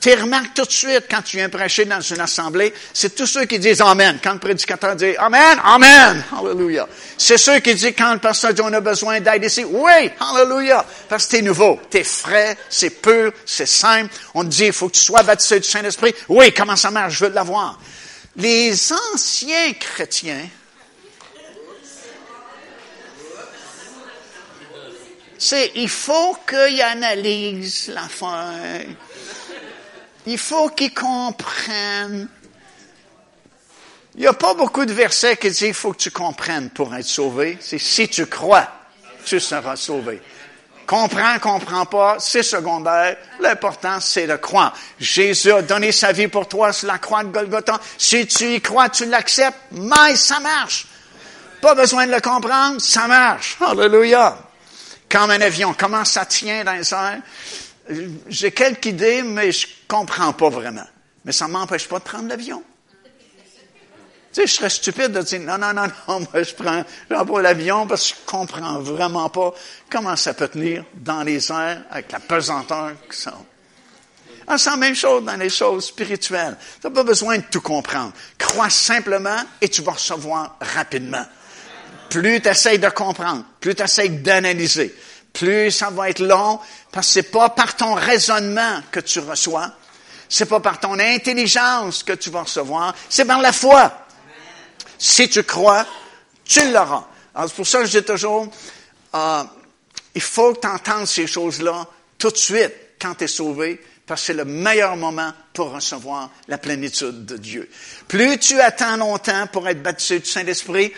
Tu 0.00 0.14
remarques 0.14 0.54
tout 0.54 0.64
de 0.64 0.70
suite 0.70 1.04
quand 1.10 1.20
tu 1.20 1.36
viens 1.36 1.50
prêcher 1.50 1.84
dans 1.84 2.00
une 2.00 2.20
assemblée, 2.20 2.72
c'est 2.94 3.14
tous 3.14 3.26
ceux 3.26 3.44
qui 3.44 3.58
disent 3.58 3.82
Amen. 3.82 4.18
Quand 4.22 4.32
le 4.32 4.38
prédicateur 4.38 4.96
dit 4.96 5.14
Amen, 5.18 5.58
Amen, 5.62 6.24
Hallelujah. 6.34 6.88
C'est 7.18 7.36
ceux 7.36 7.58
qui 7.58 7.74
disent 7.74 7.92
quand 7.98 8.14
le 8.14 8.18
pasteur 8.18 8.54
dit 8.54 8.62
on 8.62 8.72
a 8.72 8.80
besoin 8.80 9.20
d'aide 9.20 9.44
ici, 9.44 9.62
oui, 9.62 10.10
Hallelujah. 10.18 10.86
Parce 11.06 11.26
que 11.26 11.32
t'es 11.32 11.42
nouveau, 11.42 11.78
t'es 11.90 12.04
frais, 12.04 12.56
c'est 12.70 13.02
pur, 13.02 13.32
c'est 13.44 13.66
simple. 13.66 14.14
On 14.32 14.44
te 14.44 14.48
dit, 14.48 14.66
il 14.66 14.72
faut 14.72 14.88
que 14.88 14.94
tu 14.94 15.02
sois 15.02 15.22
baptisé 15.22 15.60
du 15.60 15.68
Saint-Esprit. 15.68 16.14
Oui, 16.30 16.50
comment 16.54 16.76
ça 16.76 16.90
marche? 16.90 17.18
Je 17.18 17.26
veux 17.26 17.32
l'avoir. 17.32 17.78
Les 18.36 18.72
anciens 19.12 19.74
chrétiens, 19.78 20.48
c'est, 25.38 25.72
il 25.76 25.88
faut 25.88 26.36
qu'ils 26.48 26.82
analysent 26.82 27.88
l'affaire. 27.94 28.84
Il 30.26 30.38
faut 30.38 30.68
qu'ils 30.70 30.92
comprennent. 30.92 32.28
Il 34.16 34.22
n'y 34.22 34.26
a 34.26 34.32
pas 34.32 34.54
beaucoup 34.54 34.84
de 34.84 34.92
versets 34.92 35.36
qui 35.36 35.48
disent 35.48 35.60
il 35.60 35.74
faut 35.74 35.92
que 35.92 35.98
tu 35.98 36.10
comprennes 36.10 36.70
pour 36.70 36.92
être 36.94 37.06
sauvé. 37.06 37.56
C'est 37.60 37.78
si 37.78 38.08
tu 38.08 38.26
crois, 38.26 38.68
tu 39.24 39.38
seras 39.38 39.76
sauvé. 39.76 40.20
Comprends, 40.86 41.38
comprends 41.38 41.86
pas, 41.86 42.16
c'est 42.18 42.42
secondaire. 42.42 43.16
L'important, 43.38 44.00
c'est 44.00 44.26
de 44.26 44.36
croire. 44.36 44.74
Jésus 44.98 45.52
a 45.52 45.62
donné 45.62 45.92
sa 45.92 46.12
vie 46.12 46.28
pour 46.28 46.48
toi 46.48 46.72
sur 46.72 46.88
la 46.88 46.98
croix 46.98 47.22
de 47.22 47.28
Golgotha. 47.28 47.78
Si 47.96 48.26
tu 48.26 48.54
y 48.54 48.60
crois, 48.60 48.88
tu 48.88 49.04
l'acceptes, 49.04 49.58
mais 49.70 50.16
ça 50.16 50.40
marche. 50.40 50.86
Pas 51.60 51.74
besoin 51.74 52.06
de 52.06 52.12
le 52.12 52.20
comprendre, 52.20 52.80
ça 52.80 53.06
marche. 53.06 53.56
Alléluia. 53.60 54.47
Comme 55.10 55.30
un 55.30 55.40
avion, 55.40 55.74
comment 55.78 56.04
ça 56.04 56.26
tient 56.26 56.64
dans 56.64 56.74
les 56.74 56.92
airs? 56.92 57.20
j'ai 58.28 58.52
quelques 58.52 58.86
idées, 58.86 59.22
mais 59.22 59.50
je 59.50 59.66
comprends 59.86 60.32
pas 60.32 60.50
vraiment. 60.50 60.86
Mais 61.24 61.32
ça 61.32 61.48
m'empêche 61.48 61.88
pas 61.88 61.98
de 61.98 62.04
prendre 62.04 62.28
l'avion. 62.28 62.62
Tu 64.32 64.42
sais, 64.42 64.46
je 64.46 64.52
serais 64.52 64.70
stupide 64.70 65.12
de 65.12 65.22
dire, 65.22 65.40
non, 65.40 65.56
non, 65.56 65.72
non, 65.72 65.86
non, 66.06 66.20
moi, 66.32 66.42
je 66.42 66.54
prends, 66.54 66.84
prends 67.08 67.38
l'avion 67.38 67.86
parce 67.86 68.12
que 68.12 68.18
je 68.18 68.26
comprends 68.26 68.78
vraiment 68.80 69.28
pas 69.30 69.54
comment 69.90 70.16
ça 70.16 70.34
peut 70.34 70.48
tenir 70.48 70.84
dans 70.94 71.22
les 71.22 71.50
airs 71.50 71.82
avec 71.90 72.12
la 72.12 72.20
pesanteur 72.20 72.92
que 73.08 73.14
ça 73.14 73.34
ah, 74.50 74.56
c'est 74.56 74.70
la 74.70 74.76
même 74.76 74.94
chose 74.94 75.24
dans 75.24 75.36
les 75.36 75.50
choses 75.50 75.88
spirituelles. 75.88 76.56
Tu 76.80 76.86
n'as 76.86 76.92
pas 76.94 77.02
besoin 77.02 77.36
de 77.36 77.42
tout 77.50 77.60
comprendre. 77.60 78.14
Crois 78.38 78.70
simplement 78.70 79.36
et 79.60 79.68
tu 79.68 79.82
vas 79.82 79.92
recevoir 79.92 80.56
rapidement. 80.74 81.24
Plus 82.10 82.40
tu 82.40 82.48
essaies 82.48 82.78
de 82.78 82.88
comprendre, 82.88 83.44
plus 83.60 83.74
tu 83.74 83.82
essaies 83.82 84.08
d'analyser, 84.08 84.94
plus 85.32 85.70
ça 85.70 85.90
va 85.90 86.10
être 86.10 86.20
long, 86.20 86.58
parce 86.90 87.08
que 87.08 87.12
c'est 87.14 87.30
pas 87.30 87.50
par 87.50 87.76
ton 87.76 87.94
raisonnement 87.94 88.80
que 88.90 89.00
tu 89.00 89.18
reçois, 89.20 89.72
c'est 90.28 90.46
pas 90.46 90.60
par 90.60 90.80
ton 90.80 90.98
intelligence 90.98 92.02
que 92.02 92.14
tu 92.14 92.30
vas 92.30 92.42
recevoir, 92.42 92.94
c'est 93.08 93.24
par 93.24 93.40
la 93.40 93.52
foi. 93.52 94.06
Si 94.98 95.28
tu 95.28 95.42
crois, 95.44 95.86
tu 96.44 96.72
l'auras. 96.72 97.06
Alors 97.34 97.48
c'est 97.48 97.56
pour 97.56 97.66
ça 97.66 97.80
que 97.80 97.86
je 97.86 97.98
dis 97.98 98.04
toujours, 98.04 98.48
euh, 99.14 99.42
il 100.14 100.20
faut 100.20 100.54
que 100.54 100.60
tu 100.60 101.06
ces 101.06 101.26
choses-là 101.26 101.86
tout 102.18 102.30
de 102.30 102.36
suite 102.36 102.72
quand 103.00 103.14
tu 103.14 103.24
es 103.24 103.28
sauvé, 103.28 103.80
parce 104.06 104.22
que 104.22 104.26
c'est 104.28 104.32
le 104.32 104.44
meilleur 104.44 104.96
moment 104.96 105.32
pour 105.52 105.70
recevoir 105.70 106.30
la 106.48 106.58
plénitude 106.58 107.26
de 107.26 107.36
Dieu. 107.36 107.70
Plus 108.08 108.38
tu 108.38 108.60
attends 108.60 108.96
longtemps 108.96 109.46
pour 109.46 109.68
être 109.68 109.82
baptisé 109.82 110.18
du 110.18 110.26
Saint-Esprit, 110.26 110.92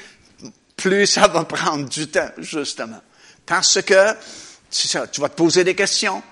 plus 0.81 1.07
ça 1.07 1.29
va 1.29 1.45
prendre 1.45 1.89
du 1.89 2.09
temps, 2.09 2.31
justement. 2.39 3.01
Parce 3.45 3.83
que 3.83 4.15
tu 4.71 5.21
vas 5.21 5.29
te 5.29 5.37
poser 5.37 5.63
des 5.63 5.75
questions, 5.75 6.23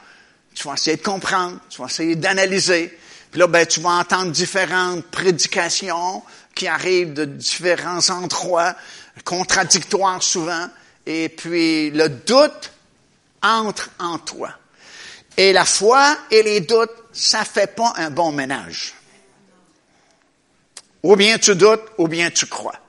tu 0.54 0.66
vas 0.66 0.74
essayer 0.74 0.96
de 0.96 1.02
comprendre, 1.02 1.60
tu 1.68 1.80
vas 1.80 1.86
essayer 1.86 2.16
d'analyser. 2.16 2.98
Puis 3.30 3.38
là, 3.38 3.46
ben, 3.46 3.66
tu 3.66 3.80
vas 3.80 3.90
entendre 3.90 4.32
différentes 4.32 5.04
prédications 5.08 6.22
qui 6.54 6.66
arrivent 6.66 7.12
de 7.12 7.26
différents 7.26 8.08
endroits, 8.08 8.74
contradictoires 9.22 10.22
souvent. 10.22 10.68
Et 11.04 11.28
puis, 11.28 11.90
le 11.90 12.08
doute 12.08 12.72
entre 13.42 13.90
en 13.98 14.18
toi. 14.18 14.50
Et 15.36 15.52
la 15.52 15.66
foi 15.66 16.16
et 16.30 16.42
les 16.42 16.60
doutes, 16.60 16.90
ça 17.12 17.44
fait 17.44 17.74
pas 17.74 17.92
un 17.96 18.10
bon 18.10 18.32
ménage. 18.32 18.94
Ou 21.02 21.16
bien 21.16 21.38
tu 21.38 21.54
doutes, 21.54 21.84
ou 21.98 22.08
bien 22.08 22.30
tu 22.30 22.46
crois. 22.46 22.80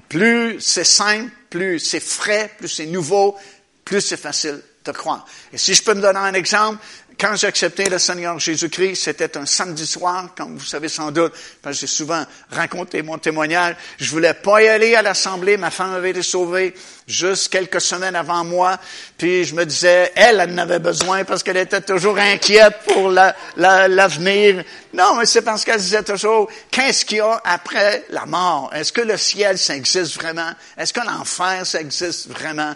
Plus 0.00 0.60
c'est 0.60 0.84
simple, 0.84 1.30
plus 1.50 1.78
c'est 1.78 2.00
frais, 2.00 2.50
plus 2.56 2.68
c'est 2.68 2.86
nouveau, 2.86 3.36
plus 3.84 4.00
c'est 4.00 4.16
facile 4.16 4.60
de 4.84 4.92
croire. 4.92 5.26
Et 5.52 5.58
si 5.58 5.74
je 5.74 5.82
peux 5.82 5.94
me 5.94 6.00
donner 6.00 6.18
un 6.18 6.34
exemple, 6.34 6.78
quand 7.22 7.36
j'ai 7.36 7.46
accepté 7.46 7.88
le 7.88 7.98
Seigneur 7.98 8.36
Jésus-Christ, 8.40 8.96
c'était 8.96 9.38
un 9.38 9.46
samedi 9.46 9.86
soir, 9.86 10.30
comme 10.36 10.56
vous 10.56 10.64
savez 10.64 10.88
sans 10.88 11.12
doute, 11.12 11.32
parce 11.62 11.76
que 11.76 11.82
j'ai 11.82 11.86
souvent 11.86 12.24
raconté 12.50 13.00
mon 13.02 13.16
témoignage. 13.16 13.76
Je 13.98 14.10
voulais 14.10 14.34
pas 14.34 14.60
y 14.60 14.66
aller 14.66 14.96
à 14.96 15.02
l'assemblée, 15.02 15.56
ma 15.56 15.70
femme 15.70 15.94
avait 15.94 16.10
été 16.10 16.22
sauvée 16.22 16.74
juste 17.06 17.52
quelques 17.52 17.80
semaines 17.80 18.16
avant 18.16 18.42
moi, 18.42 18.76
puis 19.16 19.44
je 19.44 19.54
me 19.54 19.64
disais, 19.64 20.10
elle, 20.16 20.40
elle 20.40 20.50
en 20.50 20.58
avait 20.58 20.80
besoin 20.80 21.22
parce 21.22 21.44
qu'elle 21.44 21.58
était 21.58 21.80
toujours 21.80 22.18
inquiète 22.18 22.78
pour 22.88 23.10
l'avenir. 23.10 24.56
La, 24.56 24.62
non, 24.92 25.14
mais 25.14 25.26
c'est 25.26 25.42
parce 25.42 25.64
qu'elle 25.64 25.78
disait 25.78 26.02
toujours, 26.02 26.50
qu'est-ce 26.72 27.04
qu'il 27.04 27.18
y 27.18 27.20
a 27.20 27.40
après 27.44 28.04
la 28.10 28.26
mort? 28.26 28.70
Est-ce 28.74 28.92
que 28.92 29.00
le 29.00 29.16
ciel, 29.16 29.58
ça 29.58 29.76
existe 29.76 30.16
vraiment? 30.16 30.50
Est-ce 30.76 30.92
que 30.92 31.00
l'enfer, 31.00 31.64
ça 31.64 31.80
existe 31.80 32.28
vraiment? 32.30 32.74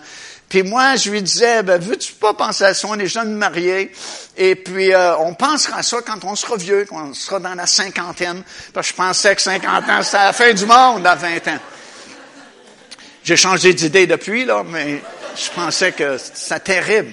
Puis 0.48 0.62
moi, 0.62 0.94
je 0.96 1.10
lui 1.10 1.22
disais, 1.22 1.62
ben, 1.62 1.80
veux-tu 1.80 2.12
pas 2.12 2.32
penser 2.32 2.64
à 2.64 2.74
ça? 2.74 2.86
On 2.88 2.98
est 2.98 3.06
jeunes 3.06 3.34
mariés. 3.34 3.90
Et 4.36 4.54
puis, 4.54 4.94
euh, 4.94 5.16
on 5.18 5.34
pensera 5.34 5.78
à 5.78 5.82
ça 5.82 5.98
quand 6.06 6.24
on 6.24 6.36
sera 6.36 6.56
vieux, 6.56 6.86
quand 6.88 7.08
on 7.08 7.14
sera 7.14 7.40
dans 7.40 7.54
la 7.54 7.66
cinquantaine. 7.66 8.42
Parce 8.72 8.88
que 8.88 8.92
je 8.92 8.96
pensais 8.96 9.34
que 9.34 9.42
50 9.42 9.88
ans, 9.88 10.02
c'était 10.02 10.18
la 10.18 10.32
fin 10.32 10.52
du 10.52 10.66
monde 10.66 11.06
à 11.06 11.16
20 11.16 11.48
ans. 11.48 11.58
J'ai 13.24 13.36
changé 13.36 13.74
d'idée 13.74 14.06
depuis, 14.06 14.44
là, 14.44 14.62
mais 14.64 15.02
je 15.36 15.50
pensais 15.50 15.90
que 15.90 16.16
c'était 16.16 16.60
terrible. 16.60 17.12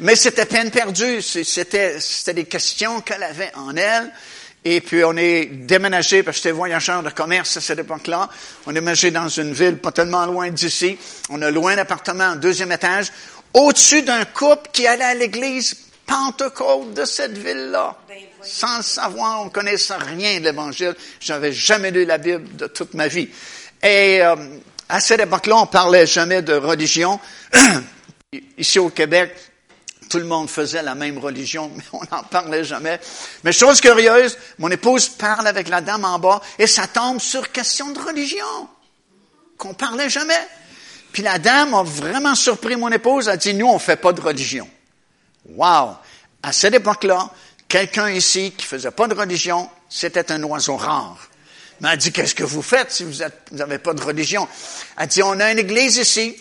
Mais 0.00 0.16
c'était 0.16 0.46
peine 0.46 0.72
perdue. 0.72 1.22
C'était, 1.22 2.00
c'était 2.00 2.34
des 2.34 2.46
questions 2.46 3.00
qu'elle 3.00 3.22
avait 3.22 3.52
en 3.54 3.76
elle. 3.76 4.10
Et 4.64 4.80
puis, 4.80 5.02
on 5.04 5.16
est 5.16 5.46
déménagé, 5.46 6.22
parce 6.22 6.36
que 6.36 6.42
j'étais 6.42 6.54
voyageur 6.54 7.02
de 7.02 7.10
commerce 7.10 7.56
à 7.56 7.60
cette 7.60 7.78
époque-là. 7.78 8.28
On 8.66 8.70
est 8.70 8.74
déménagé 8.74 9.10
dans 9.10 9.28
une 9.28 9.52
ville 9.52 9.78
pas 9.78 9.92
tellement 9.92 10.26
loin 10.26 10.50
d'ici. 10.50 10.98
On 11.30 11.40
a 11.40 11.50
loin 11.50 11.76
d'appartement, 11.76 12.36
deuxième 12.36 12.72
étage, 12.72 13.10
au-dessus 13.54 14.02
d'un 14.02 14.24
couple 14.26 14.68
qui 14.72 14.86
allait 14.86 15.04
à 15.04 15.14
l'église 15.14 15.76
Pentecôte 16.06 16.92
de 16.92 17.04
cette 17.04 17.38
ville-là. 17.38 17.96
Sans 18.42 18.78
le 18.78 18.82
savoir, 18.82 19.42
on 19.42 19.48
connaissait 19.48 19.94
rien 19.94 20.40
de 20.40 20.44
l'Évangile. 20.44 20.94
J'avais 21.20 21.52
jamais 21.52 21.90
lu 21.90 22.04
la 22.04 22.18
Bible 22.18 22.56
de 22.56 22.66
toute 22.66 22.94
ma 22.94 23.06
vie. 23.06 23.28
Et 23.82 24.20
euh, 24.20 24.34
à 24.88 25.00
cette 25.00 25.20
époque-là, 25.20 25.58
on 25.58 25.66
parlait 25.66 26.06
jamais 26.06 26.42
de 26.42 26.54
religion. 26.54 27.20
Ici 28.58 28.78
au 28.78 28.90
Québec, 28.90 29.34
tout 30.10 30.18
le 30.18 30.24
monde 30.24 30.50
faisait 30.50 30.82
la 30.82 30.94
même 30.94 31.16
religion, 31.18 31.70
mais 31.76 31.84
on 31.92 32.02
n'en 32.10 32.22
parlait 32.24 32.64
jamais. 32.64 33.00
Mais 33.44 33.52
chose 33.52 33.80
curieuse, 33.80 34.36
mon 34.58 34.70
épouse 34.70 35.08
parle 35.08 35.46
avec 35.46 35.68
la 35.68 35.80
dame 35.80 36.04
en 36.04 36.18
bas 36.18 36.42
et 36.58 36.66
ça 36.66 36.86
tombe 36.86 37.20
sur 37.20 37.50
question 37.50 37.92
de 37.92 37.98
religion, 37.98 38.68
qu'on 39.56 39.72
parlait 39.72 40.10
jamais. 40.10 40.46
Puis 41.12 41.22
la 41.22 41.38
dame 41.38 41.74
a 41.74 41.82
vraiment 41.82 42.34
surpris 42.34 42.76
mon 42.76 42.90
épouse, 42.90 43.28
elle 43.28 43.34
a 43.34 43.36
dit, 43.36 43.54
nous, 43.54 43.66
on 43.66 43.78
fait 43.78 43.96
pas 43.96 44.12
de 44.12 44.20
religion. 44.20 44.68
Wow! 45.48 45.96
À 46.42 46.52
cette 46.52 46.74
époque-là, 46.74 47.30
quelqu'un 47.68 48.10
ici 48.10 48.52
qui 48.56 48.66
faisait 48.66 48.90
pas 48.90 49.08
de 49.08 49.14
religion, 49.14 49.68
c'était 49.88 50.30
un 50.32 50.42
oiseau 50.42 50.76
rare. 50.76 51.18
Mais 51.80 51.90
elle 51.92 51.98
dit, 51.98 52.12
qu'est-ce 52.12 52.34
que 52.34 52.44
vous 52.44 52.62
faites 52.62 52.92
si 52.92 53.04
vous 53.04 53.22
n'avez 53.52 53.78
pas 53.78 53.94
de 53.94 54.02
religion? 54.02 54.46
Elle 54.98 55.08
dit, 55.08 55.22
on 55.22 55.38
a 55.40 55.50
une 55.50 55.58
église 55.58 55.96
ici, 55.96 56.36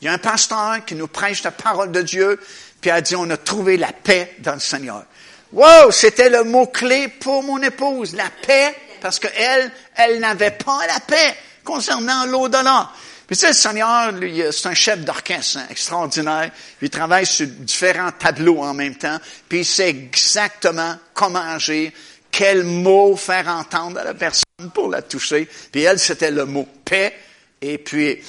il 0.00 0.04
y 0.04 0.08
a 0.08 0.12
un 0.12 0.18
pasteur 0.18 0.84
qui 0.84 0.94
nous 0.94 1.08
prêche 1.08 1.42
la 1.42 1.50
parole 1.50 1.90
de 1.90 2.02
Dieu, 2.02 2.40
puis 2.84 2.90
elle 2.94 3.00
dit, 3.00 3.16
on 3.16 3.30
a 3.30 3.38
trouvé 3.38 3.78
la 3.78 3.92
paix 3.92 4.34
dans 4.40 4.52
le 4.52 4.60
Seigneur. 4.60 5.06
Wow, 5.54 5.90
c'était 5.90 6.28
le 6.28 6.44
mot-clé 6.44 7.08
pour 7.08 7.42
mon 7.42 7.62
épouse, 7.62 8.14
la 8.14 8.28
paix, 8.46 8.76
parce 9.00 9.18
qu'elle, 9.18 9.72
elle, 9.94 10.20
n'avait 10.20 10.50
pas 10.50 10.86
la 10.86 11.00
paix 11.00 11.34
concernant 11.64 12.26
l'au-delà. 12.26 12.90
Puis 13.26 13.36
tu 13.36 13.40
sais, 13.40 13.48
le 13.48 13.54
Seigneur, 13.54 14.12
lui, 14.12 14.42
c'est 14.52 14.68
un 14.68 14.74
chef 14.74 14.98
d'orchestre 14.98 15.60
hein, 15.60 15.66
extraordinaire. 15.70 16.50
Il 16.82 16.90
travaille 16.90 17.24
sur 17.24 17.46
différents 17.46 18.12
tableaux 18.12 18.60
en 18.62 18.74
même 18.74 18.96
temps, 18.96 19.16
puis 19.48 19.60
il 19.60 19.64
sait 19.64 19.88
exactement 19.88 20.94
comment 21.14 21.40
agir, 21.40 21.90
quel 22.30 22.64
mot 22.64 23.16
faire 23.16 23.48
entendre 23.48 24.00
à 24.00 24.04
la 24.04 24.12
personne 24.12 24.42
pour 24.74 24.90
la 24.90 25.00
toucher. 25.00 25.48
Puis 25.72 25.84
elle, 25.84 25.98
c'était 25.98 26.30
le 26.30 26.44
mot 26.44 26.68
paix. 26.84 27.14
Et 27.62 27.78
puis, 27.78 28.22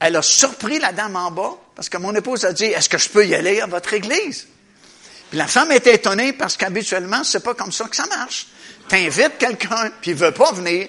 elle 0.00 0.16
a 0.16 0.22
surpris 0.22 0.80
la 0.80 0.90
dame 0.90 1.14
en 1.14 1.30
bas, 1.30 1.56
parce 1.80 1.88
que 1.88 1.96
mon 1.96 2.14
épouse 2.14 2.44
a 2.44 2.52
dit, 2.52 2.66
est-ce 2.66 2.90
que 2.90 2.98
je 2.98 3.08
peux 3.08 3.26
y 3.26 3.34
aller 3.34 3.58
à 3.62 3.66
votre 3.66 3.94
église? 3.94 4.46
Puis 5.30 5.38
la 5.38 5.46
femme 5.46 5.72
était 5.72 5.94
étonnée 5.94 6.34
parce 6.34 6.58
qu'habituellement, 6.58 7.24
c'est 7.24 7.42
pas 7.42 7.54
comme 7.54 7.72
ça 7.72 7.86
que 7.86 7.96
ça 7.96 8.04
marche. 8.04 8.48
T'invites 8.86 9.38
quelqu'un, 9.38 9.90
puis 10.02 10.10
il 10.10 10.14
veut 10.14 10.32
pas 10.32 10.52
venir. 10.52 10.88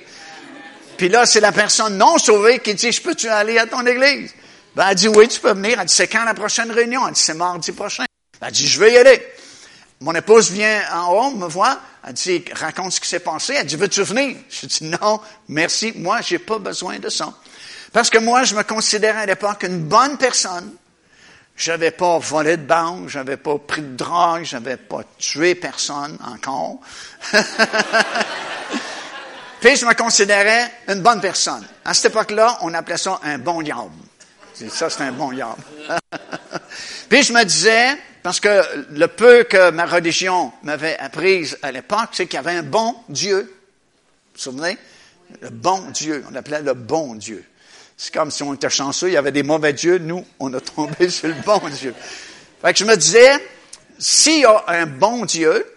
Puis 0.98 1.08
là, 1.08 1.26
c'est 1.26 1.40
la 1.40 1.54
personne 1.54 1.98
non 1.98 2.18
sauvée 2.18 2.60
qui 2.60 2.76
dit, 2.76 2.92
je 2.92 3.02
peux-tu 3.02 3.30
aller 3.30 3.58
à 3.58 3.68
ton 3.68 3.86
église? 3.86 4.36
Ben, 4.76 4.90
elle 4.90 4.96
dit, 4.96 5.08
oui, 5.08 5.30
tu 5.30 5.40
peux 5.40 5.54
venir. 5.54 5.80
Elle 5.80 5.86
dit, 5.86 5.96
c'est 5.96 6.10
quand 6.10 6.26
la 6.26 6.34
prochaine 6.34 6.70
réunion? 6.70 7.08
Elle 7.08 7.14
dit, 7.14 7.22
c'est 7.22 7.36
mardi 7.36 7.72
prochain. 7.72 8.04
Elle 8.42 8.52
dit, 8.52 8.68
je 8.68 8.78
vais 8.78 8.92
y 8.92 8.98
aller. 8.98 9.26
Mon 10.02 10.14
épouse 10.14 10.52
vient 10.52 10.84
en 10.92 11.14
haut, 11.14 11.32
me 11.32 11.48
voit. 11.48 11.80
Elle 12.06 12.16
dit, 12.16 12.44
raconte 12.52 12.92
ce 12.92 13.00
qui 13.00 13.08
s'est 13.08 13.22
passé. 13.22 13.54
Elle 13.58 13.66
dit, 13.66 13.78
veux-tu 13.78 14.04
venir? 14.04 14.36
Je 14.50 14.66
dis, 14.66 14.84
non, 14.84 15.22
merci. 15.48 15.94
Moi, 15.96 16.20
j'ai 16.20 16.40
pas 16.40 16.60
besoin 16.60 17.00
de 17.00 17.08
ça. 17.08 17.34
Parce 17.94 18.10
que 18.10 18.18
moi, 18.18 18.44
je 18.44 18.56
me 18.56 18.64
considérais 18.64 19.22
à 19.22 19.26
l'époque 19.26 19.64
une 19.64 19.80
bonne 19.80 20.18
personne. 20.18 20.76
J'avais 21.62 21.92
pas 21.92 22.18
volé 22.18 22.58
de 22.58 22.64
banque, 22.64 23.08
j'avais 23.08 23.38
pas 23.38 23.56
pris 23.60 23.84
de 23.84 23.96
drogue, 23.96 24.44
j'avais 24.46 24.78
pas 24.78 25.02
tué 25.20 25.54
personne 25.54 26.18
encore. 26.26 26.80
Puis 29.62 29.76
je 29.76 29.86
me 29.86 29.94
considérais 29.94 30.72
une 30.88 31.04
bonne 31.04 31.22
personne. 31.22 31.64
À 31.86 31.94
cette 31.94 32.14
époque-là, 32.14 32.58
on 32.62 32.74
appelait 32.74 32.98
ça 32.98 33.20
un 33.22 33.38
bon 33.38 33.62
diable. 33.62 33.92
Ça, 34.70 34.90
c'est 34.90 35.04
un 35.04 35.12
bon 35.12 35.34
diable. 35.34 35.62
Puis 37.10 37.22
je 37.22 37.32
me 37.32 37.44
disais, 37.44 37.96
parce 38.24 38.40
que 38.40 38.64
le 38.90 39.06
peu 39.06 39.44
que 39.44 39.70
ma 39.70 39.86
religion 39.86 40.52
m'avait 40.64 40.98
apprise 40.98 41.60
à 41.62 41.72
l'époque, 41.72 42.10
c'est 42.14 42.26
qu'il 42.26 42.38
y 42.38 42.40
avait 42.40 42.58
un 42.58 42.64
bon 42.64 42.96
Dieu. 43.08 43.42
Vous 43.42 44.34
vous 44.34 44.40
souvenez? 44.40 44.80
Le 45.42 45.52
bon 45.52 45.92
Dieu. 45.92 46.26
On 46.28 46.32
l'appelait 46.32 46.64
le 46.64 46.74
bon 46.74 47.14
Dieu. 47.14 47.46
C'est 48.04 48.16
comme 48.16 48.32
si 48.32 48.42
on 48.42 48.56
était 48.56 48.68
chanceux, 48.68 49.10
il 49.10 49.14
y 49.14 49.18
avait 49.18 49.32
des 49.32 49.44
mauvais 49.44 49.74
dieux, 49.74 50.00
nous, 50.00 50.26
on 50.40 50.52
a 50.56 50.60
tombé 50.60 51.08
sur 51.12 51.28
le 51.28 51.36
bon 51.46 51.62
Dieu. 51.70 51.94
Fait 52.60 52.74
que 52.74 52.80
je 52.80 52.84
me 52.84 52.98
disais, 52.98 53.32
s'il 54.00 54.40
y 54.40 54.46
a 54.46 54.64
un 54.70 54.88
bon 54.88 55.24
Dieu, 55.24 55.72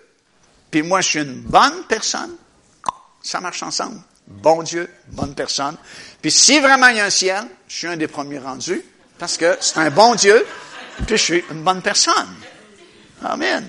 puis 0.70 0.80
moi 0.80 1.02
je 1.02 1.08
suis 1.10 1.20
une 1.20 1.42
bonne 1.42 1.84
personne, 1.86 2.34
ça 3.22 3.40
marche 3.40 3.62
ensemble. 3.62 4.00
Bon 4.26 4.62
Dieu, 4.62 4.88
bonne 5.08 5.34
personne. 5.34 5.76
Puis 6.22 6.30
si 6.30 6.60
vraiment 6.60 6.88
il 6.88 6.96
y 6.96 7.00
a 7.00 7.04
un 7.04 7.10
ciel, 7.10 7.44
je 7.68 7.76
suis 7.76 7.88
un 7.88 7.98
des 7.98 8.08
premiers 8.08 8.38
rendus, 8.38 8.82
parce 9.18 9.36
que 9.36 9.58
c'est 9.60 9.76
un 9.76 9.90
bon 9.90 10.14
Dieu, 10.14 10.46
puis 11.06 11.18
je 11.18 11.22
suis 11.22 11.44
une 11.50 11.62
bonne 11.62 11.82
personne. 11.82 12.34
Amen. 13.22 13.68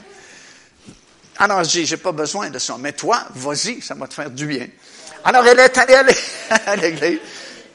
Alors 1.39 1.61
je 1.65 1.71
dis, 1.71 1.85
j'ai 1.85 1.97
pas 1.97 2.13
besoin 2.13 2.49
de 2.49 2.59
ça, 2.59 2.77
mais 2.79 2.93
toi, 2.93 3.21
vas-y, 3.35 3.81
ça 3.81 3.95
va 3.95 4.07
te 4.07 4.13
faire 4.13 4.31
du 4.31 4.47
bien. 4.47 4.67
Alors 5.25 5.45
elle 5.45 5.59
est 5.59 5.77
allée 5.77 6.15
à 6.65 6.75
l'église, 6.77 7.19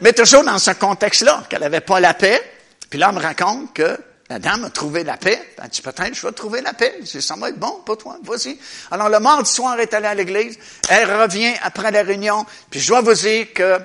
mais 0.01 0.13
toujours 0.13 0.45
dans 0.45 0.59
ce 0.59 0.71
contexte-là, 0.73 1.45
qu'elle 1.49 1.61
n'avait 1.61 1.81
pas 1.81 2.01
la 2.01 2.15
paix. 2.15 2.41
Puis 2.89 2.99
là, 2.99 3.09
elle 3.11 3.17
me 3.17 3.21
raconte 3.21 3.73
que 3.75 3.97
la 4.31 4.39
dame 4.39 4.65
a 4.65 4.71
trouvé 4.71 5.03
la 5.03 5.17
paix. 5.17 5.55
Elle 5.63 5.69
dit, 5.69 5.83
peut-être 5.83 6.15
je 6.15 6.27
vais 6.27 6.33
trouver 6.33 6.61
la 6.61 6.73
paix. 6.73 7.01
Ça 7.05 7.35
va 7.37 7.49
être 7.49 7.59
bon 7.59 7.83
pour 7.85 7.99
toi, 7.99 8.17
vas-y. 8.23 8.57
Alors, 8.91 9.09
le 9.09 9.19
mardi 9.19 9.51
soir, 9.51 9.75
elle 9.75 9.81
est 9.81 9.95
allée 9.95 10.07
à 10.07 10.15
l'église. 10.15 10.57
Elle 10.89 11.13
revient 11.13 11.53
après 11.63 11.91
la 11.91 12.03
réunion. 12.03 12.47
Puis 12.71 12.81
je 12.81 12.89
dois 12.89 13.01
vous 13.01 13.15
dire 13.15 13.53
que, 13.53 13.79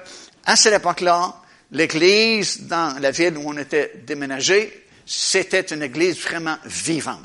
à 0.45 0.55
cette 0.55 0.75
époque-là, 0.75 1.33
l'église 1.71 2.61
dans 2.61 2.99
la 2.99 3.09
ville 3.09 3.37
où 3.37 3.49
on 3.49 3.57
était 3.57 4.03
déménagé, 4.05 4.87
c'était 5.05 5.61
une 5.61 5.81
église 5.81 6.19
vraiment 6.19 6.57
vivante. 6.65 7.21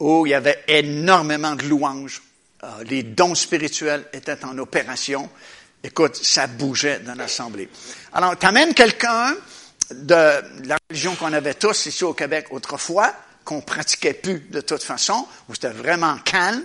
Où 0.00 0.26
il 0.26 0.30
y 0.30 0.34
avait 0.34 0.64
énormément 0.66 1.54
de 1.54 1.64
louanges. 1.64 2.22
Euh, 2.64 2.66
les 2.88 3.02
dons 3.02 3.34
spirituels 3.34 4.04
étaient 4.12 4.44
en 4.44 4.58
opération. 4.58 5.30
Écoute, 5.84 6.16
ça 6.16 6.46
bougeait 6.46 7.00
dans 7.00 7.14
l'assemblée. 7.14 7.68
Alors, 8.14 8.38
tu 8.38 8.46
amènes 8.46 8.72
quelqu'un 8.72 9.36
de 9.90 10.66
la 10.66 10.78
religion 10.88 11.14
qu'on 11.14 11.34
avait 11.34 11.52
tous 11.52 11.84
ici 11.84 12.04
au 12.04 12.14
Québec 12.14 12.46
autrefois, 12.52 13.12
qu'on 13.44 13.60
pratiquait 13.60 14.14
plus 14.14 14.38
de 14.48 14.62
toute 14.62 14.82
façon, 14.82 15.26
où 15.46 15.52
c'était 15.52 15.68
vraiment 15.68 16.16
calme. 16.24 16.62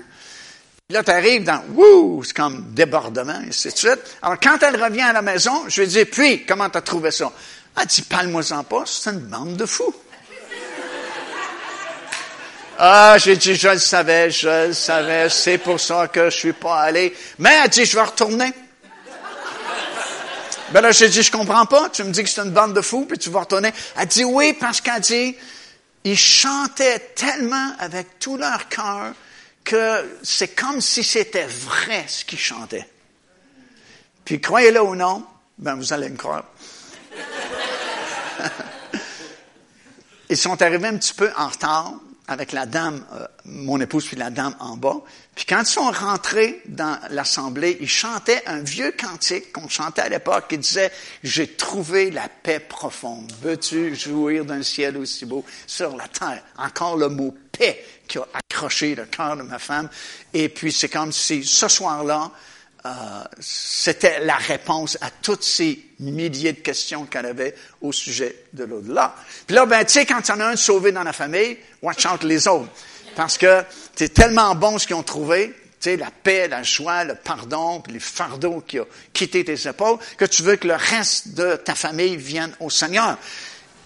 Là, 0.90 1.04
tu 1.04 1.12
arrives 1.12 1.44
dans, 1.44 1.62
wouh, 1.74 2.24
c'est 2.24 2.34
comme 2.34 2.74
débordement, 2.74 3.42
et 3.42 3.50
ainsi 3.50 3.68
de 3.68 3.78
suite. 3.78 4.00
Alors, 4.22 4.40
quand 4.42 4.64
elle 4.64 4.82
revient 4.82 5.02
à 5.02 5.12
la 5.12 5.22
maison, 5.22 5.66
je 5.68 5.82
lui 5.82 5.90
dis, 5.90 6.06
puis, 6.06 6.46
comment 6.46 6.70
tu 6.70 6.78
as 6.78 6.82
trouvé 6.82 7.12
ça? 7.12 7.30
Elle 7.78 7.88
dit, 7.88 8.04
parle-moi-en 8.04 8.64
pas, 8.64 8.84
c'est 8.86 9.10
une 9.10 9.20
bande 9.20 9.58
de 9.58 9.66
fous. 9.66 9.94
ah, 12.80 13.18
j'ai 13.18 13.36
dit, 13.36 13.54
je 13.54 13.68
le 13.68 13.80
savais, 13.80 14.32
je 14.32 14.68
le 14.68 14.74
savais, 14.74 15.30
c'est 15.30 15.58
pour 15.58 15.78
ça 15.78 16.08
que 16.08 16.30
je 16.30 16.38
suis 16.38 16.54
pas 16.54 16.80
allé. 16.80 17.14
Mais 17.38 17.60
elle 17.62 17.70
dit, 17.70 17.84
je 17.84 17.98
vais 17.98 18.04
retourner. 18.04 18.54
Ben 20.72 20.82
là, 20.82 20.92
j'ai 20.92 21.10
dit, 21.10 21.24
je 21.24 21.32
comprends 21.32 21.66
pas. 21.66 21.90
Tu 21.90 22.04
me 22.04 22.12
dis 22.12 22.22
que 22.22 22.30
c'est 22.30 22.42
une 22.42 22.52
bande 22.52 22.76
de 22.76 22.82
fous, 22.82 23.06
puis 23.06 23.18
tu 23.18 23.32
vas 23.32 23.40
retourner. 23.40 23.72
Elle 23.98 24.08
dit 24.08 24.24
oui, 24.24 24.54
parce 24.54 24.82
qu'elle 24.82 25.02
dit, 25.02 25.36
ils 26.04 26.18
chantaient 26.18 27.00
tellement 27.16 27.74
avec 27.80 28.20
tout 28.20 28.38
leur 28.38 28.68
cœur 28.70 29.14
que 29.64 30.20
c'est 30.22 30.50
comme 30.50 30.80
si 30.80 31.04
c'était 31.04 31.48
vrai 31.48 32.06
ce 32.08 32.24
qu'ils 32.24 32.40
chantaient. 32.40 32.88
Puis 34.26 34.40
croyez-le 34.40 34.82
ou 34.82 34.96
non, 34.96 35.26
ben 35.58 35.76
vous 35.76 35.92
allez 35.92 36.10
me 36.10 36.18
croire. 36.18 36.46
Ils 40.30 40.38
sont 40.38 40.62
arrivés 40.62 40.88
un 40.88 40.98
petit 40.98 41.16
peu 41.16 41.32
en 41.36 41.48
retard 41.48 41.94
avec 42.30 42.52
la 42.52 42.68
dame, 42.68 43.04
euh, 43.14 43.26
mon 43.46 43.82
épouse 43.82 44.06
puis 44.06 44.16
la 44.16 44.30
dame 44.30 44.56
en 44.60 44.78
bas. 44.78 44.98
Puis 45.36 45.46
quand 45.46 45.62
ils 45.62 45.66
sont 45.66 45.90
rentrés 45.90 46.62
dans 46.68 47.00
l'assemblée, 47.10 47.78
ils 47.82 47.90
chantaient 47.90 48.44
un 48.46 48.62
vieux 48.62 48.92
cantique 48.92 49.52
qu'on 49.52 49.68
chantait 49.68 50.04
à 50.04 50.10
l'époque 50.10 50.46
qui 50.48 50.60
disait 50.60 50.92
J'ai 51.24 51.48
trouvé 51.48 52.12
la 52.12 52.30
paix 52.30 52.60
profonde. 52.60 53.32
Veux-tu 53.42 53.96
jouir 53.96 54.46
d'un 54.46 54.62
ciel 54.62 54.96
aussi 54.98 55.26
beau 55.26 55.44
sur 55.66 55.98
la 55.98 56.08
terre? 56.08 56.44
Encore 56.58 56.98
le 56.98 57.10
mot 57.10 57.36
paix 57.52 57.84
qui 58.08 58.20
a 58.20 58.28
accroché 58.32 58.94
le 58.94 59.06
cœur 59.06 59.36
de 59.36 59.42
ma 59.42 59.58
femme. 59.58 59.90
Et 60.32 60.50
puis 60.50 60.72
c'est 60.72 60.90
comme 60.90 61.12
si 61.12 61.44
ce 61.44 61.68
soir-là, 61.68 62.32
euh, 62.86 62.90
c'était 63.40 64.22
la 64.22 64.36
réponse 64.36 64.98
à 65.02 65.10
toutes 65.10 65.44
ces 65.44 65.84
milliers 66.00 66.54
de 66.54 66.60
questions 66.60 67.06
qu'elle 67.06 67.26
avait 67.26 67.56
au 67.82 67.92
sujet 67.92 68.44
de 68.54 68.64
l'au-delà. 68.64 69.16
Puis 69.46 69.56
là, 69.56 69.66
ben, 69.66 69.84
tu 69.84 69.94
sais, 69.94 70.06
quand 70.06 70.22
il 70.26 70.30
y 70.30 70.34
en 70.34 70.40
a 70.40 70.48
un 70.48 70.56
sauvé 70.56 70.92
dans 70.92 71.04
la 71.04 71.12
famille, 71.12 71.58
watch 71.82 72.06
out 72.06 72.24
les 72.24 72.48
autres. 72.48 72.70
Parce 73.16 73.38
que 73.38 73.64
c'est 73.96 74.14
tellement 74.14 74.56
bon 74.56 74.78
ce 74.78 74.88
qu'ils 74.88 74.96
ont 74.96 75.04
trouvé, 75.04 75.50
tu 75.50 75.56
sais, 75.82 75.98
la 75.98 76.10
paix, 76.12 76.48
la 76.48 76.64
joie, 76.64 77.04
le 77.04 77.16
pardon, 77.16 77.82
puis 77.82 77.94
les 77.94 78.00
fardeaux 78.00 78.64
qui 78.66 78.80
ont 78.80 78.88
quitté 79.12 79.44
tes 79.44 79.68
épaules, 79.68 79.98
que 80.18 80.26
tu 80.26 80.44
veux 80.44 80.56
que 80.56 80.68
le 80.68 80.76
reste 80.76 81.36
de 81.36 81.56
ta 81.58 81.76
famille 81.76 82.16
vienne 82.16 82.54
au 82.62 82.70
Seigneur. 82.70 83.18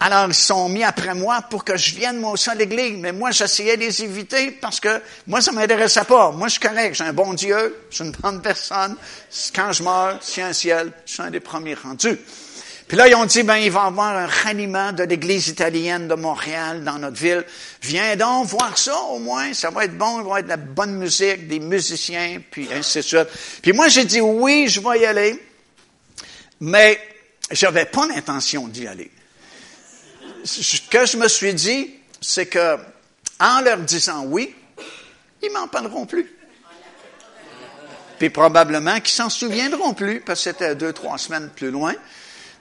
Alors, 0.06 0.26
ils 0.28 0.34
sont 0.34 0.68
mis 0.68 0.84
après 0.84 1.14
moi 1.14 1.40
pour 1.48 1.64
que 1.64 1.78
je 1.78 1.94
vienne 1.94 2.18
moi 2.18 2.32
aussi 2.32 2.50
à 2.50 2.54
l'église. 2.54 2.98
Mais 2.98 3.10
moi, 3.10 3.30
j'essayais 3.30 3.78
de 3.78 3.84
les 3.84 4.02
éviter 4.02 4.50
parce 4.50 4.78
que 4.78 5.00
moi, 5.26 5.40
ça 5.40 5.50
m'intéressait 5.50 6.04
pas. 6.04 6.30
Moi, 6.30 6.48
je 6.48 6.58
suis 6.58 6.60
correct. 6.60 6.94
J'ai 6.94 7.04
un 7.04 7.14
bon 7.14 7.32
Dieu. 7.32 7.86
Je 7.88 7.94
suis 7.94 8.04
une 8.04 8.10
bonne 8.10 8.42
personne. 8.42 8.96
Quand 9.54 9.72
je 9.72 9.82
meurs, 9.82 10.20
y 10.36 10.40
a 10.42 10.48
un 10.48 10.52
ciel, 10.52 10.92
je 11.06 11.12
suis 11.14 11.22
un 11.22 11.30
des 11.30 11.40
premiers 11.40 11.72
rendus. 11.72 12.18
Puis 12.86 12.98
là, 12.98 13.08
ils 13.08 13.14
ont 13.14 13.24
dit, 13.24 13.44
ben, 13.44 13.56
il 13.56 13.70
va 13.70 13.84
y 13.84 13.86
avoir 13.86 14.14
un 14.14 14.26
ralliement 14.26 14.92
de 14.92 15.04
l'église 15.04 15.48
italienne 15.48 16.06
de 16.06 16.14
Montréal 16.16 16.84
dans 16.84 16.98
notre 16.98 17.16
ville. 17.16 17.42
Viens 17.80 18.14
donc 18.14 18.48
voir 18.48 18.76
ça, 18.76 18.94
au 19.04 19.18
moins. 19.18 19.54
Ça 19.54 19.70
va 19.70 19.86
être 19.86 19.96
bon. 19.96 20.20
Il 20.20 20.24
va 20.24 20.40
y 20.40 20.42
avoir 20.42 20.42
de 20.42 20.48
la 20.48 20.58
bonne 20.58 20.96
musique, 20.96 21.48
des 21.48 21.60
musiciens, 21.60 22.42
puis 22.50 22.68
ainsi 22.74 22.98
de 22.98 23.02
suite. 23.04 23.28
Puis 23.62 23.72
moi, 23.72 23.88
j'ai 23.88 24.04
dit, 24.04 24.20
oui, 24.20 24.66
je 24.68 24.82
vais 24.82 25.00
y 25.00 25.06
aller. 25.06 25.42
Mais 26.60 27.00
j'avais 27.50 27.86
pas 27.86 28.06
l'intention 28.06 28.68
d'y 28.68 28.86
aller 28.86 29.10
ce 30.44 30.80
que 30.82 31.06
je 31.06 31.16
me 31.16 31.28
suis 31.28 31.54
dit, 31.54 31.94
c'est 32.20 32.46
que, 32.46 32.76
en 33.40 33.60
leur 33.60 33.78
disant 33.78 34.24
oui, 34.24 34.54
ils 35.42 35.50
m'en 35.50 35.68
parleront 35.68 36.06
plus. 36.06 36.30
Puis 38.18 38.30
probablement 38.30 39.00
qu'ils 39.00 39.14
s'en 39.14 39.30
souviendront 39.30 39.94
plus, 39.94 40.20
parce 40.20 40.44
que 40.44 40.50
c'était 40.50 40.74
deux, 40.74 40.92
trois 40.92 41.18
semaines 41.18 41.50
plus 41.54 41.70
loin. 41.70 41.94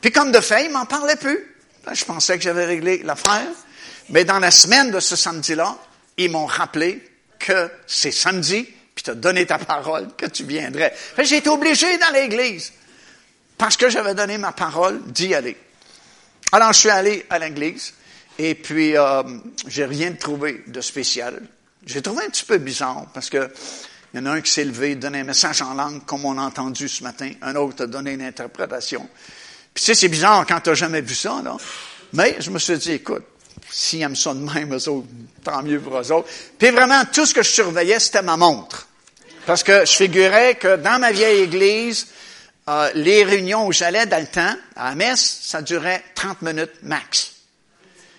Puis 0.01 0.11
comme 0.11 0.31
de 0.31 0.39
fait, 0.39 0.65
ils 0.65 0.71
m'en 0.71 0.85
parlaient 0.85 1.15
plus. 1.15 1.55
Je 1.91 2.05
pensais 2.05 2.37
que 2.37 2.43
j'avais 2.43 2.65
réglé 2.65 3.01
l'affaire. 3.03 3.47
Mais 4.09 4.25
dans 4.25 4.39
la 4.39 4.51
semaine 4.51 4.91
de 4.91 4.99
ce 4.99 5.15
samedi-là, 5.15 5.77
ils 6.17 6.31
m'ont 6.31 6.45
rappelé 6.45 7.07
que 7.39 7.69
c'est 7.87 8.11
samedi, 8.11 8.67
puis 8.95 9.03
tu 9.03 9.11
as 9.11 9.15
donné 9.15 9.45
ta 9.45 9.57
parole 9.57 10.07
que 10.15 10.25
tu 10.25 10.43
viendrais. 10.43 10.93
J'ai 11.19 11.37
été 11.37 11.49
obligé 11.49 11.97
dans 11.97 12.11
l'église, 12.13 12.73
parce 13.57 13.77
que 13.77 13.89
j'avais 13.89 14.13
donné 14.13 14.37
ma 14.37 14.51
parole 14.51 15.01
d'y 15.03 15.33
aller. 15.33 15.57
Alors, 16.53 16.71
je 16.71 16.81
suis 16.81 16.89
allé 16.91 17.25
à 17.31 17.39
l'église 17.39 17.95
et 18.37 18.53
puis 18.53 18.95
euh, 18.95 19.23
j'ai 19.65 19.85
rien 19.85 20.13
trouvé 20.13 20.63
de 20.67 20.81
spécial. 20.81 21.41
J'ai 21.83 22.03
trouvé 22.03 22.25
un 22.25 22.29
petit 22.29 22.45
peu 22.45 22.59
bizarre 22.59 23.07
parce 23.11 23.27
que 23.27 23.51
il 24.13 24.19
y 24.19 24.23
en 24.23 24.27
a 24.27 24.33
un 24.33 24.41
qui 24.41 24.51
s'est 24.51 24.63
levé, 24.63 24.93
donné 24.93 25.21
un 25.21 25.23
message 25.23 25.63
en 25.63 25.73
langue 25.73 26.05
comme 26.05 26.23
on 26.25 26.37
a 26.37 26.43
entendu 26.43 26.87
ce 26.87 27.01
matin, 27.01 27.31
un 27.41 27.55
autre 27.55 27.85
a 27.85 27.87
donné 27.87 28.11
une 28.11 28.21
interprétation. 28.21 29.09
Puis 29.73 29.83
tu 29.83 29.85
sais, 29.85 29.95
c'est 29.95 30.09
bizarre 30.09 30.45
quand 30.45 30.59
tu 30.59 30.69
n'as 30.69 30.75
jamais 30.75 31.01
vu 31.01 31.15
ça, 31.15 31.41
là. 31.43 31.57
Mais 32.13 32.35
je 32.39 32.51
me 32.51 32.59
suis 32.59 32.77
dit, 32.77 32.91
écoute, 32.91 33.23
s'ils 33.71 34.03
aiment 34.03 34.15
ça 34.15 34.35
de 34.35 34.39
même, 34.41 34.75
eux 34.75 34.89
autres, 34.89 35.07
tant 35.43 35.63
mieux 35.63 35.79
pour 35.79 35.97
eux 35.97 36.11
autres. 36.11 36.29
Puis 36.59 36.69
vraiment, 36.69 37.03
tout 37.11 37.25
ce 37.25 37.33
que 37.33 37.41
je 37.41 37.49
surveillais, 37.49 37.99
c'était 37.99 38.21
ma 38.21 38.37
montre. 38.37 38.87
Parce 39.47 39.63
que 39.63 39.87
je 39.87 39.93
figurais 39.93 40.53
que 40.53 40.75
dans 40.75 40.99
ma 40.99 41.11
vieille 41.11 41.41
église, 41.41 42.05
euh, 42.69 42.89
les 42.95 43.23
réunions 43.23 43.67
où 43.67 43.71
j'allais 43.71 44.05
dans 44.05 44.19
le 44.19 44.27
temps, 44.27 44.55
à 44.75 44.95
messe, 44.95 45.39
ça 45.43 45.61
durait 45.61 46.03
30 46.15 46.41
minutes 46.41 46.71
max. 46.83 47.33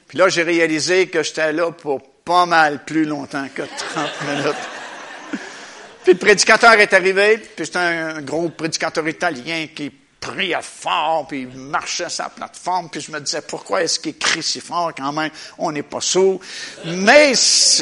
Puis 0.07 0.19
là, 0.19 0.29
j'ai 0.29 0.43
réalisé 0.43 1.09
que 1.09 1.23
j'étais 1.23 1.53
là 1.53 1.73
pour 1.73 2.03
pas 2.25 2.47
mal 2.47 2.85
plus 2.85 3.05
longtemps 3.05 3.47
que 3.55 3.63
30 3.63 4.11
minutes. 4.29 4.55
puis 6.05 6.13
le 6.13 6.19
prédicateur 6.19 6.75
est 6.75 6.93
arrivé, 6.93 7.39
puis 7.39 7.65
c'était 7.67 7.79
un 7.79 8.21
gros 8.21 8.51
prédicateur 8.51 9.07
italien 9.09 9.67
qui 9.75 9.91
priait 10.21 10.57
fort, 10.63 11.27
puis 11.27 11.43
il 11.43 11.49
marchait 11.49 12.09
sa 12.09 12.29
plateforme, 12.29 12.89
puis 12.91 13.01
je 13.01 13.11
me 13.13 13.21
disais, 13.21 13.43
pourquoi 13.43 13.83
est-ce 13.83 13.99
qu'il 13.99 14.17
crie 14.17 14.43
si 14.43 14.61
fort 14.61 14.93
quand 14.97 15.13
même? 15.13 15.31
On 15.59 15.73
n'est 15.73 15.83
pas 15.83 16.01
sourd. 16.01 16.41
Mais 16.85 17.33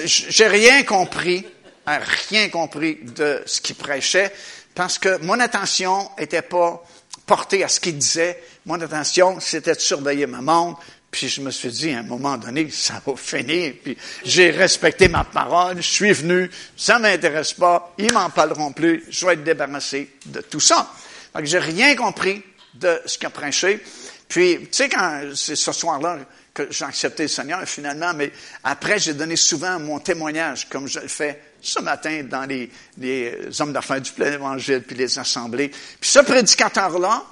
j'ai 0.05 0.49
rien 0.49 0.83
compris, 0.83 1.47
rien 1.87 2.49
compris 2.49 2.99
de 3.03 3.43
ce 3.47 3.61
qu'il 3.61 3.77
prêchait, 3.77 4.33
parce 4.75 4.99
que 4.99 5.19
mon 5.19 5.39
attention 5.41 6.11
était 6.19 6.43
pas 6.43 6.83
portée 7.27 7.65
à 7.65 7.69
ce 7.69 7.81
qu'il 7.81 7.99
disait. 7.99 8.43
Mon 8.67 8.81
attention, 8.81 9.39
c'était 9.41 9.75
de 9.75 9.81
surveiller 9.81 10.27
ma 10.27 10.41
montre, 10.41 10.81
puis 11.11 11.29
je 11.29 11.41
me 11.41 11.51
suis 11.51 11.71
dit, 11.71 11.91
à 11.91 11.99
un 11.99 12.03
moment 12.03 12.39
donné, 12.39 12.71
ça 12.71 13.03
va 13.05 13.15
finir. 13.17 13.75
Puis 13.83 13.97
j'ai 14.25 14.51
respecté 14.51 15.09
ma 15.09 15.25
parole, 15.25 15.77
je 15.77 15.89
suis 15.89 16.13
venu, 16.13 16.51
ça 16.77 16.99
m'intéresse 16.99 17.53
pas, 17.53 17.95
ils 17.99 18.13
m'en 18.13 18.31
parleront 18.31 18.73
plus, 18.73 19.05
je 19.11 19.27
vais 19.27 19.35
être 19.35 19.45
débarrassé 19.45 20.11
de 20.27 20.41
tout 20.41 20.61
ça. 20.61 20.91
Donc 21.35 21.45
j'ai 21.45 21.59
rien 21.59 21.95
compris 21.95 22.43
de 22.75 23.01
ce 23.07 23.19
qu'il 23.19 23.27
a 23.27 23.31
prêché. 23.31 23.83
Puis, 24.29 24.61
tu 24.61 24.69
sais, 24.71 24.89
quand 24.89 25.23
c'est 25.35 25.57
ce 25.57 25.73
soir-là 25.73 26.21
que 26.55 26.69
j'ai 26.71 26.87
accepté 26.87 27.25
le 27.25 27.29
Seigneur, 27.29 27.63
finalement, 27.67 28.15
mais 28.15 28.33
après, 28.65 28.99
j'ai 28.99 29.13
donné 29.13 29.37
souvent 29.37 29.79
mon 29.79 29.99
témoignage, 29.99 30.69
comme 30.71 30.87
je 30.87 31.01
le 31.01 31.09
fais 31.09 31.39
ce 31.63 31.79
matin 31.79 32.23
dans 32.29 32.45
les, 32.45 32.71
les 32.99 33.61
hommes 33.61 33.73
d'affaires 33.73 34.01
du 34.01 34.11
plein 34.13 34.33
évangile, 34.33 34.83
puis 34.83 34.97
les 34.97 35.19
assemblées. 35.19 35.69
Puis 35.69 36.11
ce 36.11 36.19
prédicateur-là, 36.19 37.25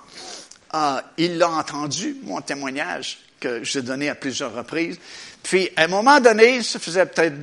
euh, 0.74 1.00
il 1.18 1.36
l'a 1.38 1.50
entendu, 1.50 2.16
mon 2.22 2.40
témoignage, 2.40 3.18
que 3.40 3.64
j'ai 3.64 3.82
donné 3.82 4.08
à 4.08 4.14
plusieurs 4.14 4.54
reprises. 4.54 4.98
Puis, 5.42 5.70
à 5.76 5.84
un 5.84 5.88
moment 5.88 6.20
donné, 6.20 6.62
ça 6.62 6.78
faisait 6.78 7.06
peut-être 7.06 7.34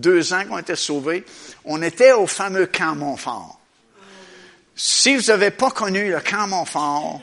deux 0.00 0.32
ans 0.32 0.44
qu'on 0.48 0.58
était 0.58 0.76
sauvés, 0.76 1.24
on 1.64 1.80
était 1.82 2.12
au 2.12 2.26
fameux 2.26 2.66
camp 2.66 2.96
Montfort. 2.96 3.58
Si 4.76 5.16
vous 5.16 5.22
n'avez 5.28 5.50
pas 5.52 5.70
connu 5.70 6.10
le 6.10 6.20
camp 6.20 6.48
Montfort, 6.48 7.22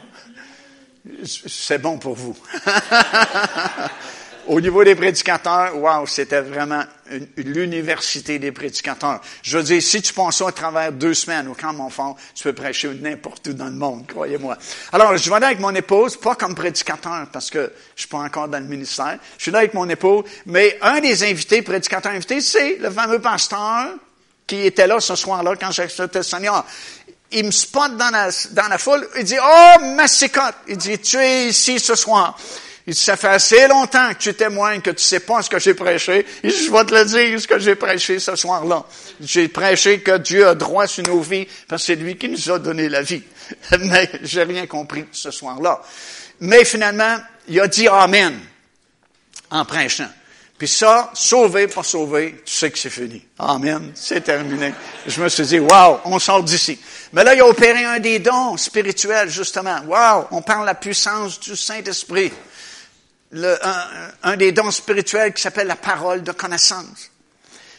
c'est 1.47 1.79
bon 1.79 1.97
pour 1.97 2.15
vous. 2.15 2.37
Au 4.47 4.59
niveau 4.59 4.83
des 4.83 4.95
prédicateurs, 4.95 5.77
wow, 5.77 6.07
c'était 6.07 6.41
vraiment 6.41 6.83
l'université 7.37 8.39
des 8.39 8.51
prédicateurs. 8.51 9.21
Je 9.43 9.57
veux 9.57 9.63
dire, 9.63 9.81
si 9.81 10.01
tu 10.01 10.13
penses 10.13 10.37
ça 10.37 10.47
à 10.47 10.51
travers 10.51 10.91
deux 10.91 11.13
semaines 11.13 11.47
au 11.47 11.53
camp 11.53 11.73
Montfort, 11.73 12.17
tu 12.35 12.43
peux 12.43 12.53
prêcher 12.53 12.89
n'importe 12.93 13.47
où 13.47 13.53
dans 13.53 13.65
le 13.65 13.71
monde, 13.71 14.05
croyez-moi. 14.07 14.57
Alors, 14.91 15.15
je 15.17 15.29
vais 15.29 15.39
là 15.39 15.47
avec 15.47 15.59
mon 15.59 15.73
épouse, 15.75 16.17
pas 16.17 16.35
comme 16.35 16.55
prédicateur, 16.55 17.27
parce 17.31 17.49
que 17.49 17.71
je 17.95 18.01
suis 18.01 18.09
pas 18.09 18.19
encore 18.19 18.47
dans 18.47 18.59
le 18.59 18.65
ministère. 18.65 19.17
Je 19.37 19.43
suis 19.43 19.51
là 19.51 19.59
avec 19.59 19.73
mon 19.73 19.87
épouse, 19.89 20.23
mais 20.45 20.77
un 20.81 20.99
des 20.99 21.23
invités, 21.23 21.61
prédicateurs 21.61 22.11
invités, 22.11 22.41
c'est 22.41 22.77
le 22.77 22.89
fameux 22.89 23.19
pasteur 23.19 23.89
qui 24.47 24.65
était 24.65 24.87
là 24.87 24.99
ce 24.99 25.15
soir-là 25.15 25.55
quand 25.59 25.71
j'ai 25.71 25.83
accepté 25.83 26.19
le 26.19 26.23
Seigneur 26.23 26.65
il 27.31 27.45
me 27.45 27.51
spot 27.51 27.95
dans 27.95 28.09
la, 28.09 28.29
dans 28.51 28.67
la 28.67 28.77
foule, 28.77 29.07
il 29.17 29.23
dit, 29.23 29.37
oh, 29.41 29.79
massicotte! 29.95 30.55
Il 30.67 30.77
dit, 30.77 30.99
tu 30.99 31.17
es 31.17 31.47
ici 31.47 31.79
ce 31.79 31.95
soir. 31.95 32.37
Il 32.87 32.93
dit, 32.93 32.99
ça 32.99 33.15
fait 33.15 33.27
assez 33.27 33.67
longtemps 33.67 34.09
que 34.13 34.19
tu 34.19 34.33
témoignes 34.33 34.81
que 34.81 34.89
tu 34.89 35.03
sais 35.03 35.19
pas 35.19 35.41
ce 35.41 35.49
que 35.49 35.59
j'ai 35.59 35.73
prêché. 35.73 36.25
Il 36.43 36.51
dit, 36.51 36.65
je 36.65 36.71
vais 36.71 36.85
te 36.85 36.95
le 36.95 37.05
dire, 37.05 37.39
ce 37.39 37.47
que 37.47 37.59
j'ai 37.59 37.75
prêché 37.75 38.19
ce 38.19 38.35
soir-là. 38.35 38.85
J'ai 39.19 39.47
prêché 39.47 39.99
que 40.01 40.17
Dieu 40.17 40.47
a 40.47 40.55
droit 40.55 40.87
sur 40.87 41.03
nos 41.03 41.21
vies, 41.21 41.47
parce 41.67 41.83
que 41.83 41.87
c'est 41.87 41.95
lui 41.95 42.17
qui 42.17 42.29
nous 42.29 42.51
a 42.51 42.59
donné 42.59 42.89
la 42.89 43.01
vie. 43.01 43.23
Mais 43.79 44.09
j'ai 44.23 44.43
rien 44.43 44.65
compris 44.65 45.05
ce 45.11 45.29
soir-là. 45.31 45.81
Mais 46.39 46.65
finalement, 46.65 47.17
il 47.47 47.59
a 47.59 47.67
dit 47.67 47.87
Amen 47.87 48.39
en 49.51 49.65
prêchant. 49.65 50.09
Puis 50.61 50.67
ça, 50.67 51.09
sauvé, 51.15 51.67
pas 51.67 51.81
sauvé, 51.81 52.43
tu 52.45 52.53
sais 52.53 52.69
que 52.69 52.77
c'est 52.77 52.91
fini. 52.91 53.25
Amen. 53.39 53.93
C'est 53.95 54.21
terminé. 54.21 54.71
Je 55.07 55.19
me 55.19 55.27
suis 55.27 55.43
dit, 55.43 55.57
wow, 55.57 56.01
on 56.05 56.19
sort 56.19 56.43
d'ici. 56.43 56.79
Mais 57.13 57.23
là, 57.23 57.33
il 57.33 57.41
a 57.41 57.47
opéré 57.47 57.83
un 57.83 57.97
des 57.97 58.19
dons 58.19 58.57
spirituels, 58.57 59.27
justement. 59.27 59.79
Wow, 59.87 60.27
on 60.29 60.43
parle 60.43 60.61
de 60.61 60.65
la 60.67 60.75
puissance 60.75 61.39
du 61.39 61.55
Saint-Esprit 61.55 62.31
un, 63.33 64.37
des 64.37 64.51
dons 64.51 64.71
spirituels 64.71 65.33
qui 65.33 65.41
s'appelle 65.41 65.67
la 65.67 65.75
parole 65.75 66.23
de 66.23 66.31
connaissance. 66.31 67.09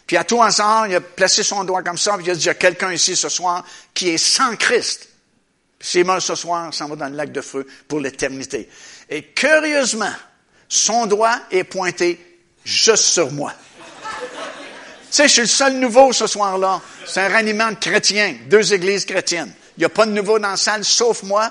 Puis 0.06 0.16
à 0.16 0.24
tout 0.24 0.42
hasard, 0.42 0.86
il 0.86 0.94
a 0.94 1.00
placé 1.00 1.42
son 1.42 1.64
doigt 1.64 1.82
comme 1.82 1.98
ça, 1.98 2.16
puis 2.16 2.26
il 2.26 2.30
a 2.30 2.34
dit, 2.34 2.42
il 2.42 2.46
y 2.46 2.50
a 2.50 2.54
quelqu'un 2.54 2.92
ici 2.92 3.16
ce 3.16 3.28
soir 3.28 3.64
qui 3.94 4.10
est 4.10 4.18
sans 4.18 4.56
Christ. 4.56 5.08
S'il 5.80 6.04
meurt 6.04 6.20
ce 6.20 6.34
soir, 6.34 6.72
s'en 6.72 6.88
va 6.88 6.96
dans 6.96 7.08
le 7.08 7.16
lac 7.16 7.32
de 7.32 7.40
feu 7.40 7.66
pour 7.88 8.00
l'éternité. 8.00 8.68
Et 9.10 9.24
curieusement, 9.24 10.12
son 10.68 11.06
doigt 11.06 11.40
est 11.50 11.64
pointé 11.64 12.40
juste 12.64 13.04
sur 13.04 13.32
moi. 13.32 13.52
tu 13.52 14.08
sais, 15.10 15.24
je 15.24 15.32
suis 15.32 15.40
le 15.42 15.48
seul 15.48 15.74
nouveau 15.74 16.12
ce 16.12 16.26
soir-là. 16.26 16.80
C'est 17.04 17.20
un 17.20 17.28
raniment 17.28 17.70
de 17.70 17.76
chrétiens, 17.76 18.36
deux 18.46 18.72
églises 18.72 19.04
chrétiennes. 19.04 19.52
Il 19.76 19.80
n'y 19.80 19.84
a 19.84 19.88
pas 19.88 20.06
de 20.06 20.12
nouveau 20.12 20.38
dans 20.38 20.50
la 20.50 20.56
salle, 20.56 20.84
sauf 20.84 21.22
moi. 21.24 21.50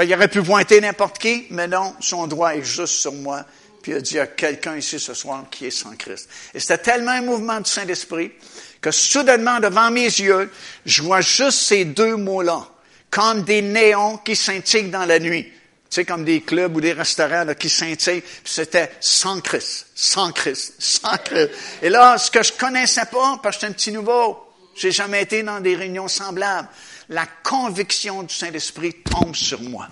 Il 0.00 0.14
aurait 0.14 0.28
pu 0.28 0.42
pointer 0.42 0.80
n'importe 0.80 1.18
qui, 1.18 1.46
mais 1.50 1.68
non, 1.68 1.94
son 2.00 2.26
droit 2.26 2.54
est 2.54 2.62
juste 2.62 2.94
sur 2.94 3.12
moi. 3.12 3.44
Puis 3.82 3.92
il 3.92 3.96
a 3.96 4.00
dit, 4.00 4.14
il 4.14 4.30
quelqu'un 4.36 4.76
ici 4.76 4.98
ce 4.98 5.12
soir 5.12 5.44
qui 5.50 5.66
est 5.66 5.70
sans 5.70 5.94
Christ. 5.96 6.28
Et 6.54 6.60
c'était 6.60 6.78
tellement 6.78 7.10
un 7.10 7.22
mouvement 7.22 7.60
du 7.60 7.68
Saint-Esprit 7.68 8.32
que 8.80 8.90
soudainement, 8.90 9.60
devant 9.60 9.90
mes 9.90 10.04
yeux, 10.04 10.50
je 10.86 11.02
vois 11.02 11.20
juste 11.20 11.58
ces 11.58 11.84
deux 11.84 12.16
mots-là, 12.16 12.66
comme 13.10 13.42
des 13.42 13.60
néons 13.60 14.18
qui 14.18 14.34
scintillent 14.34 14.90
dans 14.90 15.04
la 15.04 15.18
nuit. 15.18 15.44
Tu 15.44 15.96
sais, 15.96 16.04
comme 16.06 16.24
des 16.24 16.40
clubs 16.40 16.74
ou 16.74 16.80
des 16.80 16.94
restaurants 16.94 17.44
qui 17.54 17.68
scintillent. 17.68 18.22
C'était 18.44 18.90
sans 19.00 19.40
Christ, 19.40 19.88
sans 19.94 20.32
Christ, 20.32 20.74
sans 20.78 21.18
Christ. 21.18 21.50
Et 21.82 21.90
là, 21.90 22.16
ce 22.16 22.30
que 22.30 22.42
je 22.42 22.52
connaissais 22.54 23.04
pas, 23.04 23.38
parce 23.42 23.56
que 23.56 23.60
j'étais 23.60 23.66
un 23.66 23.72
petit 23.72 23.92
nouveau, 23.92 24.51
j'ai 24.74 24.90
jamais 24.90 25.22
été 25.22 25.42
dans 25.42 25.60
des 25.60 25.74
réunions 25.74 26.08
semblables 26.08 26.68
la 27.08 27.26
conviction 27.26 28.22
du 28.22 28.34
Saint-Esprit 28.34 28.94
tombe 29.04 29.36
sur 29.36 29.60
moi. 29.60 29.88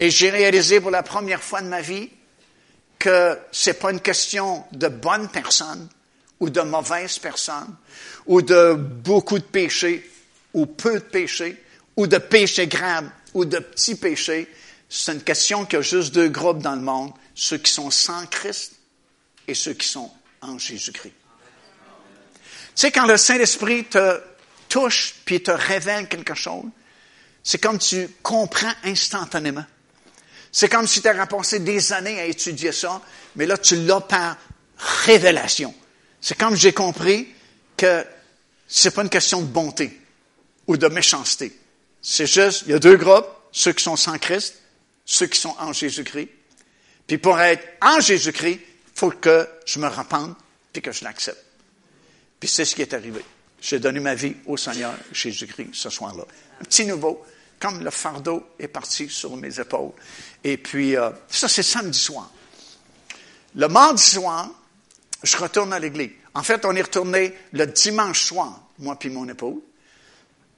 Et 0.00 0.10
j'ai 0.10 0.30
réalisé 0.30 0.80
pour 0.80 0.90
la 0.90 1.02
première 1.02 1.42
fois 1.42 1.60
de 1.60 1.68
ma 1.68 1.80
vie 1.80 2.10
que 2.98 3.38
c'est 3.52 3.78
pas 3.78 3.92
une 3.92 4.00
question 4.00 4.64
de 4.72 4.88
bonne 4.88 5.28
personne 5.28 5.88
ou 6.40 6.50
de 6.50 6.60
mauvaise 6.62 7.18
personne 7.18 7.76
ou 8.26 8.42
de 8.42 8.74
beaucoup 8.74 9.38
de 9.38 9.44
péchés 9.44 10.10
ou 10.52 10.66
peu 10.66 10.94
de 10.94 11.04
péchés 11.04 11.62
ou 11.96 12.06
de 12.06 12.18
péchés 12.18 12.66
graves 12.66 13.10
ou 13.34 13.44
de 13.44 13.58
petits 13.58 13.96
péchés. 13.96 14.48
C'est 14.88 15.12
une 15.12 15.22
question 15.22 15.64
qu'il 15.64 15.78
y 15.78 15.80
a 15.80 15.82
juste 15.82 16.14
deux 16.14 16.28
groupes 16.28 16.60
dans 16.60 16.74
le 16.74 16.80
monde, 16.80 17.12
ceux 17.34 17.58
qui 17.58 17.72
sont 17.72 17.90
sans 17.90 18.26
Christ 18.26 18.74
et 19.46 19.54
ceux 19.54 19.74
qui 19.74 19.88
sont 19.88 20.10
en 20.40 20.58
Jésus-Christ. 20.58 21.23
Sais, 22.74 22.90
quand 22.90 23.06
le 23.06 23.16
Saint-Esprit 23.16 23.84
te 23.84 24.20
touche 24.68 25.14
puis 25.24 25.42
te 25.42 25.50
révèle 25.50 26.08
quelque 26.08 26.34
chose, 26.34 26.64
c'est 27.42 27.58
comme 27.58 27.78
tu 27.78 28.08
comprends 28.22 28.72
instantanément. 28.84 29.64
C'est 30.50 30.68
comme 30.68 30.86
si 30.86 31.02
tu 31.02 31.08
avais 31.08 31.26
passé 31.26 31.58
des 31.58 31.92
années 31.92 32.20
à 32.20 32.24
étudier 32.26 32.72
ça, 32.72 33.00
mais 33.36 33.46
là, 33.46 33.58
tu 33.58 33.76
l'as 33.84 34.00
par 34.00 34.36
révélation. 35.04 35.74
C'est 36.20 36.38
comme 36.38 36.56
j'ai 36.56 36.72
compris 36.72 37.28
que 37.76 38.04
c'est 38.66 38.92
pas 38.92 39.02
une 39.02 39.10
question 39.10 39.40
de 39.40 39.46
bonté 39.46 40.00
ou 40.66 40.76
de 40.76 40.86
méchanceté. 40.88 41.58
C'est 42.00 42.26
juste, 42.26 42.62
il 42.66 42.72
y 42.72 42.74
a 42.74 42.78
deux 42.78 42.96
groupes, 42.96 43.28
ceux 43.52 43.72
qui 43.72 43.82
sont 43.84 43.96
sans 43.96 44.18
Christ, 44.18 44.54
ceux 45.04 45.26
qui 45.26 45.38
sont 45.38 45.54
en 45.58 45.72
Jésus-Christ. 45.72 46.28
Puis 47.06 47.18
pour 47.18 47.38
être 47.40 47.66
en 47.82 48.00
Jésus-Christ, 48.00 48.60
il 48.60 48.98
faut 48.98 49.10
que 49.10 49.48
je 49.66 49.78
me 49.78 49.88
repente 49.88 50.36
puis 50.72 50.82
que 50.82 50.92
je 50.92 51.04
l'accepte. 51.04 51.44
Puis 52.44 52.52
c'est 52.52 52.66
ce 52.66 52.74
qui 52.74 52.82
est 52.82 52.92
arrivé. 52.92 53.24
J'ai 53.58 53.78
donné 53.78 54.00
ma 54.00 54.14
vie 54.14 54.36
au 54.44 54.58
Seigneur 54.58 54.92
Jésus-Christ 55.10 55.70
ce 55.72 55.88
soir-là. 55.88 56.24
Un 56.60 56.64
petit 56.64 56.84
nouveau, 56.84 57.24
comme 57.58 57.82
le 57.82 57.88
fardeau 57.88 58.48
est 58.58 58.68
parti 58.68 59.08
sur 59.08 59.34
mes 59.38 59.58
épaules. 59.58 59.92
Et 60.44 60.58
puis, 60.58 60.94
euh, 60.94 61.08
ça, 61.26 61.48
c'est 61.48 61.62
samedi 61.62 61.98
soir. 61.98 62.30
Le 63.54 63.66
mardi 63.68 64.02
soir, 64.02 64.50
je 65.22 65.38
retourne 65.38 65.72
à 65.72 65.78
l'église. 65.78 66.10
En 66.34 66.42
fait, 66.42 66.66
on 66.66 66.76
est 66.76 66.82
retourné 66.82 67.32
le 67.54 67.66
dimanche 67.66 68.24
soir, 68.24 68.60
moi 68.78 68.98
puis 68.98 69.08
mon 69.08 69.26
épouse. 69.26 69.62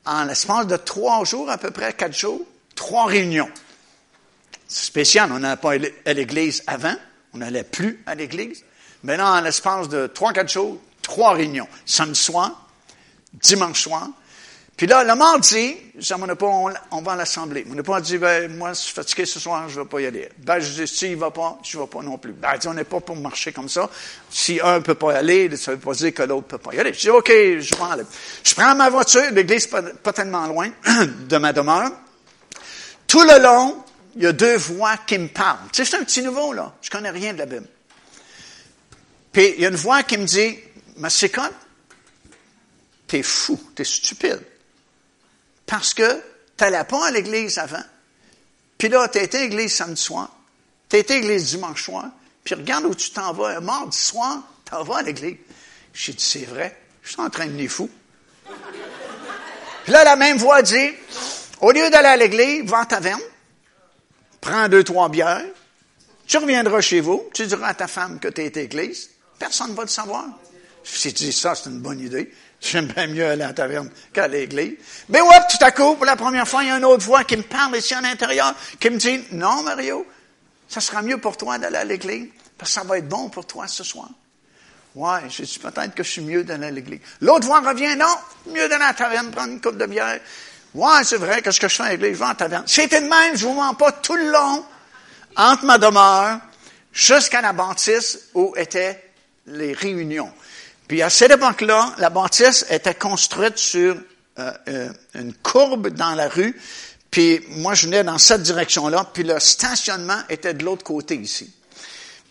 En 0.06 0.24
l'espace 0.24 0.66
de 0.66 0.76
trois 0.76 1.24
jours, 1.24 1.48
à 1.48 1.56
peu 1.56 1.70
près 1.70 1.92
quatre 1.92 2.18
jours, 2.18 2.44
trois 2.74 3.06
réunions. 3.06 3.50
C'est 4.66 4.86
spécial, 4.86 5.30
on 5.30 5.38
n'allait 5.38 5.60
pas 5.60 5.74
à 6.04 6.12
l'église 6.12 6.64
avant, 6.66 6.96
on 7.32 7.38
n'allait 7.38 7.62
plus 7.62 8.02
à 8.06 8.16
l'église. 8.16 8.64
Maintenant, 9.04 9.36
en 9.36 9.40
l'espace 9.40 9.88
de 9.88 10.08
trois, 10.08 10.32
quatre 10.32 10.50
jours, 10.50 10.80
trois 11.06 11.34
réunions. 11.34 11.68
Samedi 11.84 12.20
soir, 12.20 12.68
dimanche 13.32 13.82
soir. 13.82 14.08
Puis 14.76 14.86
là, 14.86 15.04
le 15.04 15.14
mardi, 15.14 15.74
ça 16.00 16.18
mon 16.18 16.28
épouse, 16.28 16.74
on, 16.90 17.00
va 17.00 17.12
à 17.12 17.16
l'assemblée. 17.16 17.64
Mon 17.66 17.78
épouse 17.78 17.94
a 17.96 18.00
dit, 18.02 18.18
ben, 18.18 18.54
moi, 18.54 18.74
je 18.74 18.80
suis 18.80 18.92
fatigué 18.92 19.24
ce 19.24 19.40
soir, 19.40 19.66
je 19.70 19.78
ne 19.78 19.84
vais 19.84 19.88
pas 19.88 20.00
y 20.00 20.06
aller. 20.06 20.28
Ben, 20.38 20.60
je 20.60 20.82
dis, 20.82 20.86
si 20.86 21.12
il 21.12 21.16
va 21.16 21.30
pas, 21.30 21.58
je 21.62 21.78
ne 21.78 21.82
vais 21.82 21.88
pas 21.88 22.02
non 22.02 22.18
plus. 22.18 22.32
Ben, 22.32 22.50
elle 22.52 22.58
dit, 22.58 22.68
on 22.68 22.74
n'est 22.74 22.84
pas 22.84 23.00
pour 23.00 23.16
marcher 23.16 23.52
comme 23.52 23.70
ça. 23.70 23.88
Si 24.28 24.60
un 24.62 24.74
ne 24.74 24.78
peut 24.80 24.94
pas 24.94 25.14
y 25.14 25.16
aller, 25.16 25.56
ça 25.56 25.70
ne 25.70 25.76
veut 25.76 25.82
pas 25.82 25.94
dire 25.94 26.12
que 26.12 26.22
l'autre 26.24 26.48
ne 26.48 26.50
peut 26.50 26.58
pas 26.58 26.74
y 26.74 26.80
aller. 26.80 26.92
Je 26.92 27.00
dis, 27.00 27.08
OK, 27.10 27.28
je 27.28 27.74
vais 27.74 27.90
aller. 27.90 28.02
Je 28.44 28.54
prends 28.54 28.74
ma 28.74 28.90
voiture, 28.90 29.30
l'église 29.32 29.66
pas, 29.66 29.80
pas 29.80 30.12
tellement 30.12 30.46
loin 30.46 30.68
de 31.26 31.36
ma 31.38 31.54
demeure. 31.54 31.90
Tout 33.06 33.22
le 33.22 33.42
long, 33.42 33.82
il 34.16 34.24
y 34.24 34.26
a 34.26 34.32
deux 34.32 34.58
voix 34.58 34.98
qui 35.06 35.16
me 35.16 35.28
parlent. 35.28 35.70
Tu 35.72 35.84
sais, 35.84 35.90
c'est 35.90 35.96
un 35.96 36.04
petit 36.04 36.22
nouveau, 36.22 36.52
là. 36.52 36.74
Je 36.82 36.90
connais 36.90 37.10
rien 37.10 37.32
de 37.32 37.38
la 37.38 37.46
Bible. 37.46 37.68
Puis, 39.32 39.54
il 39.56 39.62
y 39.62 39.64
a 39.64 39.68
une 39.70 39.76
voix 39.76 40.02
qui 40.02 40.18
me 40.18 40.24
dit, 40.24 40.58
quoi? 41.32 41.50
t'es 43.06 43.22
fou, 43.22 43.58
t'es 43.74 43.84
stupide. 43.84 44.42
Parce 45.64 45.94
que 45.94 46.22
t'allais 46.56 46.84
pas 46.84 47.06
à 47.06 47.10
l'église 47.10 47.58
avant, 47.58 47.82
Puis 48.78 48.88
là, 48.88 49.08
tu 49.08 49.18
été 49.18 49.38
à 49.38 49.40
l'église 49.42 49.74
samedi 49.74 50.00
soir, 50.00 50.30
tu 50.88 50.96
été 50.96 51.14
à 51.14 51.20
l'église 51.20 51.50
dimanche 51.50 51.84
soir, 51.84 52.06
puis 52.44 52.54
regarde 52.54 52.84
où 52.84 52.94
tu 52.94 53.10
t'en 53.10 53.32
vas. 53.32 53.56
Un 53.56 53.60
mardi 53.60 53.96
soir, 53.96 54.42
t'en 54.64 54.84
vas 54.84 54.98
à 54.98 55.02
l'église. 55.02 55.38
J'ai 55.94 56.12
dit, 56.12 56.24
c'est 56.24 56.44
vrai, 56.44 56.78
je 57.02 57.12
suis 57.12 57.20
en 57.20 57.30
train 57.30 57.46
de 57.46 57.52
venir 57.52 57.70
fou. 57.70 57.88
Puis 59.84 59.92
là, 59.92 60.04
la 60.04 60.16
même 60.16 60.36
voix 60.36 60.62
dit, 60.62 60.90
au 61.60 61.72
lieu 61.72 61.88
d'aller 61.90 62.08
à 62.08 62.16
l'église, 62.16 62.64
va 62.64 62.80
en 62.80 62.84
taverne, 62.84 63.20
prends 64.40 64.68
deux, 64.68 64.84
trois 64.84 65.08
bières, 65.08 65.44
tu 66.26 66.36
reviendras 66.38 66.80
chez 66.80 67.00
vous, 67.00 67.28
tu 67.32 67.46
diras 67.46 67.68
à 67.68 67.74
ta 67.74 67.86
femme 67.86 68.18
que 68.20 68.28
tu 68.28 68.42
es 68.42 68.56
à 68.58 68.60
l'église, 68.60 69.10
personne 69.38 69.70
ne 69.70 69.76
va 69.76 69.82
le 69.82 69.88
savoir. 69.88 70.26
J'ai 70.94 71.12
dit, 71.12 71.32
ça, 71.32 71.54
c'est 71.54 71.68
une 71.68 71.80
bonne 71.80 72.00
idée. 72.00 72.32
J'aime 72.60 72.86
bien 72.86 73.06
mieux 73.06 73.26
aller 73.26 73.42
à 73.42 73.48
la 73.48 73.52
taverne 73.52 73.90
qu'à 74.12 74.28
l'église. 74.28 74.76
Mais 75.08 75.20
ouais, 75.20 75.38
tout 75.50 75.62
à 75.62 75.72
coup, 75.72 75.94
pour 75.96 76.04
la 76.04 76.16
première 76.16 76.46
fois, 76.46 76.62
il 76.62 76.68
y 76.68 76.70
a 76.70 76.76
une 76.76 76.84
autre 76.84 77.04
voix 77.04 77.24
qui 77.24 77.36
me 77.36 77.42
parle 77.42 77.76
ici 77.76 77.94
à 77.94 78.00
l'intérieur, 78.00 78.54
qui 78.80 78.90
me 78.90 78.96
dit, 78.96 79.24
non, 79.32 79.62
Mario, 79.62 80.06
ça 80.68 80.80
sera 80.80 81.02
mieux 81.02 81.18
pour 81.18 81.36
toi 81.36 81.58
d'aller 81.58 81.76
à 81.76 81.84
l'église, 81.84 82.28
parce 82.56 82.70
que 82.70 82.80
ça 82.80 82.86
va 82.86 82.98
être 82.98 83.08
bon 83.08 83.28
pour 83.28 83.46
toi 83.46 83.66
ce 83.66 83.84
soir. 83.84 84.08
Ouais, 84.94 85.28
je 85.28 85.42
dis 85.42 85.58
peut-être 85.58 85.94
que 85.94 86.02
je 86.02 86.10
suis 86.10 86.22
mieux 86.22 86.42
d'aller 86.44 86.68
à 86.68 86.70
l'église. 86.70 87.00
L'autre 87.20 87.46
voix 87.46 87.60
revient, 87.60 87.94
non, 87.96 88.06
mieux 88.46 88.68
d'aller 88.68 88.84
à 88.84 88.88
la 88.88 88.94
taverne, 88.94 89.30
prendre 89.30 89.52
une 89.52 89.60
coupe 89.60 89.76
de 89.76 89.86
bière. 89.86 90.20
Ouais, 90.72 91.04
c'est 91.04 91.18
vrai, 91.18 91.42
qu'est-ce 91.42 91.60
que 91.60 91.68
je 91.68 91.74
fais 91.74 91.82
à 91.82 91.90
l'église? 91.90 92.14
Je 92.14 92.18
vais 92.18 92.24
en 92.24 92.34
taverne. 92.34 92.64
C'était 92.66 93.02
de 93.02 93.06
même, 93.06 93.36
je 93.36 93.44
vous 93.44 93.52
mens 93.52 93.74
pas, 93.74 93.92
tout 93.92 94.16
le 94.16 94.30
long, 94.30 94.64
entre 95.36 95.64
ma 95.66 95.76
demeure, 95.76 96.40
jusqu'à 96.92 97.42
la 97.42 97.52
bâtisse 97.52 98.30
où 98.34 98.54
étaient 98.56 99.12
les 99.46 99.74
réunions. 99.74 100.32
Puis 100.88 101.02
à 101.02 101.10
cette 101.10 101.32
époque-là, 101.32 101.94
la 101.98 102.10
bâtisse 102.10 102.66
était 102.70 102.94
construite 102.94 103.58
sur 103.58 103.96
euh, 104.38 104.52
euh, 104.68 104.88
une 105.14 105.34
courbe 105.34 105.88
dans 105.88 106.14
la 106.14 106.28
rue. 106.28 106.58
Puis 107.10 107.40
moi, 107.48 107.74
je 107.74 107.86
venais 107.86 108.04
dans 108.04 108.18
cette 108.18 108.42
direction-là. 108.42 109.10
Puis 109.12 109.22
le 109.22 109.40
stationnement 109.40 110.20
était 110.28 110.54
de 110.54 110.64
l'autre 110.64 110.84
côté 110.84 111.16
ici. 111.16 111.52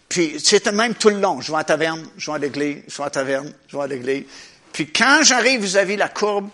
Puis 0.07 0.39
c'était 0.41 0.71
même 0.71 0.93
tout 0.95 1.09
le 1.09 1.19
long. 1.19 1.41
Je 1.41 1.51
vais 1.51 1.55
à 1.55 1.59
la 1.59 1.63
taverne, 1.63 2.05
je 2.17 2.29
vais 2.29 2.35
à 2.35 2.39
l'église, 2.39 2.83
je 2.87 2.97
vais 2.97 3.03
à 3.03 3.09
taverne, 3.09 3.51
je 3.67 3.75
vais 3.75 3.83
à 3.83 3.87
l'église. 3.87 4.23
Puis 4.71 4.91
quand 4.91 5.21
j'arrive 5.23 5.61
vis-à-vis 5.61 5.95
la 5.95 6.09
courbe, 6.09 6.49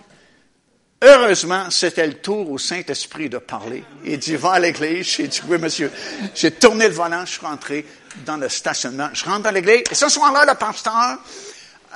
heureusement, 1.01 1.69
c'était 1.69 2.07
le 2.07 2.13
tour 2.13 2.49
au 2.49 2.57
Saint-Esprit 2.57 3.29
de 3.29 3.39
parler. 3.39 3.83
Il 4.05 4.17
dit, 4.19 4.35
va 4.35 4.53
à 4.53 4.59
l'église. 4.59 5.07
J'ai 5.07 5.27
dit, 5.27 5.41
oui, 5.47 5.57
monsieur. 5.57 5.91
J'ai 6.33 6.51
tourné 6.51 6.87
le 6.87 6.93
volant, 6.93 7.25
je 7.25 7.31
suis 7.31 7.45
rentré 7.45 7.85
dans 8.25 8.37
le 8.37 8.47
stationnement. 8.47 9.09
Je 9.13 9.25
rentre 9.25 9.43
dans 9.43 9.51
l'église. 9.51 9.83
Et 9.91 9.95
ce 9.95 10.07
soir-là, 10.07 10.45
le 10.45 10.55
pasteur, 10.55 11.17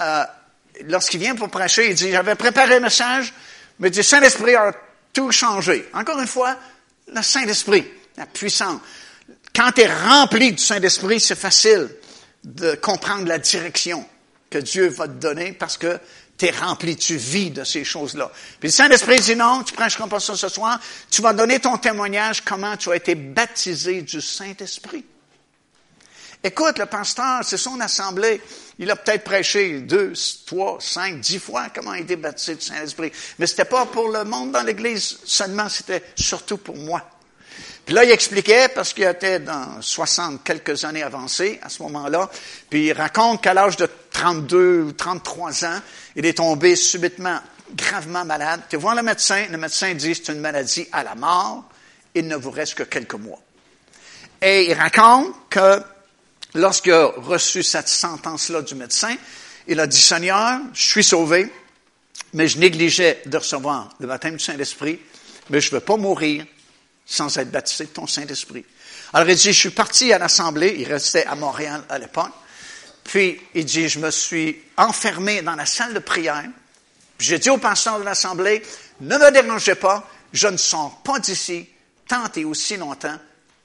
euh, 0.01 0.23
lorsqu'il 0.87 1.19
vient 1.19 1.35
pour 1.35 1.49
prêcher, 1.49 1.89
il 1.89 1.95
dit, 1.95 2.11
j'avais 2.11 2.35
préparé 2.35 2.75
un 2.75 2.79
message, 2.79 3.33
mais 3.79 3.89
le 3.89 4.03
Saint-Esprit 4.03 4.55
a 4.55 4.73
tout 5.13 5.31
changé. 5.31 5.87
Encore 5.93 6.19
une 6.19 6.27
fois, 6.27 6.57
le 7.13 7.21
Saint-Esprit, 7.21 7.85
la 8.17 8.25
puissance. 8.25 8.81
Quand 9.55 9.71
tu 9.71 9.81
es 9.81 9.93
rempli 9.93 10.51
du 10.51 10.61
Saint-Esprit, 10.61 11.19
c'est 11.19 11.39
facile 11.39 11.89
de 12.43 12.75
comprendre 12.75 13.27
la 13.27 13.39
direction 13.39 14.05
que 14.49 14.57
Dieu 14.57 14.87
va 14.87 15.07
te 15.07 15.13
donner 15.13 15.53
parce 15.53 15.77
que 15.77 15.99
tu 16.37 16.45
es 16.45 16.51
rempli, 16.51 16.97
tu 16.97 17.15
vis 17.15 17.51
de 17.51 17.63
ces 17.63 17.83
choses-là. 17.83 18.31
Puis 18.59 18.67
le 18.67 18.73
Saint-Esprit 18.73 19.19
dit 19.21 19.35
non, 19.35 19.63
tu 19.63 19.73
prêcheras 19.73 20.07
pas 20.07 20.19
ça 20.19 20.35
ce 20.35 20.49
soir, 20.49 20.79
tu 21.09 21.21
vas 21.21 21.33
donner 21.33 21.59
ton 21.59 21.77
témoignage 21.77 22.41
comment 22.41 22.75
tu 22.75 22.91
as 22.91 22.97
été 22.97 23.15
baptisé 23.15 24.01
du 24.01 24.21
Saint-Esprit. 24.21 25.05
Écoute, 26.45 26.77
le 26.77 26.85
pasteur, 26.85 27.39
c'est 27.41 27.57
son 27.57 27.79
assemblée. 27.79 28.39
Il 28.77 28.91
a 28.91 28.95
peut-être 28.95 29.23
prêché 29.23 29.79
deux, 29.79 30.13
trois, 30.45 30.77
cinq, 30.79 31.19
dix 31.19 31.39
fois 31.39 31.69
comment 31.73 31.95
il 31.95 32.03
été 32.03 32.17
baptisé 32.17 32.53
du 32.53 32.61
Saint-Esprit. 32.61 33.11
Mais 33.39 33.47
c'était 33.47 33.65
pas 33.65 33.87
pour 33.87 34.09
le 34.09 34.23
monde 34.25 34.51
dans 34.51 34.61
l'Église 34.61 35.17
seulement, 35.25 35.67
c'était 35.69 36.03
surtout 36.15 36.57
pour 36.57 36.77
moi. 36.77 37.01
Puis 37.83 37.95
là, 37.95 38.03
il 38.03 38.11
expliquait, 38.11 38.67
parce 38.69 38.93
qu'il 38.93 39.05
était 39.05 39.39
dans 39.39 39.81
60 39.81 40.43
quelques 40.43 40.85
années 40.85 41.01
avancées 41.01 41.59
à 41.63 41.69
ce 41.69 41.81
moment-là, 41.81 42.29
puis 42.69 42.89
il 42.89 42.93
raconte 42.93 43.41
qu'à 43.41 43.55
l'âge 43.55 43.77
de 43.77 43.89
32 44.11 44.81
ou 44.81 44.91
33 44.91 45.65
ans, 45.65 45.79
il 46.15 46.27
est 46.27 46.37
tombé 46.37 46.75
subitement 46.75 47.39
gravement 47.75 48.23
malade. 48.23 48.61
Tu 48.69 48.77
vois 48.77 48.93
le 48.93 49.01
médecin, 49.01 49.47
le 49.49 49.57
médecin 49.57 49.95
dit 49.95 50.13
c'est 50.13 50.31
une 50.31 50.41
maladie 50.41 50.87
à 50.91 51.03
la 51.03 51.15
mort, 51.15 51.63
il 52.13 52.27
ne 52.27 52.35
vous 52.35 52.51
reste 52.51 52.75
que 52.75 52.83
quelques 52.83 53.15
mois. 53.15 53.39
Et 54.43 54.69
il 54.69 54.73
raconte 54.75 55.33
que 55.49 55.81
lorsqu'il 56.55 56.93
a 56.93 57.07
reçu 57.17 57.61
cette 57.61 57.87
sentence-là 57.87 58.61
du 58.61 58.75
médecin, 58.75 59.15
il 59.67 59.79
a 59.79 59.87
dit, 59.87 59.99
Seigneur, 59.99 60.59
je 60.73 60.83
suis 60.83 61.03
sauvé, 61.03 61.51
mais 62.33 62.47
je 62.47 62.57
négligeais 62.57 63.21
de 63.25 63.37
recevoir 63.37 63.89
le 63.99 64.07
baptême 64.07 64.37
du 64.37 64.43
Saint-Esprit, 64.43 64.99
mais 65.49 65.61
je 65.61 65.69
ne 65.69 65.75
veux 65.75 65.85
pas 65.85 65.97
mourir 65.97 66.45
sans 67.05 67.37
être 67.37 67.51
baptisé 67.51 67.85
de 67.85 67.89
ton 67.89 68.07
Saint-Esprit. 68.07 68.65
Alors 69.13 69.29
il 69.29 69.35
dit, 69.35 69.53
je 69.53 69.59
suis 69.59 69.69
parti 69.69 70.11
à 70.11 70.17
l'Assemblée, 70.17 70.75
il 70.79 70.87
restait 70.87 71.25
à 71.25 71.35
Montréal 71.35 71.83
à 71.89 71.99
l'époque, 71.99 72.31
puis 73.03 73.39
il 73.53 73.65
dit, 73.65 73.87
je 73.87 73.99
me 73.99 74.09
suis 74.09 74.61
enfermé 74.77 75.41
dans 75.41 75.55
la 75.55 75.65
salle 75.65 75.93
de 75.93 75.99
prière, 75.99 76.45
j'ai 77.19 77.39
dit 77.39 77.49
au 77.49 77.57
pasteur 77.57 77.99
de 77.99 78.03
l'Assemblée, 78.03 78.61
ne 79.01 79.17
me 79.17 79.31
dérangez 79.31 79.75
pas, 79.75 80.09
je 80.33 80.47
ne 80.47 80.57
sors 80.57 81.01
pas 81.03 81.19
d'ici 81.19 81.67
tant 82.07 82.31
et 82.35 82.45
aussi 82.45 82.77
longtemps 82.77 83.17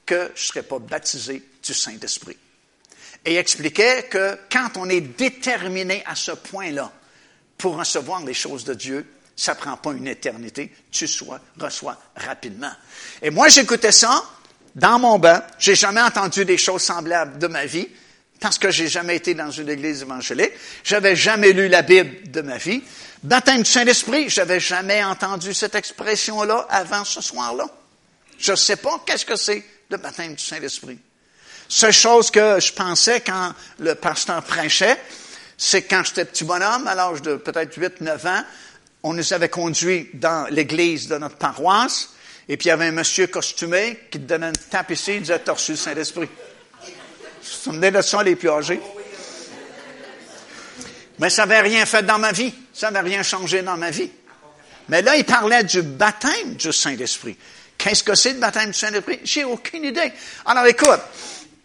que 0.05 0.31
je 0.35 0.41
ne 0.41 0.45
serai 0.45 0.63
pas 0.63 0.79
baptisé 0.79 1.43
du 1.63 1.73
Saint-Esprit. 1.73 2.37
Et 3.25 3.35
expliquait 3.35 4.03
que 4.09 4.37
quand 4.51 4.77
on 4.77 4.89
est 4.89 5.01
déterminé 5.01 6.03
à 6.05 6.15
ce 6.15 6.31
point-là 6.31 6.91
pour 7.57 7.77
recevoir 7.77 8.23
les 8.25 8.33
choses 8.33 8.63
de 8.63 8.73
Dieu, 8.73 9.05
ça 9.35 9.55
prend 9.55 9.77
pas 9.77 9.91
une 9.91 10.07
éternité, 10.07 10.71
tu 10.91 11.07
sois, 11.07 11.39
reçois 11.59 11.97
rapidement. 12.15 12.71
Et 13.21 13.29
moi, 13.29 13.47
j'écoutais 13.47 13.91
ça 13.91 14.23
dans 14.75 14.99
mon 14.99 15.19
bain. 15.19 15.43
J'ai 15.59 15.75
jamais 15.75 16.01
entendu 16.01 16.45
des 16.45 16.57
choses 16.57 16.81
semblables 16.81 17.39
de 17.39 17.47
ma 17.47 17.65
vie 17.65 17.87
parce 18.39 18.57
que 18.57 18.71
j'ai 18.71 18.87
jamais 18.87 19.15
été 19.15 19.33
dans 19.33 19.51
une 19.51 19.69
église 19.69 20.01
évangélique. 20.01 20.51
J'avais 20.83 21.15
jamais 21.15 21.53
lu 21.53 21.67
la 21.67 21.83
Bible 21.83 22.29
de 22.29 22.41
ma 22.41 22.57
vie. 22.57 22.81
Baptême 23.23 23.61
du 23.61 23.69
Saint-Esprit, 23.69 24.29
j'avais 24.29 24.59
jamais 24.59 25.03
entendu 25.03 25.53
cette 25.53 25.75
expression-là 25.75 26.65
avant 26.69 27.05
ce 27.05 27.21
soir-là. 27.21 27.65
Je 28.39 28.55
sais 28.55 28.77
pas 28.77 29.01
qu'est-ce 29.05 29.25
que 29.25 29.35
c'est 29.35 29.63
le 29.89 29.97
baptême 29.97 30.33
du 30.33 30.43
Saint-Esprit. 30.43 30.97
Seule 31.73 31.93
chose 31.93 32.31
que 32.31 32.59
je 32.59 32.73
pensais 32.73 33.21
quand 33.21 33.53
le 33.79 33.95
pasteur 33.95 34.43
prêchait, 34.43 34.97
c'est 35.57 35.83
quand 35.83 36.03
j'étais 36.03 36.25
petit 36.25 36.43
bonhomme, 36.43 36.85
à 36.85 36.95
l'âge 36.95 37.21
de 37.21 37.37
peut-être 37.37 37.79
8-9 37.79 38.27
ans, 38.27 38.43
on 39.03 39.13
nous 39.13 39.31
avait 39.31 39.47
conduits 39.47 40.09
dans 40.13 40.47
l'église 40.49 41.07
de 41.07 41.17
notre 41.17 41.37
paroisse, 41.37 42.09
et 42.49 42.57
puis 42.57 42.65
il 42.65 42.69
y 42.69 42.73
avait 42.73 42.87
un 42.87 42.91
monsieur 42.91 43.27
costumé 43.27 44.01
qui 44.11 44.19
te 44.19 44.25
donnait 44.25 44.49
une 44.49 44.69
tape 44.69 44.91
ici, 44.91 45.13
il 45.13 45.21
disait, 45.21 45.39
t'as 45.39 45.55
le 45.69 45.75
Saint-Esprit. 45.77 46.27
Je 47.65 47.69
me 47.69 47.89
de 47.89 48.01
ça, 48.01 48.21
les 48.21 48.35
plus 48.35 48.49
âgés? 48.49 48.81
Mais 51.19 51.29
ça 51.29 51.45
n'avait 51.45 51.61
rien 51.61 51.85
fait 51.85 52.03
dans 52.03 52.19
ma 52.19 52.33
vie. 52.33 52.53
Ça 52.73 52.91
n'avait 52.91 53.11
rien 53.11 53.23
changé 53.23 53.61
dans 53.61 53.77
ma 53.77 53.91
vie. 53.91 54.11
Mais 54.89 55.01
là, 55.01 55.15
il 55.15 55.23
parlait 55.23 55.63
du 55.63 55.81
baptême 55.83 56.55
du 56.55 56.73
Saint-Esprit. 56.73 57.37
Qu'est-ce 57.77 58.03
que 58.03 58.13
c'est 58.13 58.33
le 58.33 58.39
baptême 58.39 58.71
du 58.71 58.77
Saint-Esprit? 58.77 59.21
J'ai 59.23 59.45
aucune 59.45 59.85
idée. 59.85 60.11
Alors 60.45 60.65
écoute, 60.65 60.99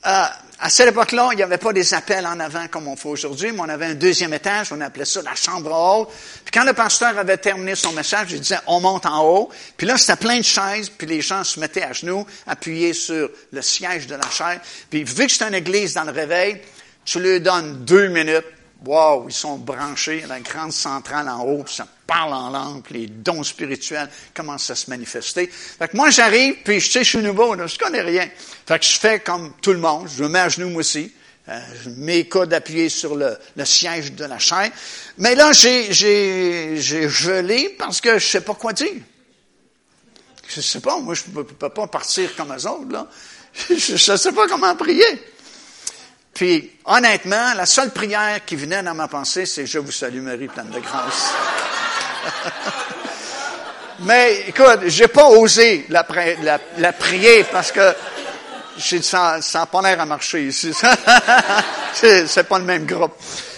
euh, 0.07 0.25
à 0.59 0.71
cette 0.71 0.89
époque-là, 0.89 1.29
il 1.33 1.37
n'y 1.37 1.43
avait 1.43 1.59
pas 1.59 1.73
des 1.73 1.93
appels 1.93 2.27
en 2.27 2.41
avant 2.41 2.67
comme 2.69 2.89
on 2.89 2.97
fait 2.97 3.09
aujourd'hui, 3.09 3.53
mais 3.53 3.61
on 3.61 3.69
avait 3.69 3.87
un 3.87 3.95
deuxième 3.95 4.33
étage, 4.33 4.73
on 4.73 4.81
appelait 4.81 5.05
ça 5.05 5.21
la 5.21 5.35
chambre 5.35 5.71
haute. 5.71 6.09
Puis 6.45 6.53
quand 6.53 6.65
le 6.65 6.73
pasteur 6.73 7.19
avait 7.19 7.37
terminé 7.37 7.75
son 7.75 7.93
message, 7.93 8.29
il 8.31 8.41
disait, 8.41 8.59
on 8.67 8.81
monte 8.81 9.05
en 9.05 9.23
haut. 9.23 9.51
Puis 9.77 9.87
là, 9.87 9.99
c'était 9.99 10.17
plein 10.17 10.39
de 10.39 10.45
chaises, 10.45 10.89
puis 10.89 11.07
les 11.07 11.21
gens 11.21 11.45
se 11.45 11.61
mettaient 11.61 11.83
à 11.83 11.93
genoux, 11.93 12.27
appuyés 12.47 12.95
sur 12.95 13.29
le 13.53 13.63
siège 13.63 14.07
de 14.07 14.15
la 14.15 14.31
chaise. 14.31 14.61
Puis 14.89 15.05
vu 15.05 15.27
que 15.27 15.33
c'est 15.33 15.45
une 15.45 15.55
église 15.55 15.93
dans 15.93 16.05
le 16.05 16.13
réveil, 16.13 16.63
tu 17.05 17.21
lui 17.21 17.41
donnes 17.41 17.85
deux 17.85 18.09
minutes, 18.09 18.47
wow, 18.85 19.27
ils 19.29 19.35
sont 19.35 19.57
branchés, 19.57 20.25
la 20.29 20.41
grande 20.41 20.73
centrale 20.73 21.29
en 21.29 21.43
haut, 21.43 21.63
puis 21.65 21.75
ça 21.75 21.87
parle 22.07 22.35
en 22.35 22.51
langue, 22.51 22.83
puis 22.83 23.01
les 23.01 23.07
dons 23.07 23.43
spirituels 23.43 24.09
commencent 24.35 24.71
à 24.71 24.75
se 24.75 24.91
manifester. 24.91 25.49
Fait 25.49 25.89
que 25.89 25.97
moi, 25.97 26.11
j'arrive, 26.11 26.57
puis 26.65 26.81
je 26.81 26.91
sais, 26.91 27.05
je 27.05 27.11
suis 27.11 27.23
nouveau, 27.23 27.55
là, 27.55 27.67
je 27.67 27.79
connais 27.79 28.03
rien. 28.03 28.29
Fait 28.67 28.79
que 28.79 28.85
je 28.85 28.99
fais 28.99 29.21
comme 29.21 29.55
tout 29.61 29.73
le 29.73 29.79
monde, 29.79 30.09
je 30.15 30.23
me 30.23 30.29
mets 30.29 30.41
à 30.41 30.49
genoux 30.49 30.71
moi 30.71 30.81
aussi, 30.81 31.13
euh, 31.49 31.61
je 31.85 31.91
mets 31.91 32.29
appuyés 32.53 32.89
sur 32.89 33.17
le, 33.17 33.39
siège 33.65 34.13
de 34.13 34.25
la 34.25 34.39
chaise. 34.39 34.71
Mais 35.19 35.35
là, 35.35 35.53
j'ai, 35.53 35.93
j'ai, 35.93 36.77
j'ai 36.79 37.09
gelé 37.09 37.75
parce 37.79 38.01
que 38.01 38.19
je 38.19 38.27
sais 38.27 38.41
pas 38.41 38.55
quoi 38.55 38.73
dire. 38.73 39.01
Je 40.49 40.61
sais 40.61 40.81
pas, 40.81 40.99
moi, 40.99 41.15
je 41.15 41.23
peux, 41.23 41.45
peux 41.45 41.69
pas 41.69 41.87
partir 41.87 42.35
comme 42.37 42.53
eux 42.53 42.67
autres, 42.69 42.91
là. 42.91 43.09
Je 43.71 44.13
ne 44.13 44.17
sais 44.19 44.33
pas 44.33 44.47
comment 44.49 44.77
prier. 44.77 45.19
Puis, 46.37 46.71
honnêtement, 46.85 47.55
la 47.55 47.65
seule 47.65 47.93
prière 47.93 48.45
qui 48.45 48.57
venait 48.57 48.83
dans 48.83 48.93
ma 48.93 49.09
pensée, 49.09 49.47
c'est 49.47 49.65
Je 49.65 49.79
vous 49.79 49.91
salue 49.91 50.21
Marie, 50.21 50.49
pleine 50.49 50.69
de 50.69 50.81
grâce. 50.81 51.33
Mais 54.01 54.45
écoute, 54.49 54.81
j'ai 54.85 55.09
pas 55.09 55.31
osé 55.31 55.87
la, 55.89 56.05
prier 56.93 57.43
parce 57.45 57.73
que 57.73 57.95
j'ai 58.77 59.01
ça 59.01 59.41
n'a 59.55 59.65
pas 59.65 59.81
l'air 59.81 59.99
à 59.99 60.05
marcher 60.05 60.49
ici. 60.49 60.75
c'est 61.95 62.47
pas 62.47 62.59
le 62.59 62.67
même 62.67 62.85
groupe. 62.85 63.15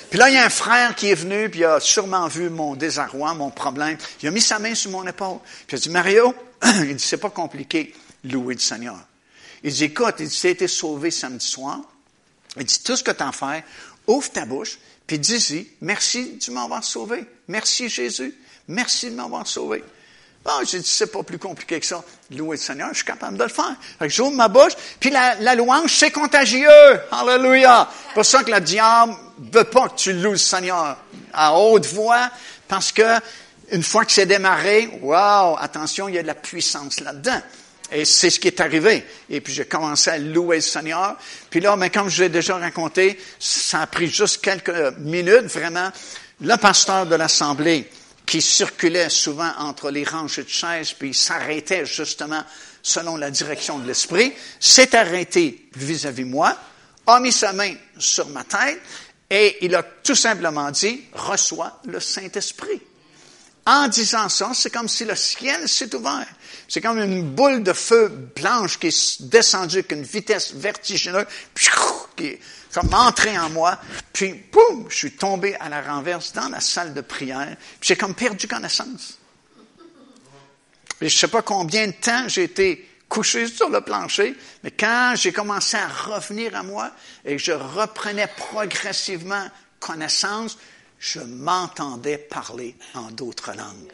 Puis 0.08 0.16
là, 0.16 0.28
il 0.28 0.36
y 0.36 0.38
a 0.38 0.44
un 0.44 0.48
frère 0.48 0.94
qui 0.94 1.10
est 1.10 1.16
venu, 1.16 1.50
puis 1.50 1.60
il 1.60 1.64
a 1.64 1.80
sûrement 1.80 2.28
vu 2.28 2.48
mon 2.48 2.76
désarroi, 2.76 3.34
mon 3.34 3.50
problème. 3.50 3.98
Il 4.22 4.28
a 4.28 4.30
mis 4.30 4.40
sa 4.40 4.60
main 4.60 4.76
sur 4.76 4.92
mon 4.92 5.04
épaule. 5.04 5.38
Puis 5.66 5.76
il 5.76 5.80
a 5.80 5.80
dit, 5.80 5.90
Mario, 5.90 6.32
il 6.64 6.94
dit, 6.94 7.04
c'est 7.04 7.16
pas 7.16 7.30
compliqué, 7.30 7.92
louer 8.22 8.54
le 8.54 8.60
Seigneur. 8.60 9.00
Il 9.64 9.72
dit, 9.72 9.82
écoute, 9.82 10.14
il 10.20 10.28
dit, 10.28 10.40
tu 10.40 10.46
été 10.46 10.68
sauvé 10.68 11.10
samedi 11.10 11.44
soir. 11.44 11.80
Il 12.58 12.66
dit, 12.66 12.82
tout 12.82 12.96
ce 12.96 13.02
que 13.02 13.10
tu 13.10 13.22
as 13.22 13.62
ouvre 14.06 14.30
ta 14.30 14.44
bouche, 14.44 14.78
puis 15.06 15.18
dis-y, 15.18 15.68
merci 15.80 16.38
de 16.46 16.52
m'avoir 16.52 16.84
sauvé. 16.84 17.24
Merci 17.48 17.88
Jésus. 17.88 18.34
Merci 18.68 19.10
de 19.10 19.14
m'avoir 19.14 19.46
sauvé. 19.46 19.82
Bon, 20.44 20.52
j'ai 20.64 20.78
dit, 20.80 20.88
c'est 20.88 21.10
pas 21.10 21.22
plus 21.22 21.38
compliqué 21.38 21.80
que 21.80 21.86
ça. 21.86 22.02
Louer 22.30 22.56
le 22.56 22.62
Seigneur, 22.62 22.88
je 22.90 22.96
suis 22.96 23.04
capable 23.04 23.36
de 23.36 23.42
le 23.42 23.48
faire. 23.48 23.74
Fait 23.98 24.06
que 24.06 24.12
j'ouvre 24.12 24.32
ma 24.32 24.48
bouche, 24.48 24.72
puis 25.00 25.10
la, 25.10 25.34
la 25.36 25.54
louange, 25.54 25.94
c'est 25.94 26.10
contagieux. 26.10 26.68
Alléluia. 27.10 27.88
C'est 28.08 28.14
pour 28.14 28.24
ça 28.24 28.42
que 28.44 28.50
le 28.50 28.60
diable 28.60 29.14
veut 29.52 29.64
pas 29.64 29.88
que 29.88 29.96
tu 29.96 30.12
loues 30.12 30.32
le 30.32 30.36
Seigneur 30.36 30.96
à 31.32 31.54
haute 31.54 31.86
voix, 31.86 32.30
parce 32.66 32.92
que 32.92 33.18
une 33.70 33.82
fois 33.82 34.04
que 34.04 34.12
c'est 34.12 34.26
démarré, 34.26 34.88
wow, 35.02 35.56
attention, 35.58 36.08
il 36.08 36.14
y 36.14 36.18
a 36.18 36.22
de 36.22 36.26
la 36.26 36.34
puissance 36.34 37.00
là-dedans. 37.00 37.40
Et 37.90 38.04
c'est 38.04 38.30
ce 38.30 38.38
qui 38.38 38.48
est 38.48 38.60
arrivé. 38.60 39.04
Et 39.30 39.40
puis 39.40 39.52
j'ai 39.52 39.64
commencé 39.64 40.10
à 40.10 40.18
louer 40.18 40.56
le 40.56 40.62
Seigneur. 40.62 41.16
Puis 41.48 41.60
là, 41.60 41.76
mais 41.76 41.90
comme 41.90 42.08
je 42.08 42.22
l'ai 42.22 42.28
déjà 42.28 42.56
raconté, 42.56 43.18
ça 43.38 43.82
a 43.82 43.86
pris 43.86 44.08
juste 44.08 44.42
quelques 44.42 44.96
minutes, 44.98 45.46
vraiment. 45.46 45.90
Le 46.40 46.56
pasteur 46.56 47.06
de 47.06 47.14
l'Assemblée, 47.14 47.90
qui 48.28 48.42
circulait 48.42 49.08
souvent 49.08 49.50
entre 49.58 49.90
les 49.90 50.04
rangées 50.04 50.44
de 50.44 50.50
chaises, 50.50 50.92
puis 50.92 51.14
s'arrêtait 51.14 51.86
justement 51.86 52.44
selon 52.82 53.16
la 53.16 53.30
direction 53.30 53.78
de 53.78 53.86
l'Esprit, 53.86 54.34
s'est 54.60 54.94
arrêté 54.94 55.68
vis-à-vis 55.74 56.24
moi, 56.24 56.54
a 57.06 57.20
mis 57.20 57.32
sa 57.32 57.54
main 57.54 57.74
sur 57.98 58.28
ma 58.28 58.44
tête, 58.44 58.80
et 59.30 59.64
il 59.64 59.74
a 59.74 59.82
tout 59.82 60.14
simplement 60.14 60.70
dit, 60.70 61.04
reçois 61.14 61.80
le 61.86 62.00
Saint-Esprit. 62.00 62.82
En 63.64 63.88
disant 63.88 64.28
ça, 64.28 64.50
c'est 64.54 64.70
comme 64.70 64.88
si 64.88 65.04
le 65.04 65.14
ciel 65.14 65.68
s'est 65.68 65.94
ouvert. 65.94 66.26
C'est 66.68 66.82
comme 66.82 66.98
une 66.98 67.22
boule 67.22 67.62
de 67.62 67.72
feu 67.72 68.08
blanche 68.36 68.78
qui 68.78 68.88
est 68.88 69.22
descendue 69.22 69.78
avec 69.78 69.92
une 69.92 70.02
vitesse 70.02 70.52
vertigineuse, 70.52 71.24
qui 72.14 72.26
est 72.26 72.40
comme 72.74 72.92
entrée 72.92 73.38
en 73.38 73.48
moi, 73.48 73.78
puis 74.12 74.34
boum, 74.52 74.86
je 74.90 74.96
suis 74.96 75.12
tombé 75.12 75.54
à 75.56 75.70
la 75.70 75.80
renverse 75.80 76.34
dans 76.34 76.48
la 76.48 76.60
salle 76.60 76.92
de 76.92 77.00
prière, 77.00 77.56
puis 77.80 77.88
j'ai 77.88 77.96
comme 77.96 78.14
perdu 78.14 78.46
connaissance. 78.46 79.18
Et 81.00 81.08
je 81.08 81.14
ne 81.14 81.18
sais 81.18 81.28
pas 81.28 81.42
combien 81.42 81.86
de 81.86 81.92
temps 81.92 82.28
j'ai 82.28 82.44
été 82.44 82.86
couché 83.08 83.46
sur 83.46 83.70
le 83.70 83.80
plancher, 83.80 84.36
mais 84.62 84.70
quand 84.72 85.14
j'ai 85.16 85.32
commencé 85.32 85.78
à 85.78 85.88
revenir 85.88 86.54
à 86.54 86.62
moi 86.62 86.90
et 87.24 87.36
que 87.36 87.42
je 87.42 87.52
reprenais 87.52 88.28
progressivement 88.36 89.46
connaissance, 89.80 90.58
je 90.98 91.20
m'entendais 91.20 92.18
parler 92.18 92.76
en 92.94 93.10
d'autres 93.10 93.52
langues. 93.54 93.92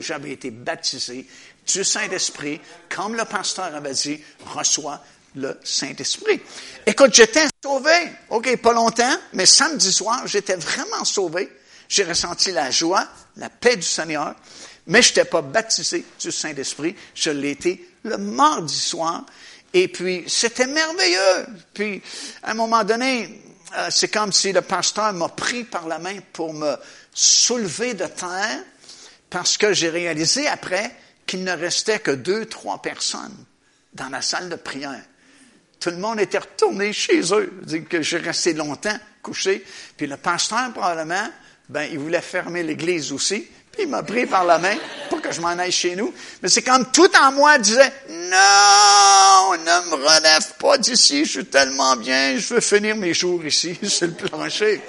J'avais 0.00 0.30
été 0.30 0.50
baptisé 0.50 1.26
du 1.72 1.84
Saint-Esprit, 1.84 2.60
comme 2.88 3.14
le 3.14 3.24
pasteur 3.24 3.74
avait 3.74 3.92
dit, 3.92 4.20
reçois 4.46 5.02
le 5.36 5.58
Saint-Esprit. 5.62 6.40
Écoute, 6.86 7.14
j'étais 7.14 7.46
sauvé. 7.62 7.92
OK, 8.30 8.56
pas 8.56 8.72
longtemps, 8.72 9.16
mais 9.34 9.46
samedi 9.46 9.92
soir, 9.92 10.26
j'étais 10.26 10.56
vraiment 10.56 11.04
sauvé. 11.04 11.52
J'ai 11.88 12.04
ressenti 12.04 12.50
la 12.50 12.70
joie, 12.70 13.06
la 13.36 13.48
paix 13.48 13.76
du 13.76 13.82
Seigneur, 13.82 14.34
mais 14.86 15.02
je 15.02 15.10
n'étais 15.10 15.24
pas 15.24 15.42
baptisé 15.42 16.04
du 16.20 16.32
Saint-Esprit. 16.32 16.96
Je 17.14 17.30
l'ai 17.30 17.50
été 17.50 17.88
le 18.04 18.18
mardi 18.18 18.78
soir. 18.78 19.24
Et 19.74 19.88
puis, 19.88 20.24
c'était 20.26 20.66
merveilleux. 20.66 21.46
Puis, 21.74 22.02
à 22.42 22.52
un 22.52 22.54
moment 22.54 22.84
donné, 22.84 23.42
euh, 23.76 23.88
c'est 23.90 24.08
comme 24.08 24.32
si 24.32 24.52
le 24.52 24.62
pasteur 24.62 25.12
m'a 25.12 25.28
pris 25.28 25.64
par 25.64 25.86
la 25.86 25.98
main 25.98 26.18
pour 26.32 26.54
me 26.54 26.76
soulever 27.12 27.92
de 27.92 28.06
terre, 28.06 28.60
parce 29.28 29.58
que 29.58 29.74
j'ai 29.74 29.90
réalisé 29.90 30.46
après 30.48 30.90
qu'il 31.28 31.44
ne 31.44 31.52
restait 31.52 32.00
que 32.00 32.10
deux, 32.10 32.46
trois 32.46 32.82
personnes 32.82 33.36
dans 33.92 34.08
la 34.08 34.22
salle 34.22 34.48
de 34.48 34.56
prière. 34.56 35.02
Tout 35.78 35.90
le 35.90 35.98
monde 35.98 36.18
était 36.18 36.38
retourné 36.38 36.92
chez 36.92 37.20
eux. 37.32 37.52
que 37.88 38.02
j'ai 38.02 38.16
resté 38.16 38.54
longtemps 38.54 38.98
couché. 39.22 39.64
Puis 39.96 40.06
le 40.06 40.16
pasteur, 40.16 40.72
probablement, 40.72 41.28
ben, 41.68 41.82
il 41.92 41.98
voulait 41.98 42.22
fermer 42.22 42.62
l'église 42.62 43.12
aussi. 43.12 43.46
Puis 43.70 43.82
il 43.82 43.88
m'a 43.88 44.02
pris 44.02 44.26
par 44.26 44.44
la 44.44 44.58
main 44.58 44.74
pour 45.10 45.20
que 45.20 45.30
je 45.30 45.40
m'en 45.40 45.48
aille 45.48 45.70
chez 45.70 45.94
nous. 45.94 46.12
Mais 46.42 46.48
c'est 46.48 46.62
comme 46.62 46.90
tout 46.90 47.10
en 47.16 47.30
moi 47.32 47.58
disait, 47.58 47.92
non, 48.08 49.52
ne 49.52 49.90
me 49.90 49.94
relève 49.94 50.54
pas 50.58 50.78
d'ici, 50.78 51.24
je 51.24 51.30
suis 51.30 51.46
tellement 51.46 51.94
bien, 51.96 52.38
je 52.38 52.54
veux 52.54 52.60
finir 52.60 52.96
mes 52.96 53.12
jours 53.12 53.44
ici, 53.44 53.78
sur 53.86 54.06
le 54.06 54.14
plancher. 54.14 54.80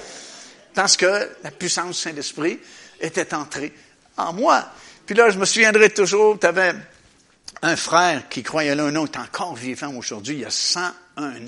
Parce 0.73 0.95
que 0.95 1.29
la 1.43 1.51
puissance 1.51 1.97
du 1.97 2.01
Saint-Esprit 2.01 2.59
était 2.99 3.33
entrée 3.33 3.73
en 4.15 4.33
moi. 4.33 4.71
Puis 5.10 5.18
là, 5.18 5.32
je 5.32 5.39
me 5.39 5.45
souviendrai 5.45 5.89
toujours, 5.89 6.38
tu 6.38 6.45
avais 6.45 6.72
un 7.64 7.76
frère 7.76 8.30
qui 8.30 8.43
croyait 8.43 8.76
là, 8.76 8.84
un 8.84 8.93
est 8.93 9.18
encore 9.18 9.55
vivant 9.55 9.91
aujourd'hui, 9.95 10.36
il 10.36 10.41
y 10.41 10.45
a 10.45 10.51
101 10.51 10.91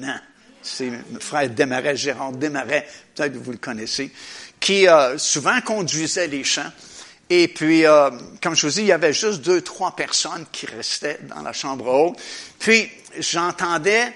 ans. 0.01 0.19
C'est 0.63 0.89
le 0.89 1.19
frère 1.19 1.47
Desmarais, 1.47 1.95
Gérard 1.95 2.31
Desmarais, 2.31 2.87
peut-être 3.13 3.33
que 3.33 3.37
vous 3.37 3.51
le 3.51 3.59
connaissez, 3.59 4.11
qui 4.59 4.87
euh, 4.87 5.15
souvent 5.19 5.61
conduisait 5.61 6.25
les 6.25 6.43
champs. 6.43 6.71
Et 7.29 7.49
puis, 7.49 7.85
euh, 7.85 8.09
comme 8.41 8.55
je 8.55 8.65
vous 8.65 8.73
dis, 8.73 8.79
il 8.79 8.87
y 8.87 8.91
avait 8.91 9.13
juste 9.13 9.41
deux, 9.41 9.61
trois 9.61 9.95
personnes 9.95 10.47
qui 10.51 10.65
restaient 10.65 11.19
dans 11.29 11.43
la 11.43 11.53
chambre 11.53 11.85
haute. 11.85 12.19
Puis, 12.57 12.89
j'entendais 13.19 14.11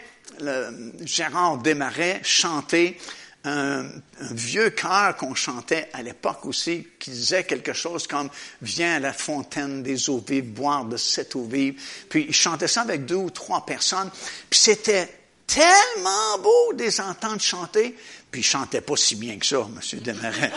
Gérard 1.04 1.60
Desmarais 1.60 2.20
chanter 2.24 2.98
un, 3.46 3.86
vieux 4.32 4.72
chœur 4.72 5.16
qu'on 5.16 5.36
chantait 5.36 5.90
à 5.94 6.02
l'époque 6.02 6.46
aussi, 6.46 6.88
qui 7.00 7.12
disait 7.12 7.44
quelque 7.44 7.74
chose 7.74 8.08
comme 8.08 8.30
Viens 8.62 8.96
à 8.96 9.00
la 9.00 9.14
fontaine 9.14 9.84
des 9.84 10.10
eaux 10.10 10.24
vives, 10.28 10.52
boire 10.52 10.86
de 10.86 10.98
cette 10.98 11.36
eau 11.36 11.44
vive. 11.44 11.82
Puis 12.10 12.26
il 12.30 12.34
chantait 12.34 12.68
ça 12.68 12.82
avec 12.82 13.06
deux 13.06 13.16
ou 13.16 13.30
trois 13.30 13.66
personnes. 13.66 14.10
Puis 14.50 14.60
c'était 14.60 15.10
tellement 15.48 16.40
beau 16.42 16.74
de 16.74 16.84
les 16.84 17.00
entendre 17.00 17.42
chanter. 17.42 17.96
Puis 18.32 18.42
il 18.42 18.44
chantait 18.44 18.82
pas 18.82 18.96
si 18.96 19.16
bien 19.16 19.38
que 19.38 19.46
ça, 19.46 19.58
M. 19.58 20.00
Desmarais. 20.00 20.52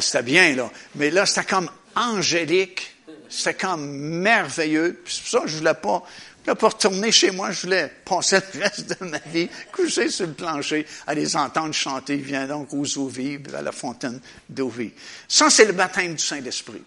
C'était 0.00 0.22
bien, 0.22 0.56
là. 0.56 0.70
Mais 0.94 1.10
là, 1.10 1.26
c'était 1.26 1.44
comme 1.44 1.70
angélique. 1.94 2.96
C'était 3.28 3.54
comme 3.54 3.86
merveilleux. 3.90 5.00
Puis 5.04 5.14
c'est 5.14 5.22
pour 5.22 5.30
ça 5.30 5.40
que 5.40 5.48
je 5.48 5.56
voulais 5.58 5.74
pas 5.74 6.02
Là, 6.46 6.54
pour 6.54 6.72
retourner 6.72 7.10
chez 7.10 7.30
moi, 7.32 7.50
je 7.50 7.62
voulais 7.62 7.92
passer 8.04 8.38
le 8.54 8.60
reste 8.60 9.00
de 9.00 9.06
ma 9.06 9.18
vie 9.18 9.48
couché 9.72 10.08
sur 10.08 10.26
le 10.26 10.32
plancher 10.32 10.86
à 11.06 11.14
les 11.14 11.36
entendre 11.36 11.74
chanter. 11.74 12.16
Viens 12.16 12.46
donc 12.46 12.72
aux 12.72 12.98
eaux 12.98 13.08
vives, 13.08 13.54
à 13.54 13.62
la 13.62 13.72
fontaine 13.72 14.20
d'eau 14.48 14.68
vive. 14.68 14.92
Ça, 15.26 15.50
c'est 15.50 15.64
le 15.64 15.72
baptême 15.72 16.14
du 16.14 16.24
Saint-Esprit. 16.24 16.82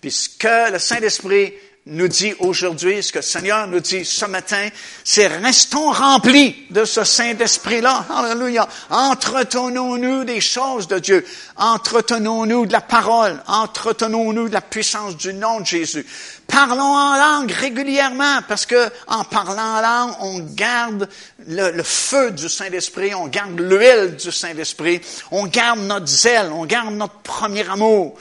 Puis 0.00 0.10
ce 0.10 0.28
que 0.28 0.72
le 0.72 0.78
Saint-Esprit 0.78 1.52
nous 1.86 2.08
dit 2.08 2.34
aujourd'hui, 2.40 3.02
ce 3.02 3.10
que 3.12 3.18
le 3.18 3.22
Seigneur 3.22 3.66
nous 3.66 3.80
dit 3.80 4.04
ce 4.04 4.26
matin, 4.26 4.68
c'est 5.02 5.26
restons 5.28 5.90
remplis 5.90 6.66
de 6.70 6.84
ce 6.84 7.04
Saint-Esprit-là. 7.04 8.06
Alléluia. 8.10 8.68
Entretenons-nous 8.90 10.24
des 10.24 10.40
choses 10.40 10.88
de 10.88 10.98
Dieu. 10.98 11.24
Entretenons-nous 11.56 12.66
de 12.66 12.72
la 12.72 12.82
parole. 12.82 13.42
Entretenons-nous 13.46 14.48
de 14.48 14.54
la 14.54 14.60
puissance 14.60 15.16
du 15.16 15.32
nom 15.32 15.60
de 15.60 15.66
Jésus. 15.66 16.06
Parlons 16.50 16.96
en 16.96 17.16
langue 17.16 17.52
régulièrement 17.52 18.40
parce 18.48 18.66
que 18.66 18.90
en 19.06 19.24
parlant 19.24 19.76
en 19.76 19.80
langue, 19.80 20.14
on 20.20 20.38
garde 20.40 21.08
le, 21.46 21.82
feu 21.82 22.32
du 22.32 22.48
Saint-Esprit, 22.48 23.14
on 23.14 23.28
garde 23.28 23.58
l'huile 23.60 24.16
du 24.16 24.32
Saint-Esprit, 24.32 25.00
on 25.30 25.46
garde 25.46 25.80
notre 25.80 26.06
zèle, 26.06 26.50
on 26.52 26.66
garde 26.66 26.94
notre 26.94 27.18
premier 27.18 27.68
amour. 27.68 28.18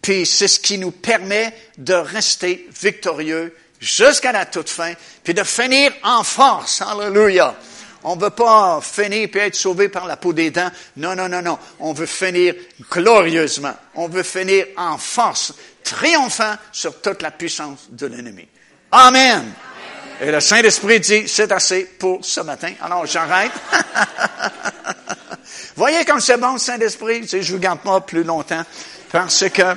Puis 0.00 0.26
c'est 0.26 0.48
ce 0.48 0.60
qui 0.60 0.78
nous 0.78 0.92
permet 0.92 1.56
de 1.78 1.94
rester 1.94 2.68
victorieux 2.80 3.52
jusqu'à 3.80 4.32
la 4.32 4.46
toute 4.46 4.68
fin, 4.68 4.92
puis 5.24 5.34
de 5.34 5.42
finir 5.42 5.92
en 6.04 6.22
force. 6.22 6.82
Alléluia. 6.82 7.56
On 8.08 8.14
ne 8.14 8.20
veut 8.20 8.30
pas 8.30 8.80
finir 8.80 9.28
puis 9.32 9.40
être 9.40 9.56
sauvé 9.56 9.88
par 9.88 10.06
la 10.06 10.16
peau 10.16 10.32
des 10.32 10.52
dents. 10.52 10.70
Non, 10.96 11.16
non, 11.16 11.28
non, 11.28 11.42
non. 11.42 11.58
On 11.80 11.92
veut 11.92 12.06
finir 12.06 12.54
glorieusement. 12.88 13.74
On 13.96 14.06
veut 14.06 14.22
finir 14.22 14.66
en 14.76 14.96
force, 14.96 15.52
triomphant 15.82 16.54
sur 16.70 17.00
toute 17.00 17.20
la 17.20 17.32
puissance 17.32 17.88
de 17.90 18.06
l'ennemi. 18.06 18.46
Amen. 18.92 19.52
Et 20.20 20.30
le 20.30 20.38
Saint-Esprit 20.38 21.00
dit, 21.00 21.26
c'est 21.26 21.50
assez 21.50 21.84
pour 21.84 22.24
ce 22.24 22.42
matin. 22.42 22.74
Alors, 22.80 23.06
j'arrête. 23.06 23.50
Voyez 25.74 26.04
comme 26.04 26.20
c'est 26.20 26.38
bon, 26.38 26.58
Saint-Esprit. 26.58 27.26
Je 27.26 27.38
ne 27.38 27.42
vous 27.42 27.58
garde 27.58 27.80
pas 27.80 28.00
plus 28.02 28.22
longtemps. 28.22 28.62
Parce 29.10 29.48
que 29.48 29.74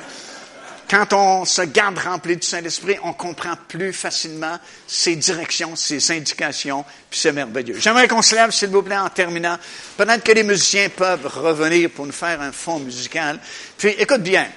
quand 0.90 1.14
on 1.14 1.46
se 1.46 1.62
garde 1.62 2.00
rempli 2.00 2.36
du 2.36 2.46
Saint-Esprit, 2.46 2.98
on 3.04 3.14
comprend 3.14 3.54
plus 3.68 3.94
facilement 3.94 4.58
ses 4.88 5.16
directions, 5.16 5.76
ses 5.76 6.12
indications, 6.12 6.84
puis 7.10 7.20
c'est 7.20 7.32
merveilleux. 7.32 7.76
J'aimerais 7.80 8.08
qu'on 8.08 8.24
se 8.24 8.34
lève, 8.34 8.50
s'il 8.52 8.70
vous 8.70 8.82
plaît, 8.82 8.98
en 8.98 9.10
terminant. 9.10 9.58
Peut-être 9.98 10.24
que 10.24 10.32
les 10.32 10.44
musiciens 10.44 10.90
peuvent 10.90 11.28
revenir 11.28 11.92
pour 11.92 12.08
nous 12.08 12.12
faire 12.12 12.42
un 12.42 12.52
fond 12.52 12.80
musical. 12.80 13.40
Puis, 13.78 13.90
écoute 13.90 14.24
bien. 14.24 14.48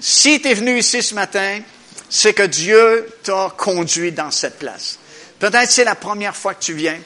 Si 0.00 0.40
tu 0.40 0.48
es 0.48 0.54
venu 0.54 0.78
ici 0.78 1.02
ce 1.02 1.14
matin, 1.14 1.60
c'est 2.08 2.34
que 2.34 2.42
Dieu 2.42 3.06
t'a 3.22 3.54
conduit 3.56 4.10
dans 4.10 4.30
cette 4.30 4.58
place. 4.58 4.98
Peut-être 5.38 5.70
c'est 5.70 5.84
la 5.84 5.94
première 5.94 6.34
fois 6.34 6.54
que 6.54 6.64
tu 6.64 6.74
viens. 6.74 6.98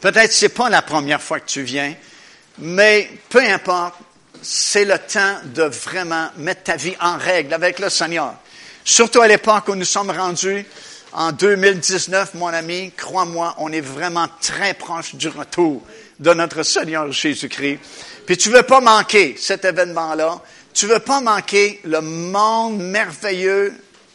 Peut-être 0.00 0.32
c'est 0.32 0.50
pas 0.50 0.68
la 0.68 0.82
première 0.82 1.20
fois 1.20 1.40
que 1.40 1.48
tu 1.48 1.62
viens. 1.62 1.94
Mais 2.58 3.10
peu 3.28 3.40
importe, 3.40 3.96
c'est 4.42 4.84
le 4.84 4.98
temps 4.98 5.36
de 5.44 5.62
vraiment 5.62 6.28
mettre 6.36 6.64
ta 6.64 6.76
vie 6.76 6.96
en 7.00 7.16
règle 7.16 7.54
avec 7.54 7.78
le 7.78 7.88
Seigneur. 7.88 8.34
Surtout 8.84 9.20
à 9.20 9.28
l'époque 9.28 9.68
où 9.68 9.74
nous 9.74 9.84
sommes 9.84 10.10
rendus 10.10 10.64
en 11.12 11.32
2019, 11.32 12.34
mon 12.34 12.48
ami, 12.48 12.92
crois-moi, 12.96 13.54
on 13.58 13.72
est 13.72 13.80
vraiment 13.80 14.28
très 14.40 14.74
proche 14.74 15.14
du 15.14 15.28
retour 15.28 15.82
de 16.18 16.34
notre 16.34 16.62
Seigneur 16.62 17.10
Jésus-Christ. 17.10 17.78
Puis 18.26 18.36
tu 18.36 18.50
veux 18.50 18.62
pas 18.62 18.80
manquer 18.80 19.36
cet 19.38 19.64
événement-là. 19.64 20.40
Tu 20.74 20.86
veux 20.86 20.98
pas 20.98 21.20
manquer 21.20 21.80
le 21.84 22.00
monde 22.00 22.78
merveilleux 22.78 23.74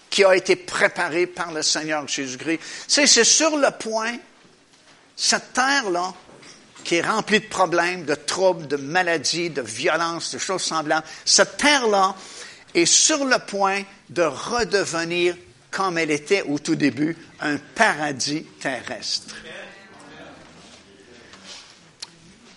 qui 0.10 0.24
a 0.24 0.36
été 0.36 0.56
préparé 0.56 1.26
par 1.26 1.52
le 1.52 1.64
Seigneur 1.64 2.08
Jésus-Christ. 2.08 2.60
C'est, 2.88 3.08
c'est 3.08 3.24
sur 3.24 3.58
le 3.58 3.72
point, 3.72 4.18
cette 5.16 5.54
terre-là, 5.54 6.14
qui 6.84 6.96
est 6.96 7.02
remplie 7.02 7.40
de 7.40 7.46
problèmes, 7.46 8.06
de 8.06 8.16
troubles, 8.16 8.68
de 8.68 8.78
maladies, 8.78 9.50
de 9.50 9.62
violences, 9.62 10.34
de 10.34 10.40
choses 10.40 10.64
semblables, 10.64 11.06
cette 11.26 11.58
terre-là 11.58 12.16
est 12.74 12.86
sur 12.86 13.26
le 13.26 13.38
point 13.40 13.84
de 14.10 14.24
redevenir 14.24 15.36
comme 15.72 15.98
elle 15.98 16.12
était 16.12 16.44
au 16.44 16.60
tout 16.60 16.76
début, 16.76 17.16
un 17.40 17.58
paradis 17.58 18.44
terrestre. 18.60 19.36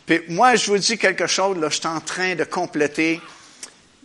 Puis 0.04 0.20
moi, 0.28 0.56
je 0.56 0.70
vous 0.70 0.78
dis 0.78 0.98
quelque 0.98 1.26
chose, 1.26 1.56
là, 1.58 1.68
je 1.70 1.76
suis 1.76 1.86
en 1.86 2.00
train 2.00 2.34
de 2.34 2.44
compléter 2.44 3.20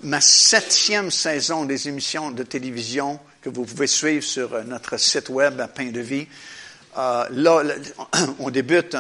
ma 0.04 0.22
septième 0.22 1.12
saison 1.12 1.66
des 1.66 1.90
émissions 1.90 2.32
de 2.32 2.44
télévision 2.44 3.20
que 3.42 3.50
vous 3.50 3.66
pouvez 3.66 3.88
suivre 3.88 4.24
sur 4.24 4.54
euh, 4.54 4.64
notre 4.64 4.98
site 4.98 5.30
web 5.30 5.60
à 5.60 5.68
Pain 5.68 5.92
de 5.92 6.00
Vie. 6.00 6.28
Euh, 7.00 7.26
là, 7.32 7.64
on 8.40 8.50
débute 8.50 8.98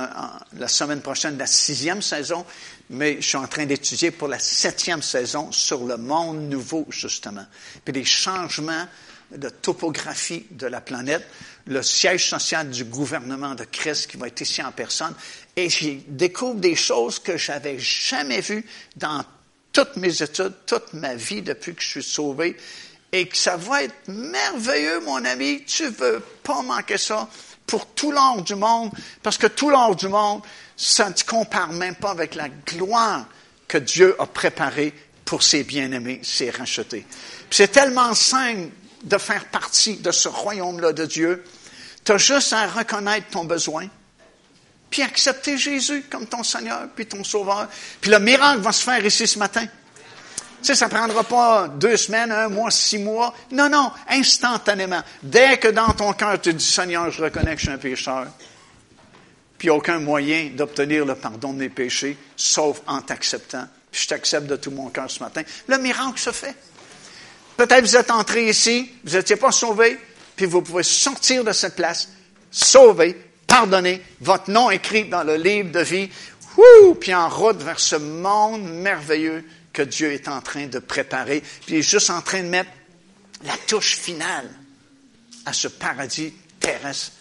la 0.57 0.67
semaine 0.67 1.01
prochaine 1.01 1.37
la 1.37 1.47
sixième 1.47 2.01
saison, 2.01 2.45
mais 2.89 3.17
je 3.19 3.27
suis 3.27 3.37
en 3.37 3.47
train 3.47 3.65
d'étudier 3.65 4.11
pour 4.11 4.29
la 4.29 4.39
septième 4.39 5.01
saison 5.01 5.51
sur 5.51 5.83
le 5.83 5.97
monde 5.97 6.49
nouveau, 6.49 6.85
justement. 6.89 7.45
Puis 7.83 7.91
des 7.91 8.05
changements 8.05 8.87
de 9.35 9.49
topographie 9.49 10.45
de 10.51 10.65
la 10.65 10.79
planète, 10.79 11.27
le 11.67 11.83
siège 11.83 12.29
social 12.29 12.69
du 12.69 12.85
gouvernement 12.85 13.53
de 13.53 13.65
Christ 13.65 14.09
qui 14.09 14.17
va 14.17 14.27
être 14.27 14.41
ici 14.41 14.63
en 14.63 14.71
personne, 14.71 15.13
et 15.57 15.69
j'y 15.69 15.97
découvre 16.07 16.59
des 16.59 16.75
choses 16.75 17.19
que 17.19 17.35
j'avais 17.37 17.77
jamais 17.79 18.39
vues 18.39 18.65
dans 18.95 19.23
toutes 19.73 19.97
mes 19.97 20.23
études, 20.23 20.53
toute 20.65 20.93
ma 20.93 21.15
vie 21.15 21.41
depuis 21.41 21.75
que 21.75 21.83
je 21.83 21.89
suis 21.89 22.03
sauvé, 22.03 22.55
et 23.11 23.27
que 23.27 23.37
ça 23.37 23.57
va 23.57 23.83
être 23.83 24.07
merveilleux, 24.07 25.01
mon 25.01 25.23
ami. 25.25 25.63
Tu 25.65 25.87
veux 25.87 26.23
pas 26.43 26.61
manquer 26.61 26.97
ça 26.97 27.27
pour 27.69 27.85
tout 27.85 28.11
l'or 28.11 28.41
du 28.41 28.55
monde, 28.55 28.91
parce 29.21 29.37
que 29.37 29.45
tout 29.45 29.69
l'or 29.69 29.95
du 29.95 30.07
monde, 30.07 30.41
ça 30.75 31.07
ne 31.09 31.13
compare 31.25 31.71
même 31.71 31.95
pas 31.95 32.09
avec 32.09 32.33
la 32.33 32.49
gloire 32.49 33.25
que 33.67 33.77
Dieu 33.77 34.15
a 34.19 34.25
préparée 34.25 34.91
pour 35.23 35.43
ses 35.43 35.63
bien-aimés, 35.63 36.19
ses 36.23 36.49
rachetés. 36.49 37.05
C'est 37.51 37.71
tellement 37.71 38.15
simple 38.15 38.69
de 39.03 39.17
faire 39.19 39.45
partie 39.45 39.97
de 39.97 40.11
ce 40.11 40.27
royaume-là 40.27 40.93
de 40.93 41.05
Dieu. 41.05 41.43
Tu 42.03 42.11
as 42.11 42.17
juste 42.17 42.53
à 42.53 42.65
reconnaître 42.65 43.27
ton 43.29 43.45
besoin, 43.45 43.87
puis 44.89 45.03
accepter 45.03 45.55
Jésus 45.55 46.03
comme 46.09 46.25
ton 46.25 46.43
Seigneur, 46.43 46.87
puis 46.95 47.05
ton 47.05 47.23
Sauveur. 47.23 47.67
Puis 48.01 48.09
le 48.09 48.19
miracle 48.19 48.61
va 48.61 48.71
se 48.71 48.83
faire 48.83 49.05
ici 49.05 49.27
ce 49.27 49.37
matin. 49.37 49.67
Sais, 50.61 50.75
ça 50.75 50.85
ne 50.87 50.91
prendra 50.91 51.23
pas 51.23 51.67
deux 51.67 51.95
semaines, 51.95 52.31
un 52.31 52.49
mois, 52.49 52.69
six 52.69 52.97
mois. 52.97 53.33
Non, 53.51 53.69
non, 53.69 53.91
instantanément. 54.09 55.01
Dès 55.23 55.57
que 55.57 55.69
dans 55.69 55.91
ton 55.93 56.13
cœur 56.13 56.39
tu 56.41 56.53
dis, 56.53 56.65
Seigneur, 56.65 57.09
je 57.11 57.23
reconnais 57.23 57.55
que 57.55 57.61
je 57.61 57.65
suis 57.65 57.73
un 57.73 57.77
pécheur, 57.77 58.27
puis 59.57 59.69
aucun 59.69 59.99
moyen 59.99 60.51
d'obtenir 60.53 61.05
le 61.05 61.15
pardon 61.15 61.53
de 61.53 61.59
mes 61.59 61.69
péchés, 61.69 62.17
sauf 62.35 62.81
en 62.87 63.01
t'acceptant. 63.01 63.67
Puis 63.91 64.01
je 64.03 64.07
t'accepte 64.07 64.47
de 64.47 64.55
tout 64.55 64.71
mon 64.71 64.89
cœur 64.89 65.09
ce 65.09 65.23
matin. 65.23 65.41
Le 65.67 65.77
miracle 65.77 66.19
se 66.19 66.31
fait. 66.31 66.55
Peut-être 67.57 67.81
vous 67.81 67.97
êtes 67.97 68.11
entré 68.11 68.47
ici, 68.47 68.89
vous 69.03 69.15
n'étiez 69.15 69.35
pas 69.35 69.51
sauvé, 69.51 69.99
puis 70.35 70.45
vous 70.45 70.61
pouvez 70.61 70.83
sortir 70.83 71.43
de 71.43 71.51
cette 71.51 71.75
place, 71.75 72.09
sauvé, 72.51 73.19
pardonné, 73.47 74.01
votre 74.21 74.49
nom 74.49 74.69
écrit 74.69 75.05
dans 75.05 75.23
le 75.23 75.35
livre 75.35 75.71
de 75.71 75.79
vie, 75.81 76.09
puis 76.99 77.13
en 77.13 77.27
route 77.29 77.61
vers 77.61 77.79
ce 77.79 77.95
monde 77.95 78.63
merveilleux 78.63 79.43
que 79.73 79.81
Dieu 79.81 80.11
est 80.11 80.27
en 80.27 80.41
train 80.41 80.67
de 80.67 80.79
préparer, 80.79 81.41
puis 81.65 81.75
il 81.75 81.79
est 81.79 81.81
juste 81.81 82.09
en 82.09 82.21
train 82.21 82.41
de 82.41 82.47
mettre 82.47 82.71
la 83.43 83.55
touche 83.67 83.97
finale 83.97 84.49
à 85.45 85.53
ce 85.53 85.67
paradis 85.67 86.33
terrestre 86.59 87.13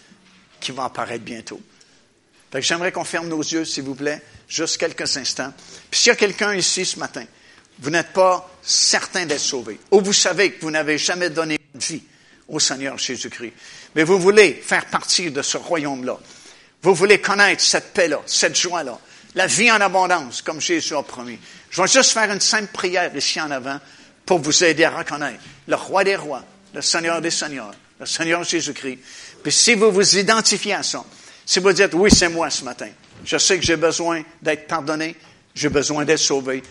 qui 0.59 0.71
va 0.71 0.85
apparaître 0.85 1.23
bientôt. 1.23 1.61
j'aimerais 2.55 2.91
qu'on 2.91 3.05
ferme 3.05 3.27
nos 3.27 3.41
yeux, 3.41 3.65
s'il 3.65 3.83
vous 3.83 3.95
plaît, 3.95 4.21
juste 4.47 4.77
quelques 4.77 5.17
instants. 5.17 5.53
Puis 5.89 6.01
s'il 6.01 6.09
y 6.09 6.13
a 6.13 6.15
quelqu'un 6.15 6.55
ici 6.55 6.85
ce 6.85 6.99
matin 6.99 7.25
vous 7.79 7.89
n'êtes 7.89 8.11
pas 8.11 8.49
certain 8.61 9.25
d'être 9.25 9.39
sauvé, 9.39 9.79
ou 9.91 10.01
vous 10.01 10.13
savez 10.13 10.51
que 10.51 10.61
vous 10.61 10.71
n'avez 10.71 10.97
jamais 10.97 11.29
donné 11.29 11.57
vie 11.75 12.03
au 12.47 12.59
Seigneur 12.59 12.97
Jésus-Christ, 12.97 13.53
mais 13.95 14.03
vous 14.03 14.19
voulez 14.19 14.53
faire 14.53 14.85
partie 14.87 15.31
de 15.31 15.41
ce 15.41 15.57
royaume-là. 15.57 16.19
Vous 16.81 16.93
voulez 16.93 17.19
connaître 17.19 17.61
cette 17.61 17.93
paix-là, 17.93 18.21
cette 18.25 18.57
joie-là, 18.57 18.99
la 19.35 19.47
vie 19.47 19.71
en 19.71 19.81
abondance, 19.81 20.41
comme 20.41 20.61
Jésus 20.61 20.95
a 20.95 21.03
promis. 21.03 21.39
Je 21.69 21.81
vais 21.81 21.87
juste 21.87 22.11
faire 22.11 22.31
une 22.31 22.39
simple 22.39 22.71
prière 22.73 23.15
ici 23.15 23.39
en 23.39 23.51
avant 23.51 23.79
pour 24.25 24.39
vous 24.39 24.63
aider 24.63 24.83
à 24.83 24.91
reconnaître 24.91 25.43
le 25.67 25.75
roi 25.75 26.03
des 26.03 26.15
rois, 26.15 26.43
le 26.73 26.81
Seigneur 26.81 27.21
des 27.21 27.31
seigneurs, 27.31 27.73
le 27.99 28.05
Seigneur 28.05 28.43
Jésus-Christ. 28.43 28.99
Puis 29.43 29.51
si 29.51 29.75
vous 29.75 29.91
vous 29.91 30.17
identifiez 30.17 30.73
à 30.73 30.83
ça, 30.83 31.03
si 31.45 31.59
vous 31.59 31.73
dites, 31.73 31.93
oui, 31.93 32.11
c'est 32.11 32.29
moi 32.29 32.49
ce 32.49 32.63
matin, 32.63 32.89
je 33.25 33.37
sais 33.37 33.57
que 33.57 33.65
j'ai 33.65 33.75
besoin 33.75 34.23
d'être 34.41 34.67
pardonné, 34.67 35.15
j'ai 35.55 35.69
besoin 35.69 36.05
d'être 36.05 36.19
sauvé, 36.19 36.63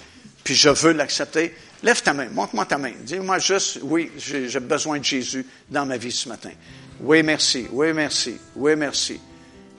puis 0.44 0.54
je 0.54 0.68
veux 0.68 0.92
l'accepter, 0.92 1.54
lève 1.82 2.02
ta 2.02 2.12
main, 2.12 2.28
montre-moi 2.30 2.64
ta 2.64 2.78
main. 2.78 2.92
Dis-moi 3.00 3.38
juste, 3.38 3.80
oui, 3.82 4.12
j'ai 4.16 4.60
besoin 4.60 4.98
de 4.98 5.04
Jésus 5.04 5.44
dans 5.68 5.84
ma 5.84 5.96
vie 5.96 6.12
ce 6.12 6.28
matin. 6.28 6.52
Oui, 7.00 7.22
merci, 7.22 7.66
oui, 7.70 7.92
merci, 7.92 8.36
oui, 8.56 8.74
merci. 8.76 9.20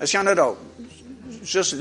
Est-ce 0.02 0.12
qu'il 0.12 0.20
y 0.20 0.24
en 0.24 0.28
a 0.28 0.36
d'autres? 0.36 0.60
Juste 1.50 1.74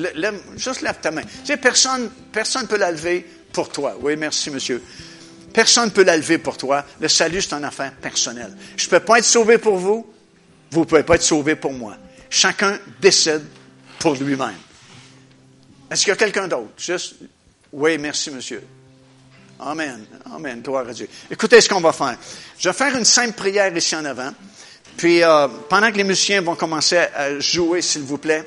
lève, 0.80 0.96
ta 1.02 1.10
main. 1.10 1.22
Personne 1.60 2.10
personne 2.32 2.66
peut 2.66 2.78
la 2.78 2.90
lever 2.90 3.26
pour 3.52 3.68
toi. 3.68 3.96
Oui, 4.00 4.16
merci, 4.16 4.50
monsieur. 4.50 4.82
Personne 5.52 5.86
ne 5.86 5.90
peut 5.90 6.04
la 6.04 6.16
lever 6.16 6.38
pour 6.38 6.56
toi. 6.56 6.84
Le 6.98 7.08
salut, 7.08 7.42
c'est 7.42 7.52
une 7.52 7.64
affaire 7.64 7.92
personnelle. 7.92 8.56
Je 8.76 8.86
ne 8.86 8.90
peux 8.90 9.00
pas 9.00 9.18
être 9.18 9.26
sauvé 9.26 9.58
pour 9.58 9.76
vous. 9.76 10.06
Vous 10.70 10.80
ne 10.80 10.84
pouvez 10.84 11.02
pas 11.02 11.16
être 11.16 11.22
sauvé 11.22 11.54
pour 11.54 11.72
moi. 11.72 11.96
Chacun 12.30 12.78
décide 13.00 13.42
pour 13.98 14.14
lui-même. 14.14 14.54
Est-ce 15.90 16.02
qu'il 16.02 16.10
y 16.10 16.12
a 16.12 16.16
quelqu'un 16.16 16.48
d'autre? 16.48 16.70
Juste, 16.78 17.16
oui, 17.72 17.98
merci, 17.98 18.30
monsieur. 18.30 18.62
Amen. 19.60 20.04
Amen. 20.34 20.62
Gloire 20.62 20.88
à 20.88 20.92
Dieu. 20.92 21.08
Écoutez 21.30 21.60
ce 21.60 21.68
qu'on 21.68 21.80
va 21.80 21.92
faire. 21.92 22.16
Je 22.58 22.68
vais 22.68 22.74
faire 22.74 22.96
une 22.96 23.04
simple 23.04 23.34
prière 23.34 23.74
ici 23.76 23.96
en 23.96 24.04
avant. 24.04 24.32
Puis, 24.96 25.22
euh, 25.22 25.48
pendant 25.68 25.90
que 25.92 25.96
les 25.96 26.04
musiciens 26.04 26.40
vont 26.40 26.54
commencer 26.54 26.96
à 26.96 27.38
jouer, 27.38 27.82
s'il 27.82 28.02
vous 28.02 28.18
plaît, 28.18 28.44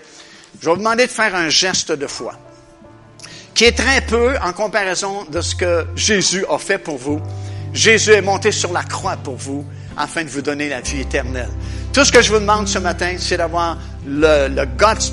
je 0.60 0.66
vais 0.66 0.72
vous 0.72 0.78
demander 0.78 1.06
de 1.06 1.12
faire 1.12 1.36
un 1.36 1.50
geste 1.50 1.92
de 1.92 2.08
foi, 2.08 2.34
qui 3.54 3.66
est 3.66 3.78
très 3.78 4.02
peu 4.02 4.36
en 4.44 4.54
comparaison 4.54 5.26
de 5.32 5.42
ce 5.42 5.56
que 5.56 5.86
Jésus 5.96 6.46
a 6.50 6.58
fait 6.58 6.78
pour 6.78 6.98
vous. 6.98 7.22
Jésus 7.74 8.12
est 8.12 8.22
monté 8.22 8.52
sur 8.52 8.74
la 8.74 8.84
croix 8.84 9.16
pour 9.16 9.36
vous 9.36 9.66
afin 9.98 10.24
de 10.24 10.30
vous 10.30 10.42
donner 10.42 10.70
la 10.70 10.82
vie 10.82 11.02
éternelle. 11.02 11.50
Tout 11.94 12.06
ce 12.06 12.12
que 12.12 12.22
je 12.22 12.32
vous 12.32 12.40
demande 12.40 12.68
ce 12.68 12.80
matin, 12.80 13.16
c'est 13.18 13.38
d'avoir 13.38 13.78
le, 14.06 14.48
le 14.48 14.66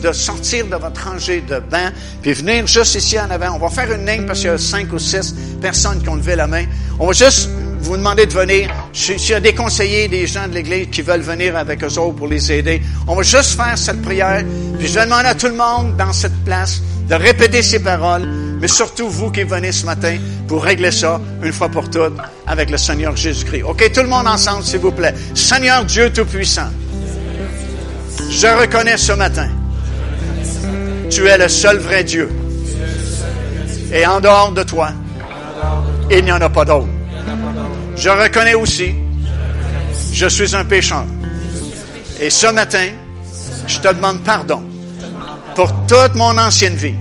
de 0.03 0.12
sortir 0.12 0.66
de 0.66 0.76
votre 0.76 1.09
rangée 1.09 1.41
de 1.41 1.59
bain, 1.59 1.93
puis 2.22 2.32
venir 2.32 2.66
juste 2.66 2.95
ici 2.95 3.18
en 3.18 3.30
avant. 3.30 3.57
On 3.57 3.59
va 3.59 3.68
faire 3.68 3.93
une 3.93 4.07
ligne 4.07 4.26
parce 4.26 4.41
qu'il 4.41 4.49
y 4.49 4.53
a 4.53 4.59
cinq 4.59 4.93
ou 4.93 4.99
six 4.99 5.34
personnes 5.61 6.01
qui 6.03 6.09
ont 6.09 6.14
levé 6.14 6.36
la 6.36 6.47
main. 6.47 6.64
On 7.01 7.07
va 7.07 7.12
juste 7.12 7.49
vous 7.81 7.97
demander 7.97 8.26
de 8.26 8.33
venir. 8.33 8.70
S'il 8.93 9.20
y 9.31 9.35
a 9.35 9.41
des 9.41 9.55
conseillers, 9.55 10.09
des 10.09 10.26
gens 10.26 10.49
de 10.49 10.55
l'Église 10.55 10.89
qui 10.91 11.03
veulent 11.03 11.20
venir 11.20 11.57
avec 11.57 11.83
eux 11.83 11.99
autres 11.99 12.16
pour 12.16 12.29
les 12.29 12.53
aider, 12.53 12.83
on 13.07 13.14
va 13.14 13.22
juste 13.22 13.57
faire 13.57 13.76
cette 13.76 14.03
prière. 14.03 14.45
Puis 14.79 14.89
je 14.89 14.95
vais 14.95 15.05
demander 15.05 15.29
à 15.29 15.35
tout 15.35 15.47
le 15.47 15.55
monde 15.55 15.97
dans 15.97 16.12
cette 16.12 16.45
place 16.45 16.83
de 17.09 17.14
répéter 17.14 17.62
ces 17.62 17.79
paroles, 17.79 18.29
mais 18.61 18.68
surtout 18.68 19.09
vous 19.09 19.31
qui 19.31 19.43
venez 19.43 19.72
ce 19.72 19.87
matin 19.87 20.18
pour 20.47 20.62
régler 20.62 20.91
ça 20.91 21.20
une 21.43 21.53
fois 21.53 21.68
pour 21.68 21.89
toutes 21.89 22.16
avec 22.47 22.70
le 22.70 22.76
Seigneur 22.76 23.16
Jésus-Christ. 23.16 23.62
OK, 23.62 23.91
tout 23.93 24.03
le 24.03 24.09
monde 24.09 24.26
ensemble, 24.26 24.64
s'il 24.64 24.81
vous 24.81 24.93
plaît. 24.93 25.14
Seigneur 25.35 25.85
Dieu 25.85 26.12
Tout-Puissant, 26.12 26.70
je 28.31 28.47
reconnais 28.47 28.97
ce 28.97 29.12
matin, 29.12 29.49
tu 31.11 31.26
es 31.26 31.39
le 31.39 31.49
seul 31.49 31.79
vrai 31.79 32.05
Dieu. 32.05 32.29
Et 33.91 34.05
en 34.05 34.20
dehors 34.20 34.53
de 34.53 34.62
toi, 34.64 34.91
il 36.11 36.24
n'y 36.24 36.33
en 36.33 36.41
a 36.41 36.51
pas 36.51 36.66
d'autre. 36.66 36.89
Je 37.99 38.09
reconnais 38.09 38.55
aussi, 38.55 38.95
je 40.13 40.27
suis 40.29 40.55
un 40.55 40.65
pécheur. 40.65 41.05
Et 42.21 42.31
ce 42.31 42.47
matin, 42.47 42.89
je 43.67 43.79
te 43.81 43.89
demande 43.89 44.23
pardon 44.23 44.63
pour 45.55 45.73
toute 45.87 46.15
mon 46.15 46.37
ancienne 46.39 46.77
vie. 46.77 46.95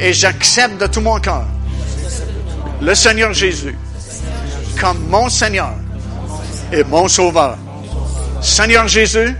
Et 0.00 0.12
j'accepte 0.12 0.80
de 0.80 0.86
tout 0.86 1.00
mon 1.00 1.18
cœur 1.20 1.44
le 2.82 2.94
Seigneur 2.94 3.32
Jésus 3.32 3.76
comme 4.78 4.98
mon 5.08 5.28
Seigneur 5.28 5.72
et 6.72 6.84
mon 6.84 7.08
Sauveur. 7.08 7.56
Seigneur 8.42 8.86
Jésus, 8.88 9.34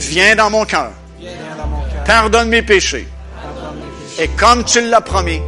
viens 0.00 0.34
dans 0.34 0.50
mon 0.50 0.64
cœur. 0.64 0.90
Pardonne 2.06 2.48
mes 2.48 2.62
péchés. 2.62 3.06
Et 4.18 4.28
comme 4.28 4.64
tu 4.64 4.80
l'as 4.88 5.00
promis, 5.00 5.40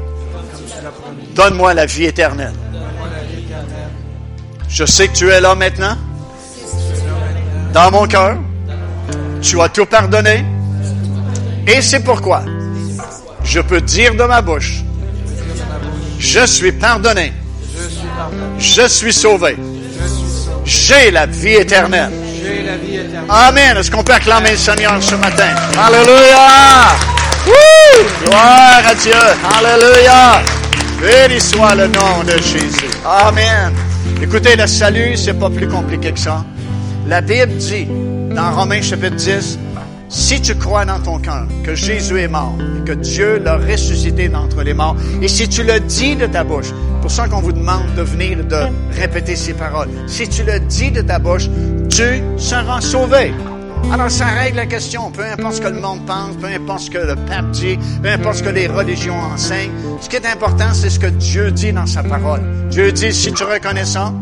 Donne-moi 1.39 1.73
la 1.73 1.87
vie 1.87 2.07
éternelle. 2.07 2.53
Je 4.69 4.85
sais 4.85 5.09
que 5.09 5.15
tu 5.15 5.31
es 5.31 5.41
là 5.41 5.55
maintenant. 5.55 5.97
Dans 7.73 7.91
mon 7.91 8.07
cœur. 8.07 8.37
Tu 9.41 9.61
as 9.61 9.69
tout 9.69 9.87
pardonné. 9.87 10.45
Et 11.67 11.81
c'est 11.83 12.01
pourquoi 12.01 12.43
je 13.49 13.61
peux 13.61 13.81
dire 13.81 14.15
de 14.15 14.25
ma 14.25 14.43
bouche, 14.43 14.83
je 16.19 16.45
suis 16.45 16.73
pardonné. 16.73 17.33
Je 18.59 18.87
suis 18.87 19.13
sauvé. 19.13 19.57
J'ai 20.65 21.11
la 21.11 21.25
vie 21.27 21.55
éternelle. 21.55 22.13
Amen. 23.29 23.77
Est-ce 23.77 23.91
qu'on 23.91 24.03
peut 24.03 24.13
acclamer 24.13 24.51
le 24.51 24.57
Seigneur 24.57 25.03
ce 25.03 25.15
matin? 25.15 25.55
Alléluia! 25.79 26.97
Gloire 28.25 28.83
à 28.87 28.95
Dieu. 28.95 29.15
Alléluia. 29.57 30.43
Béni 31.01 31.41
soit 31.41 31.75
le 31.75 31.87
nom 31.87 32.23
de 32.27 32.33
Jésus. 32.33 32.91
Amen. 33.05 33.73
Écoutez, 34.21 34.57
le 34.57 34.67
salut, 34.67 35.17
c'est 35.17 35.39
pas 35.39 35.49
plus 35.49 35.69
compliqué 35.69 36.11
que 36.11 36.19
ça. 36.19 36.45
La 37.07 37.21
Bible 37.21 37.57
dit, 37.57 37.87
dans 38.35 38.51
Romains 38.51 38.83
chapitre 38.83 39.15
10, 39.15 39.59
si 40.09 40.41
tu 40.41 40.57
crois 40.57 40.85
dans 40.85 40.99
ton 40.99 41.19
cœur 41.21 41.47
que 41.63 41.77
Jésus 41.77 42.19
est 42.19 42.29
mort 42.29 42.57
et 42.79 42.85
que 42.85 42.95
Dieu 42.95 43.39
l'a 43.39 43.57
ressuscité 43.57 44.29
d'entre 44.29 44.63
les 44.65 44.75
morts, 44.75 44.97
et 45.23 45.29
si 45.29 45.49
tu 45.49 45.63
le 45.63 45.79
dis 45.79 46.17
de 46.17 46.27
ta 46.27 46.43
bouche, 46.43 46.73
pour 47.01 47.13
ça 47.13 47.29
qu'on 47.29 47.41
vous 47.41 47.53
demande 47.53 47.95
de 47.97 48.03
venir 48.03 48.45
de 48.45 48.65
répéter 49.01 49.37
ces 49.37 49.53
paroles, 49.53 49.89
si 50.09 50.29
tu 50.29 50.43
le 50.43 50.59
dis 50.61 50.91
de 50.91 51.03
ta 51.03 51.21
bouche, 51.21 51.49
tu 51.89 52.23
seras 52.39 52.81
sauvé. 52.81 53.33
Alors 53.93 54.11
ça 54.11 54.27
règle 54.27 54.57
la 54.57 54.67
question, 54.67 55.11
peu 55.11 55.25
importe 55.25 55.55
ce 55.55 55.61
que 55.61 55.69
le 55.69 55.81
monde 55.81 56.05
pense, 56.07 56.37
peu 56.37 56.47
importe 56.47 56.81
ce 56.81 56.91
que 56.91 56.99
le 56.99 57.17
pape 57.17 57.51
dit, 57.53 57.79
peu 58.03 58.11
importe 58.11 58.37
ce 58.37 58.43
que 58.43 58.51
les 58.51 58.67
religions 58.67 59.17
enseignent, 59.17 59.73
ce 60.01 60.09
qui 60.09 60.17
est 60.17 60.27
important, 60.27 60.73
c'est 60.75 60.91
ce 60.91 60.99
que 60.99 61.07
Dieu 61.07 61.51
dit 61.51 61.73
dans 61.73 61.87
sa 61.87 62.03
parole. 62.03 62.43
Dieu 62.71 62.93
dit, 62.93 63.13
si 63.13 63.33
tu 63.33 63.45
reconnais 63.45 63.87
ça, 63.87 64.13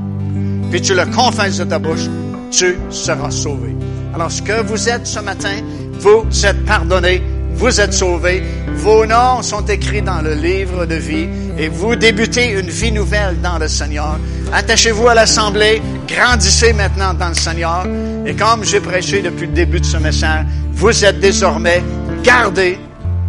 puis 0.70 0.80
tu 0.80 0.94
le 0.94 1.04
confesses 1.06 1.58
de 1.58 1.64
ta 1.64 1.78
bouche, 1.78 2.06
tu 2.50 2.76
seras 2.90 3.30
sauvé. 3.30 3.76
Alors 4.14 4.30
ce 4.30 4.40
que 4.40 4.62
vous 4.62 4.88
êtes 4.88 5.06
ce 5.06 5.20
matin, 5.20 5.56
vous 5.98 6.24
êtes 6.44 6.64
pardonné, 6.64 7.22
vous 7.56 7.80
êtes 7.80 7.92
sauvés, 7.92 8.42
vos 8.74 9.06
noms 9.06 9.42
sont 9.42 9.64
écrits 9.64 10.02
dans 10.02 10.20
le 10.20 10.34
livre 10.34 10.86
de 10.86 10.94
vie 10.94 11.28
et 11.58 11.68
vous 11.68 11.96
débutez 11.96 12.52
une 12.52 12.68
vie 12.68 12.92
nouvelle 12.92 13.40
dans 13.40 13.58
le 13.58 13.66
Seigneur. 13.66 14.18
Attachez-vous 14.52 15.08
à 15.08 15.14
l'Assemblée, 15.14 15.80
grandissez 16.06 16.72
maintenant 16.72 17.14
dans 17.14 17.28
le 17.28 17.34
Seigneur. 17.34 17.86
Et 18.26 18.34
comme 18.34 18.64
j'ai 18.64 18.80
prêché 18.80 19.22
depuis 19.22 19.46
le 19.46 19.52
début 19.52 19.80
de 19.80 19.86
ce 19.86 19.96
message, 19.96 20.44
vous 20.72 21.04
êtes 21.04 21.18
désormais 21.18 21.82
gardés 22.22 22.78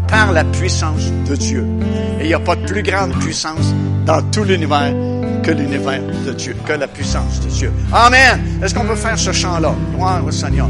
par 0.08 0.32
la 0.32 0.44
puissance 0.44 1.12
de 1.28 1.36
Dieu. 1.36 1.66
Et 2.20 2.24
il 2.24 2.28
n'y 2.28 2.34
a 2.34 2.40
pas 2.40 2.56
de 2.56 2.66
plus 2.66 2.84
grande 2.84 3.18
puissance 3.20 3.74
dans 4.06 4.22
tout 4.32 4.44
l'univers 4.44 4.94
que 5.44 5.52
l'univers 5.52 6.02
de 6.26 6.34
Dieu, 6.34 6.56
que 6.66 6.74
la 6.74 6.88
puissance 6.88 7.40
de 7.42 7.50
Dieu. 7.50 7.72
Amen. 7.94 8.42
Est-ce 8.62 8.74
qu'on 8.74 8.86
peut 8.86 8.96
faire 8.96 9.18
ce 9.18 9.32
chant-là? 9.32 9.74
Gloire 9.96 10.26
au 10.26 10.32
Seigneur. 10.32 10.70